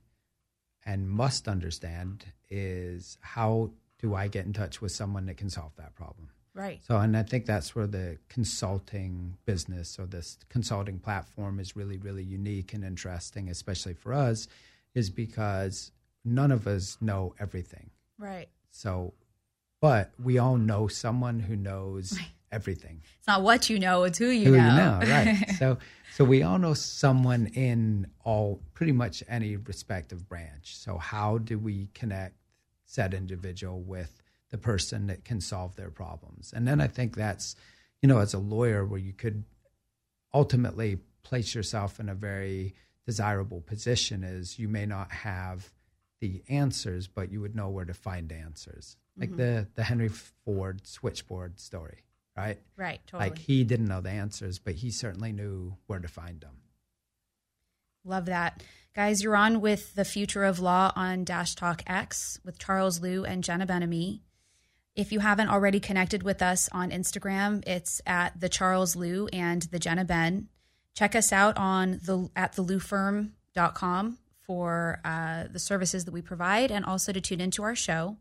and 0.85 1.09
must 1.09 1.47
understand 1.47 2.25
is 2.49 3.17
how 3.21 3.71
do 3.99 4.15
I 4.15 4.27
get 4.27 4.45
in 4.45 4.53
touch 4.53 4.81
with 4.81 4.91
someone 4.91 5.25
that 5.25 5.37
can 5.37 5.49
solve 5.49 5.75
that 5.75 5.95
problem? 5.95 6.29
Right. 6.55 6.81
So, 6.87 6.97
and 6.97 7.17
I 7.17 7.23
think 7.23 7.45
that's 7.45 7.75
where 7.75 7.87
the 7.87 8.17
consulting 8.29 9.37
business 9.45 9.97
or 9.97 10.05
this 10.05 10.37
consulting 10.49 10.99
platform 10.99 11.59
is 11.59 11.75
really, 11.75 11.97
really 11.97 12.23
unique 12.23 12.73
and 12.73 12.83
interesting, 12.83 13.49
especially 13.49 13.95
for 13.95 14.13
us, 14.13 14.47
is 14.93 15.09
because 15.09 15.91
none 16.23 16.51
of 16.51 16.67
us 16.67 16.97
know 17.01 17.33
everything. 17.39 17.89
Right. 18.19 18.49
So, 18.69 19.13
but 19.81 20.11
we 20.21 20.37
all 20.37 20.57
know 20.57 20.87
someone 20.87 21.39
who 21.39 21.55
knows 21.55 22.13
right. 22.17 22.29
everything. 22.51 23.01
It's 23.17 23.27
not 23.27 23.41
what 23.41 23.69
you 23.69 23.79
know; 23.79 24.03
it's 24.03 24.19
who 24.19 24.29
you 24.29 24.45
who 24.45 24.57
know. 24.57 24.99
You 25.01 25.07
know, 25.07 25.13
right? 25.13 25.49
so, 25.59 25.79
so 26.13 26.23
we 26.23 26.43
all 26.43 26.59
know 26.59 26.75
someone 26.75 27.47
in 27.47 28.07
all 28.23 28.61
pretty 28.75 28.91
much 28.91 29.23
any 29.27 29.55
respective 29.55 30.29
branch. 30.29 30.77
So, 30.77 30.97
how 30.99 31.39
do 31.39 31.57
we 31.57 31.89
connect 31.95 32.35
said 32.85 33.15
individual 33.15 33.81
with 33.81 34.22
the 34.53 34.57
person 34.59 35.07
that 35.07 35.25
can 35.25 35.41
solve 35.41 35.75
their 35.75 35.89
problems? 35.89 36.53
And 36.55 36.67
then 36.67 36.79
I 36.79 36.85
think 36.85 37.15
that's, 37.15 37.55
you 38.03 38.07
know, 38.07 38.19
as 38.19 38.35
a 38.35 38.39
lawyer, 38.39 38.85
where 38.85 38.99
you 38.99 39.13
could 39.13 39.43
ultimately 40.31 40.99
place 41.23 41.55
yourself 41.55 41.99
in 41.99 42.07
a 42.07 42.13
very 42.13 42.75
desirable 43.07 43.61
position 43.61 44.23
is 44.23 44.59
you 44.59 44.67
may 44.67 44.85
not 44.85 45.11
have 45.11 45.71
the 46.21 46.43
answers, 46.49 47.07
but 47.07 47.31
you 47.31 47.41
would 47.41 47.55
know 47.55 47.69
where 47.69 47.85
to 47.85 47.95
find 47.95 48.31
answers. 48.31 48.95
Like 49.17 49.29
mm-hmm. 49.29 49.37
the 49.37 49.67
the 49.73 49.83
Henry 49.83 50.09
Ford 50.09 50.85
switchboard 50.85 51.59
story, 51.59 52.03
right? 52.37 52.59
Right, 52.77 53.01
totally. 53.07 53.29
Like 53.29 53.39
he 53.39 53.63
didn't 53.63 53.87
know 53.87 54.01
the 54.01 54.11
answers, 54.11 54.59
but 54.59 54.75
he 54.75 54.91
certainly 54.91 55.31
knew 55.31 55.75
where 55.87 55.99
to 55.99 56.07
find 56.07 56.41
them. 56.41 56.57
Love 58.05 58.25
that. 58.25 58.61
Guys, 58.95 59.23
you're 59.23 59.35
on 59.35 59.59
with 59.59 59.95
the 59.95 60.05
future 60.05 60.43
of 60.43 60.59
law 60.59 60.91
on 60.95 61.23
Dash 61.23 61.55
Talk 61.55 61.81
X 61.87 62.39
with 62.45 62.59
Charles 62.59 63.01
Lew 63.01 63.25
and 63.25 63.43
Jenna 63.43 63.65
Ben-Ami. 63.65 64.21
If 64.95 65.11
you 65.11 65.21
haven't 65.21 65.49
already 65.49 65.79
connected 65.79 66.21
with 66.21 66.43
us 66.43 66.69
on 66.71 66.91
Instagram, 66.91 67.67
it's 67.67 67.99
at 68.05 68.39
the 68.39 68.47
Charles 68.47 68.95
Lew 68.95 69.27
and 69.33 69.63
the 69.63 69.79
Jenna 69.79 70.05
Ben. 70.05 70.49
Check 70.93 71.15
us 71.15 71.33
out 71.33 71.57
on 71.57 71.99
the 72.03 72.29
at 72.35 72.55
com 73.73 74.17
for 74.41 74.99
uh, 75.03 75.45
the 75.51 75.57
services 75.57 76.05
that 76.05 76.13
we 76.13 76.21
provide 76.21 76.69
and 76.69 76.85
also 76.85 77.11
to 77.11 77.19
tune 77.19 77.41
into 77.41 77.63
our 77.63 77.75
show. 77.75 78.17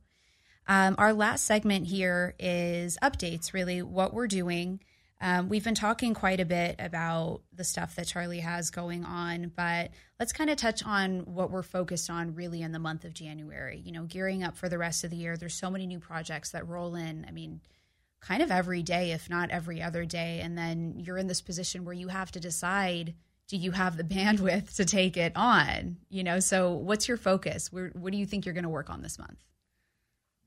Um, 0.66 0.94
our 0.96 1.12
last 1.12 1.44
segment 1.44 1.88
here 1.88 2.34
is 2.38 2.96
updates, 3.02 3.52
really, 3.52 3.82
what 3.82 4.14
we're 4.14 4.28
doing. 4.28 4.80
Um, 5.22 5.48
we've 5.48 5.62
been 5.62 5.76
talking 5.76 6.14
quite 6.14 6.40
a 6.40 6.44
bit 6.44 6.74
about 6.80 7.42
the 7.54 7.62
stuff 7.62 7.94
that 7.94 8.08
Charlie 8.08 8.40
has 8.40 8.72
going 8.72 9.04
on, 9.04 9.52
but 9.54 9.92
let's 10.18 10.32
kind 10.32 10.50
of 10.50 10.56
touch 10.56 10.84
on 10.84 11.20
what 11.20 11.52
we're 11.52 11.62
focused 11.62 12.10
on 12.10 12.34
really 12.34 12.60
in 12.60 12.72
the 12.72 12.80
month 12.80 13.04
of 13.04 13.14
January. 13.14 13.80
You 13.84 13.92
know, 13.92 14.02
gearing 14.02 14.42
up 14.42 14.56
for 14.56 14.68
the 14.68 14.78
rest 14.78 15.04
of 15.04 15.10
the 15.10 15.16
year. 15.16 15.36
There's 15.36 15.54
so 15.54 15.70
many 15.70 15.86
new 15.86 16.00
projects 16.00 16.50
that 16.50 16.66
roll 16.66 16.96
in. 16.96 17.24
I 17.28 17.30
mean, 17.30 17.60
kind 18.20 18.42
of 18.42 18.50
every 18.50 18.82
day, 18.82 19.12
if 19.12 19.30
not 19.30 19.50
every 19.50 19.80
other 19.80 20.04
day. 20.04 20.40
And 20.42 20.58
then 20.58 20.94
you're 20.98 21.18
in 21.18 21.28
this 21.28 21.40
position 21.40 21.84
where 21.84 21.94
you 21.94 22.08
have 22.08 22.32
to 22.32 22.40
decide 22.40 23.14
do 23.46 23.56
you 23.56 23.70
have 23.70 23.96
the 23.96 24.04
bandwidth 24.14 24.74
to 24.74 24.84
take 24.84 25.16
it 25.16 25.32
on? 25.36 25.98
You 26.08 26.24
know, 26.24 26.40
so 26.40 26.72
what's 26.72 27.06
your 27.06 27.16
focus? 27.16 27.72
Where, 27.72 27.90
what 27.94 28.10
do 28.10 28.18
you 28.18 28.26
think 28.26 28.44
you're 28.44 28.54
going 28.54 28.64
to 28.64 28.68
work 28.68 28.90
on 28.90 29.02
this 29.02 29.20
month? 29.20 29.38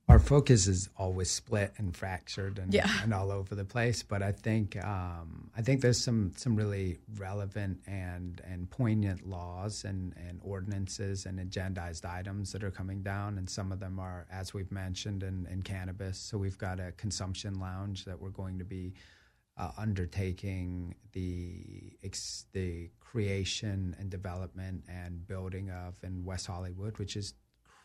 Our 0.07 0.19
focus 0.19 0.67
is 0.67 0.87
always 0.97 1.31
split 1.31 1.73
and 1.77 1.95
fractured 1.97 2.59
and, 2.59 2.71
yeah. 2.71 2.89
and 3.01 3.11
all 3.11 3.31
over 3.31 3.55
the 3.55 3.65
place. 3.65 4.03
But 4.03 4.21
I 4.21 4.31
think 4.31 4.81
um, 4.85 5.49
I 5.57 5.63
think 5.63 5.81
there's 5.81 5.99
some 5.99 6.31
some 6.35 6.55
really 6.55 6.99
relevant 7.17 7.79
and 7.87 8.39
and 8.45 8.69
poignant 8.69 9.27
laws 9.27 9.83
and, 9.83 10.13
and 10.15 10.39
ordinances 10.43 11.25
and 11.25 11.39
agendized 11.39 12.05
items 12.05 12.51
that 12.51 12.63
are 12.63 12.69
coming 12.69 13.01
down, 13.01 13.39
and 13.39 13.49
some 13.49 13.71
of 13.71 13.79
them 13.79 13.99
are, 13.99 14.27
as 14.31 14.53
we've 14.53 14.71
mentioned, 14.71 15.23
in, 15.23 15.47
in 15.49 15.63
cannabis. 15.63 16.19
So 16.19 16.37
we've 16.37 16.57
got 16.57 16.79
a 16.79 16.91
consumption 16.91 17.59
lounge 17.59 18.05
that 18.05 18.21
we're 18.21 18.29
going 18.29 18.59
to 18.59 18.65
be 18.65 18.93
uh, 19.57 19.71
undertaking 19.77 20.93
the 21.13 21.97
ex- 22.03 22.45
the 22.53 22.91
creation 22.99 23.95
and 23.99 24.09
development 24.09 24.83
and 24.87 25.25
building 25.27 25.71
of 25.71 25.95
in 26.03 26.25
West 26.25 26.45
Hollywood, 26.45 26.99
which 26.99 27.15
is 27.15 27.33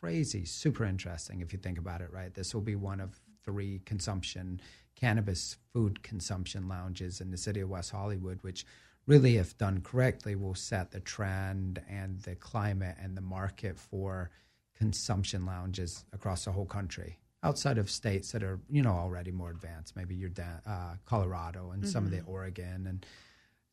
crazy, 0.01 0.45
super 0.45 0.83
interesting 0.83 1.41
if 1.41 1.53
you 1.53 1.59
think 1.59 1.77
about 1.77 2.01
it. 2.01 2.11
Right, 2.11 2.33
this 2.33 2.53
will 2.53 2.61
be 2.61 2.75
one 2.75 2.99
of 2.99 3.19
three 3.43 3.81
consumption 3.85 4.59
cannabis 4.95 5.57
food 5.73 6.03
consumption 6.03 6.67
lounges 6.67 7.21
in 7.21 7.31
the 7.31 7.37
city 7.37 7.61
of 7.61 7.69
West 7.69 7.91
Hollywood, 7.91 8.39
which 8.41 8.65
really, 9.07 9.37
if 9.37 9.57
done 9.57 9.81
correctly, 9.81 10.35
will 10.35 10.55
set 10.55 10.91
the 10.91 10.99
trend 10.99 11.81
and 11.89 12.19
the 12.21 12.35
climate 12.35 12.95
and 13.01 13.15
the 13.15 13.21
market 13.21 13.77
for 13.77 14.31
consumption 14.75 15.45
lounges 15.45 16.05
across 16.13 16.45
the 16.45 16.51
whole 16.51 16.65
country 16.65 17.17
outside 17.43 17.77
of 17.77 17.89
states 17.89 18.31
that 18.31 18.43
are 18.43 18.59
you 18.69 18.81
know 18.81 18.91
already 18.91 19.31
more 19.31 19.51
advanced 19.51 19.95
maybe 19.95 20.15
you're 20.15 20.29
da- 20.29 20.61
uh, 20.65 20.95
colorado 21.05 21.71
and 21.71 21.83
mm-hmm. 21.83 21.91
some 21.91 22.05
of 22.05 22.11
the 22.11 22.17
mm-hmm. 22.17 22.31
oregon 22.31 22.87
and 22.87 23.05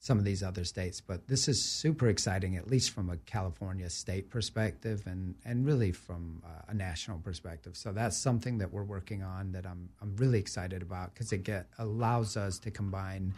some 0.00 0.18
of 0.18 0.24
these 0.24 0.42
other 0.42 0.64
states 0.64 1.00
but 1.00 1.26
this 1.26 1.48
is 1.48 1.62
super 1.62 2.08
exciting 2.08 2.56
at 2.56 2.68
least 2.68 2.90
from 2.90 3.10
a 3.10 3.16
california 3.18 3.90
state 3.90 4.30
perspective 4.30 5.02
and 5.06 5.34
and 5.44 5.66
really 5.66 5.92
from 5.92 6.42
uh, 6.44 6.62
a 6.68 6.74
national 6.74 7.18
perspective 7.18 7.76
so 7.76 7.92
that's 7.92 8.16
something 8.16 8.58
that 8.58 8.72
we're 8.72 8.84
working 8.84 9.22
on 9.22 9.52
that 9.52 9.66
i'm 9.66 9.88
i'm 10.00 10.14
really 10.16 10.38
excited 10.38 10.82
about 10.82 11.12
because 11.14 11.32
it 11.32 11.42
get 11.42 11.66
allows 11.78 12.36
us 12.36 12.58
to 12.58 12.70
combine 12.70 13.34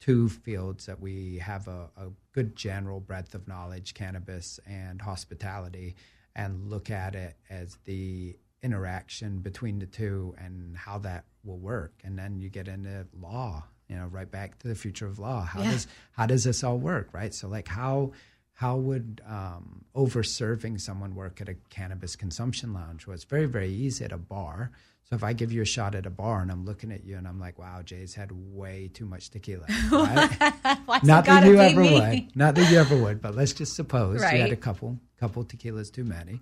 two 0.00 0.28
fields 0.28 0.86
that 0.86 0.98
we 0.98 1.36
have 1.38 1.68
a, 1.68 1.90
a 1.96 2.06
good 2.32 2.56
general 2.56 3.00
breadth 3.00 3.34
of 3.34 3.46
knowledge 3.46 3.94
cannabis 3.94 4.58
and 4.66 5.00
hospitality 5.00 5.94
and 6.34 6.68
look 6.70 6.90
at 6.90 7.14
it 7.14 7.36
as 7.50 7.76
the 7.84 8.36
interaction 8.62 9.38
between 9.38 9.78
the 9.78 9.86
two 9.86 10.34
and 10.38 10.76
how 10.76 10.98
that 10.98 11.24
will 11.44 11.58
work. 11.58 11.92
And 12.04 12.18
then 12.18 12.40
you 12.40 12.48
get 12.48 12.68
into 12.68 13.06
law, 13.18 13.64
you 13.90 13.96
know, 13.96 14.06
right 14.06 14.30
back 14.30 14.58
to 14.60 14.68
the 14.68 14.74
future 14.74 15.06
of 15.06 15.18
law. 15.18 15.44
How 15.44 15.62
yeah. 15.62 15.72
does 15.72 15.86
how 16.12 16.26
does 16.26 16.44
this 16.44 16.62
all 16.62 16.78
work, 16.78 17.08
right? 17.12 17.34
So 17.34 17.48
like 17.48 17.66
how 17.66 18.12
how 18.54 18.76
would 18.76 19.20
um, 19.26 19.84
over 19.94 20.22
serving 20.22 20.78
someone 20.78 21.14
work 21.14 21.40
at 21.40 21.48
a 21.48 21.54
cannabis 21.70 22.14
consumption 22.14 22.72
lounge? 22.72 23.06
Well, 23.06 23.14
it's 23.14 23.24
very 23.24 23.46
very 23.46 23.70
easy 23.70 24.04
at 24.04 24.12
a 24.12 24.18
bar. 24.18 24.70
So 25.08 25.16
if 25.16 25.24
I 25.24 25.32
give 25.32 25.50
you 25.50 25.60
a 25.60 25.64
shot 25.64 25.96
at 25.96 26.06
a 26.06 26.10
bar 26.10 26.40
and 26.40 26.52
I'm 26.52 26.64
looking 26.64 26.92
at 26.92 27.04
you 27.04 27.16
and 27.16 27.26
I'm 27.26 27.40
like, 27.40 27.58
"Wow, 27.58 27.82
Jay's 27.82 28.14
had 28.14 28.30
way 28.30 28.88
too 28.94 29.06
much 29.06 29.30
tequila," 29.30 29.66
right? 29.90 31.02
not 31.02 31.24
that 31.24 31.44
you 31.44 31.58
ever 31.58 31.80
me? 31.80 31.94
would, 31.94 32.36
not 32.36 32.54
that 32.54 32.70
you 32.70 32.78
ever 32.78 32.96
would, 32.96 33.20
but 33.20 33.34
let's 33.34 33.52
just 33.52 33.74
suppose 33.74 34.22
right. 34.22 34.36
you 34.36 34.40
had 34.40 34.52
a 34.52 34.56
couple 34.56 35.00
couple 35.18 35.44
tequilas 35.44 35.92
too 35.92 36.04
many 36.04 36.40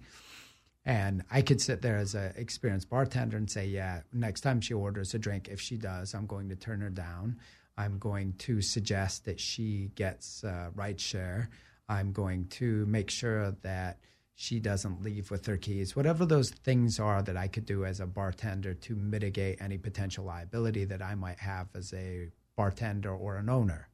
and 0.89 1.23
I 1.31 1.43
could 1.43 1.61
sit 1.61 1.83
there 1.83 1.99
as 1.99 2.15
an 2.15 2.33
experienced 2.37 2.89
bartender 2.89 3.37
and 3.37 3.51
say, 3.51 3.67
yeah, 3.67 4.01
next 4.11 4.41
time 4.41 4.63
she 4.63 4.73
orders 4.73 5.13
a 5.13 5.19
drink, 5.19 5.47
if 5.47 5.61
she 5.61 5.77
does, 5.77 6.15
I'm 6.15 6.25
going 6.27 6.49
to 6.49 6.57
turn 6.57 6.81
her 6.81 6.89
down. 6.89 7.37
I'm 7.77 7.99
going 7.99 8.33
to 8.39 8.63
suggest 8.63 9.27
that 9.27 9.39
she 9.39 9.91
gets 9.97 10.45
uh, 10.45 10.71
right 10.75 10.99
share. 10.99 11.51
I'm 11.91 12.13
going 12.13 12.47
to 12.47 12.87
make 12.87 13.11
sure 13.11 13.51
that 13.61 13.99
she 14.35 14.61
doesn't 14.61 15.03
leave 15.03 15.31
with 15.31 15.45
her 15.45 15.59
keys. 15.59 15.95
Whatever 15.95 16.25
those 16.25 16.49
things 16.49 16.99
are 16.99 17.21
that 17.21 17.37
I 17.37 17.49
could 17.49 17.67
do 17.67 17.85
as 17.85 18.01
a 18.01 18.07
bartender 18.07 18.73
to 18.73 18.97
mitigate 18.97 19.61
any 19.61 19.77
potential 19.77 20.25
liability 20.25 20.87
that 20.87 21.03
I 21.03 21.15
might 21.15 21.39
have 21.41 21.69
as 21.75 21.93
a 21.93 22.31
bartender 22.57 23.15
or 23.15 23.37
an 23.37 23.51
owner. 23.51 23.91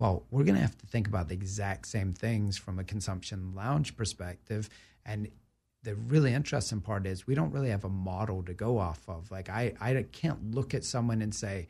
Well, 0.00 0.26
we're 0.32 0.42
going 0.42 0.56
to 0.56 0.60
have 0.62 0.78
to 0.78 0.86
think 0.86 1.06
about 1.06 1.28
the 1.28 1.34
exact 1.34 1.86
same 1.86 2.12
things 2.12 2.58
from 2.58 2.80
a 2.80 2.84
consumption 2.84 3.54
lounge 3.54 3.96
perspective. 3.96 4.68
And 5.06 5.28
the 5.82 5.94
really 5.94 6.32
interesting 6.32 6.80
part 6.80 7.06
is 7.06 7.26
we 7.26 7.34
don't 7.34 7.52
really 7.52 7.70
have 7.70 7.84
a 7.84 7.88
model 7.88 8.42
to 8.44 8.54
go 8.54 8.78
off 8.78 9.00
of. 9.08 9.30
Like 9.30 9.48
I, 9.48 9.74
I 9.80 10.04
can't 10.12 10.54
look 10.54 10.74
at 10.74 10.84
someone 10.84 11.22
and 11.22 11.34
say, 11.34 11.68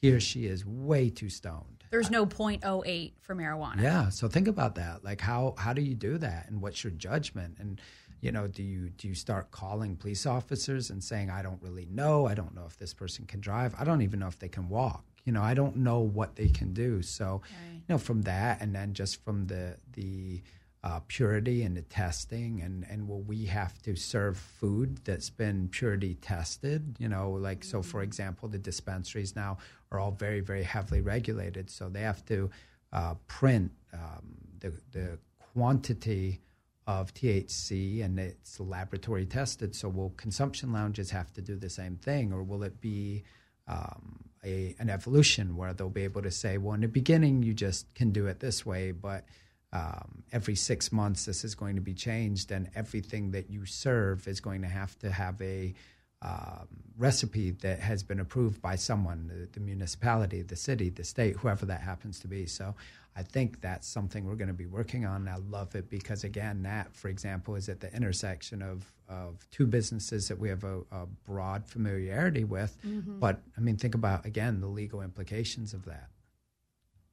he 0.00 0.12
or 0.12 0.18
she 0.18 0.46
is 0.46 0.66
way 0.66 1.10
too 1.10 1.28
stoned. 1.28 1.84
There's 1.90 2.10
no 2.10 2.26
0.08 2.26 3.12
for 3.20 3.36
marijuana. 3.36 3.80
Yeah. 3.80 4.08
So 4.08 4.26
think 4.26 4.48
about 4.48 4.74
that. 4.74 5.04
Like 5.04 5.20
how 5.20 5.54
how 5.56 5.72
do 5.72 5.82
you 5.82 5.94
do 5.94 6.18
that 6.18 6.48
and 6.48 6.60
what's 6.60 6.82
your 6.82 6.90
judgment? 6.90 7.56
And 7.60 7.80
you 8.20 8.32
know, 8.32 8.48
do 8.48 8.62
you 8.62 8.88
do 8.88 9.06
you 9.06 9.14
start 9.14 9.50
calling 9.50 9.96
police 9.96 10.26
officers 10.26 10.90
and 10.90 11.04
saying, 11.04 11.30
I 11.30 11.42
don't 11.42 11.62
really 11.62 11.86
know, 11.90 12.26
I 12.26 12.34
don't 12.34 12.54
know 12.54 12.64
if 12.66 12.76
this 12.78 12.94
person 12.94 13.26
can 13.26 13.40
drive, 13.40 13.74
I 13.78 13.84
don't 13.84 14.02
even 14.02 14.18
know 14.18 14.26
if 14.26 14.38
they 14.38 14.48
can 14.48 14.68
walk. 14.68 15.04
You 15.24 15.32
know, 15.32 15.42
I 15.42 15.54
don't 15.54 15.76
know 15.76 16.00
what 16.00 16.34
they 16.34 16.48
can 16.48 16.72
do. 16.72 17.02
So, 17.02 17.42
right. 17.44 17.74
you 17.74 17.84
know, 17.88 17.98
from 17.98 18.22
that, 18.22 18.60
and 18.60 18.74
then 18.74 18.92
just 18.92 19.22
from 19.24 19.46
the 19.46 19.76
the 19.92 20.42
uh, 20.84 21.00
purity 21.06 21.62
and 21.62 21.76
the 21.76 21.82
testing, 21.82 22.60
and 22.60 22.84
and 22.90 23.08
will 23.08 23.22
we 23.22 23.44
have 23.46 23.80
to 23.82 23.94
serve 23.94 24.36
food 24.36 24.98
that's 25.04 25.30
been 25.30 25.68
purity 25.68 26.14
tested? 26.16 26.96
You 26.98 27.08
know, 27.08 27.30
like 27.32 27.62
so. 27.64 27.82
For 27.82 27.98
mm-hmm. 27.98 28.04
example, 28.04 28.48
the 28.48 28.58
dispensaries 28.58 29.36
now 29.36 29.58
are 29.90 30.00
all 30.00 30.10
very 30.10 30.40
very 30.40 30.64
heavily 30.64 31.00
regulated, 31.00 31.70
so 31.70 31.88
they 31.88 32.02
have 32.02 32.24
to 32.26 32.50
uh, 32.92 33.14
print 33.28 33.70
um, 33.92 34.36
the 34.60 34.72
the 34.90 35.18
quantity 35.54 36.40
of 36.86 37.14
THC 37.14 38.04
and 38.04 38.18
it's 38.18 38.58
laboratory 38.58 39.24
tested. 39.24 39.74
So 39.74 39.88
will 39.88 40.10
consumption 40.16 40.72
lounges 40.72 41.10
have 41.10 41.32
to 41.34 41.40
do 41.40 41.56
the 41.56 41.70
same 41.70 41.96
thing, 41.96 42.32
or 42.32 42.42
will 42.42 42.64
it 42.64 42.80
be 42.80 43.22
um, 43.68 44.24
a, 44.44 44.74
an 44.78 44.90
evolution 44.90 45.56
where 45.56 45.72
they'll 45.72 45.88
be 45.88 46.04
able 46.04 46.22
to 46.22 46.30
say, 46.30 46.58
well, 46.58 46.74
in 46.74 46.80
the 46.80 46.88
beginning 46.88 47.42
you 47.42 47.54
just 47.54 47.94
can 47.94 48.10
do 48.10 48.26
it 48.26 48.40
this 48.40 48.66
way, 48.66 48.90
but 48.90 49.24
um, 49.72 50.22
every 50.32 50.54
six 50.54 50.92
months 50.92 51.24
this 51.24 51.44
is 51.44 51.54
going 51.54 51.76
to 51.76 51.82
be 51.82 51.94
changed, 51.94 52.52
and 52.52 52.68
everything 52.74 53.30
that 53.32 53.50
you 53.50 53.64
serve 53.64 54.28
is 54.28 54.40
going 54.40 54.62
to 54.62 54.68
have 54.68 54.98
to 54.98 55.10
have 55.10 55.40
a 55.40 55.74
um, 56.22 56.68
recipe 56.98 57.50
that 57.50 57.80
has 57.80 58.04
been 58.04 58.20
approved 58.20 58.62
by 58.62 58.76
someone, 58.76 59.26
the, 59.26 59.48
the, 59.58 59.60
municipality, 59.60 60.42
the 60.42 60.54
city, 60.54 60.88
the 60.88 61.02
state, 61.02 61.34
whoever 61.36 61.66
that 61.66 61.80
happens 61.80 62.20
to 62.20 62.28
be. 62.28 62.46
So 62.46 62.76
I 63.16 63.24
think 63.24 63.60
that's 63.60 63.88
something 63.88 64.24
we're 64.24 64.36
going 64.36 64.46
to 64.48 64.54
be 64.54 64.66
working 64.66 65.04
on. 65.04 65.26
I 65.26 65.36
love 65.36 65.74
it 65.74 65.90
because, 65.90 66.22
again, 66.22 66.62
that, 66.62 66.94
for 66.94 67.08
example, 67.08 67.56
is 67.56 67.68
at 67.68 67.80
the 67.80 67.92
intersection 67.92 68.62
of, 68.62 68.92
of 69.08 69.44
two 69.50 69.66
businesses 69.66 70.28
that 70.28 70.38
we 70.38 70.48
have 70.48 70.62
a, 70.62 70.82
a 70.92 71.06
broad 71.24 71.66
familiarity 71.66 72.44
with. 72.44 72.76
Mm-hmm. 72.86 73.18
But, 73.18 73.40
I 73.56 73.60
mean, 73.60 73.76
think 73.76 73.96
about, 73.96 74.24
again, 74.24 74.60
the 74.60 74.68
legal 74.68 75.02
implications 75.02 75.74
of 75.74 75.86
that. 75.86 76.08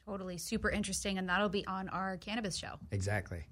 Totally. 0.10 0.38
Super 0.38 0.70
interesting. 0.70 1.18
And 1.18 1.30
that'll 1.30 1.50
be 1.50 1.66
on 1.68 1.90
our 1.90 2.18
cannabis 2.18 2.56
show. 2.56 2.76
Exactly. 2.92 3.46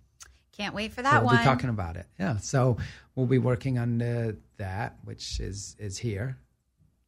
Can't 0.51 0.73
wait 0.73 0.91
for 0.91 1.03
that 1.03 1.11
so 1.11 1.17
we'll 1.17 1.25
one. 1.25 1.35
We'll 1.35 1.43
be 1.43 1.45
talking 1.45 1.69
about 1.69 1.97
it. 1.97 2.07
Yeah. 2.19 2.37
So 2.37 2.77
we'll 3.15 3.27
be 3.27 3.37
working 3.37 3.77
on 3.77 3.99
the, 3.99 4.37
that, 4.57 4.97
which 5.03 5.39
is, 5.39 5.75
is 5.77 5.97
here. 5.97 6.37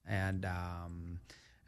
And, 0.07 0.45
um, 0.45 1.19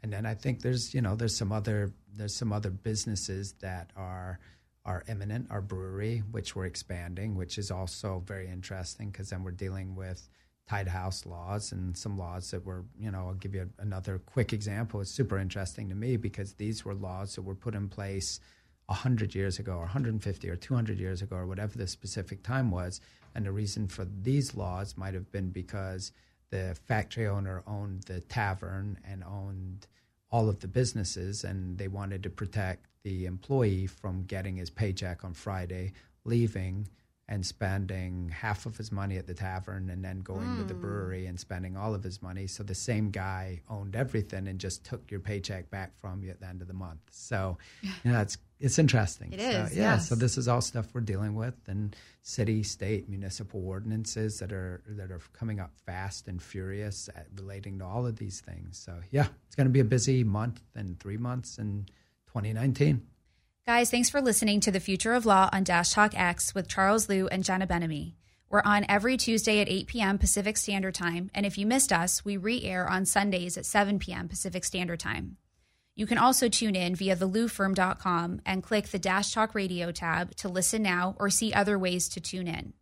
and 0.02 0.12
then 0.12 0.26
I 0.26 0.34
think 0.34 0.62
there's 0.62 0.92
you 0.94 1.00
know 1.00 1.14
there's 1.14 1.36
some 1.36 1.52
other 1.52 1.92
there's 2.14 2.34
some 2.34 2.52
other 2.52 2.70
businesses 2.70 3.54
that 3.60 3.90
are 3.96 4.38
are 4.84 5.04
imminent. 5.08 5.46
Our 5.50 5.60
brewery, 5.60 6.22
which 6.30 6.56
we're 6.56 6.66
expanding, 6.66 7.36
which 7.36 7.56
is 7.56 7.70
also 7.70 8.22
very 8.26 8.48
interesting 8.48 9.10
because 9.10 9.30
then 9.30 9.44
we're 9.44 9.52
dealing 9.52 9.94
with 9.94 10.28
tied 10.68 10.88
house 10.88 11.26
laws 11.26 11.72
and 11.72 11.96
some 11.96 12.16
laws 12.16 12.50
that 12.50 12.64
were 12.64 12.84
you 12.98 13.10
know 13.10 13.28
I'll 13.28 13.34
give 13.34 13.54
you 13.54 13.68
another 13.78 14.18
quick 14.18 14.52
example. 14.52 15.00
It's 15.00 15.10
super 15.10 15.38
interesting 15.38 15.88
to 15.88 15.94
me 15.94 16.16
because 16.16 16.54
these 16.54 16.84
were 16.84 16.94
laws 16.94 17.34
that 17.34 17.42
were 17.42 17.54
put 17.54 17.74
in 17.74 17.88
place 17.88 18.40
100 18.86 19.34
years 19.34 19.58
ago 19.58 19.72
or 19.74 19.80
150 19.80 20.50
or 20.50 20.56
200 20.56 20.98
years 20.98 21.22
ago 21.22 21.36
or 21.36 21.46
whatever 21.46 21.78
the 21.78 21.86
specific 21.86 22.42
time 22.42 22.70
was 22.70 23.00
and 23.34 23.46
the 23.46 23.52
reason 23.52 23.88
for 23.88 24.04
these 24.04 24.54
laws 24.54 24.96
might 24.96 25.14
have 25.14 25.30
been 25.32 25.50
because 25.50 26.12
the 26.50 26.76
factory 26.86 27.26
owner 27.26 27.62
owned 27.66 28.02
the 28.02 28.20
tavern 28.20 28.98
and 29.08 29.24
owned 29.24 29.86
all 30.30 30.48
of 30.48 30.60
the 30.60 30.68
businesses, 30.68 31.44
and 31.44 31.76
they 31.78 31.88
wanted 31.88 32.22
to 32.22 32.30
protect 32.30 32.86
the 33.02 33.26
employee 33.26 33.86
from 33.86 34.24
getting 34.24 34.56
his 34.56 34.70
paycheck 34.70 35.24
on 35.24 35.34
Friday, 35.34 35.92
leaving 36.24 36.88
and 37.28 37.46
spending 37.46 38.28
half 38.28 38.66
of 38.66 38.76
his 38.76 38.90
money 38.90 39.16
at 39.16 39.26
the 39.26 39.34
tavern 39.34 39.88
and 39.90 40.04
then 40.04 40.20
going 40.20 40.46
mm. 40.46 40.58
to 40.58 40.64
the 40.64 40.74
hmm. 40.74 40.80
brewery 40.80 41.26
and 41.26 41.38
spending 41.38 41.76
all 41.76 41.94
of 41.94 42.02
his 42.02 42.20
money. 42.20 42.46
So 42.46 42.62
the 42.62 42.74
same 42.74 43.10
guy 43.10 43.62
owned 43.70 43.94
everything 43.94 44.48
and 44.48 44.58
just 44.58 44.84
took 44.84 45.10
your 45.10 45.20
paycheck 45.20 45.70
back 45.70 45.98
from 46.00 46.22
you 46.22 46.30
at 46.30 46.40
the 46.40 46.46
end 46.46 46.62
of 46.62 46.68
the 46.68 46.74
month. 46.74 47.00
So, 47.10 47.58
you 47.82 47.90
know, 48.04 48.20
it's 48.20 48.38
it's 48.58 48.78
interesting. 48.78 49.32
It 49.32 49.40
so, 49.40 49.46
is, 49.46 49.76
yeah. 49.76 49.94
Yes. 49.94 50.08
So 50.08 50.14
this 50.14 50.36
is 50.38 50.46
all 50.46 50.60
stuff 50.60 50.86
we're 50.92 51.00
dealing 51.00 51.34
with, 51.34 51.54
and 51.66 51.96
city, 52.22 52.62
state, 52.62 53.08
municipal 53.08 53.66
ordinances 53.66 54.38
that 54.38 54.52
are 54.52 54.82
that 54.86 55.10
are 55.10 55.20
coming 55.32 55.58
up 55.58 55.72
fast 55.86 56.28
and 56.28 56.40
furious 56.42 57.08
at 57.14 57.26
relating 57.36 57.78
to 57.78 57.84
all 57.84 58.06
of 58.06 58.16
these 58.16 58.40
things. 58.40 58.78
So 58.78 58.98
yeah, 59.10 59.26
it's 59.46 59.56
going 59.56 59.66
to 59.66 59.72
be 59.72 59.80
a 59.80 59.84
busy 59.84 60.22
month 60.22 60.60
and 60.74 60.98
three 61.00 61.16
months 61.16 61.58
in 61.58 61.86
2019. 62.28 63.02
Guys, 63.64 63.92
thanks 63.92 64.10
for 64.10 64.20
listening 64.20 64.58
to 64.58 64.72
the 64.72 64.80
Future 64.80 65.14
of 65.14 65.24
Law 65.24 65.48
on 65.52 65.62
Dash 65.62 65.90
Talk 65.90 66.18
X 66.18 66.52
with 66.52 66.66
Charles 66.66 67.08
Lew 67.08 67.28
and 67.28 67.44
Jenna 67.44 67.64
Ben-Ami. 67.64 68.16
We're 68.50 68.60
on 68.64 68.84
every 68.88 69.16
Tuesday 69.16 69.60
at 69.60 69.68
8 69.68 69.86
p.m. 69.86 70.18
Pacific 70.18 70.56
Standard 70.56 70.96
Time, 70.96 71.30
and 71.32 71.46
if 71.46 71.56
you 71.56 71.64
missed 71.64 71.92
us, 71.92 72.24
we 72.24 72.36
re 72.36 72.64
air 72.64 72.90
on 72.90 73.06
Sundays 73.06 73.56
at 73.56 73.64
7 73.64 74.00
p.m. 74.00 74.28
Pacific 74.28 74.64
Standard 74.64 74.98
Time. 74.98 75.36
You 75.94 76.06
can 76.06 76.18
also 76.18 76.48
tune 76.48 76.74
in 76.74 76.96
via 76.96 77.14
thelewfirm.com 77.14 78.40
and 78.44 78.64
click 78.64 78.88
the 78.88 78.98
Dash 78.98 79.32
Talk 79.32 79.54
Radio 79.54 79.92
tab 79.92 80.34
to 80.38 80.48
listen 80.48 80.82
now 80.82 81.14
or 81.20 81.30
see 81.30 81.54
other 81.54 81.78
ways 81.78 82.08
to 82.08 82.20
tune 82.20 82.48
in. 82.48 82.72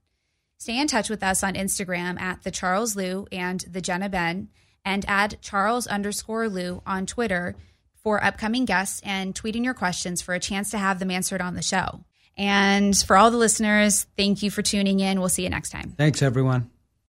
Stay 0.56 0.80
in 0.80 0.86
touch 0.86 1.10
with 1.10 1.22
us 1.22 1.44
on 1.44 1.56
Instagram 1.56 2.18
at 2.18 2.42
the 2.42 2.50
Charles 2.50 2.96
Lew 2.96 3.26
and 3.30 3.60
the 3.70 3.82
Jenna 3.82 4.08
Ben, 4.08 4.48
and 4.82 5.04
add 5.06 5.42
Charles 5.42 5.86
underscore 5.86 6.48
Lew 6.48 6.80
on 6.86 7.04
Twitter 7.04 7.54
for 8.02 8.22
upcoming 8.22 8.64
guests 8.64 9.00
and 9.04 9.34
tweeting 9.34 9.64
your 9.64 9.74
questions 9.74 10.22
for 10.22 10.34
a 10.34 10.40
chance 10.40 10.70
to 10.70 10.78
have 10.78 10.98
them 10.98 11.10
answered 11.10 11.40
on 11.40 11.54
the 11.54 11.62
show. 11.62 12.04
And 12.36 12.96
for 12.96 13.16
all 13.16 13.30
the 13.30 13.36
listeners, 13.36 14.06
thank 14.16 14.42
you 14.42 14.50
for 14.50 14.62
tuning 14.62 15.00
in. 15.00 15.20
We'll 15.20 15.28
see 15.28 15.42
you 15.42 15.50
next 15.50 15.70
time. 15.70 15.94
Thanks, 15.96 16.22
everyone. 16.22 16.70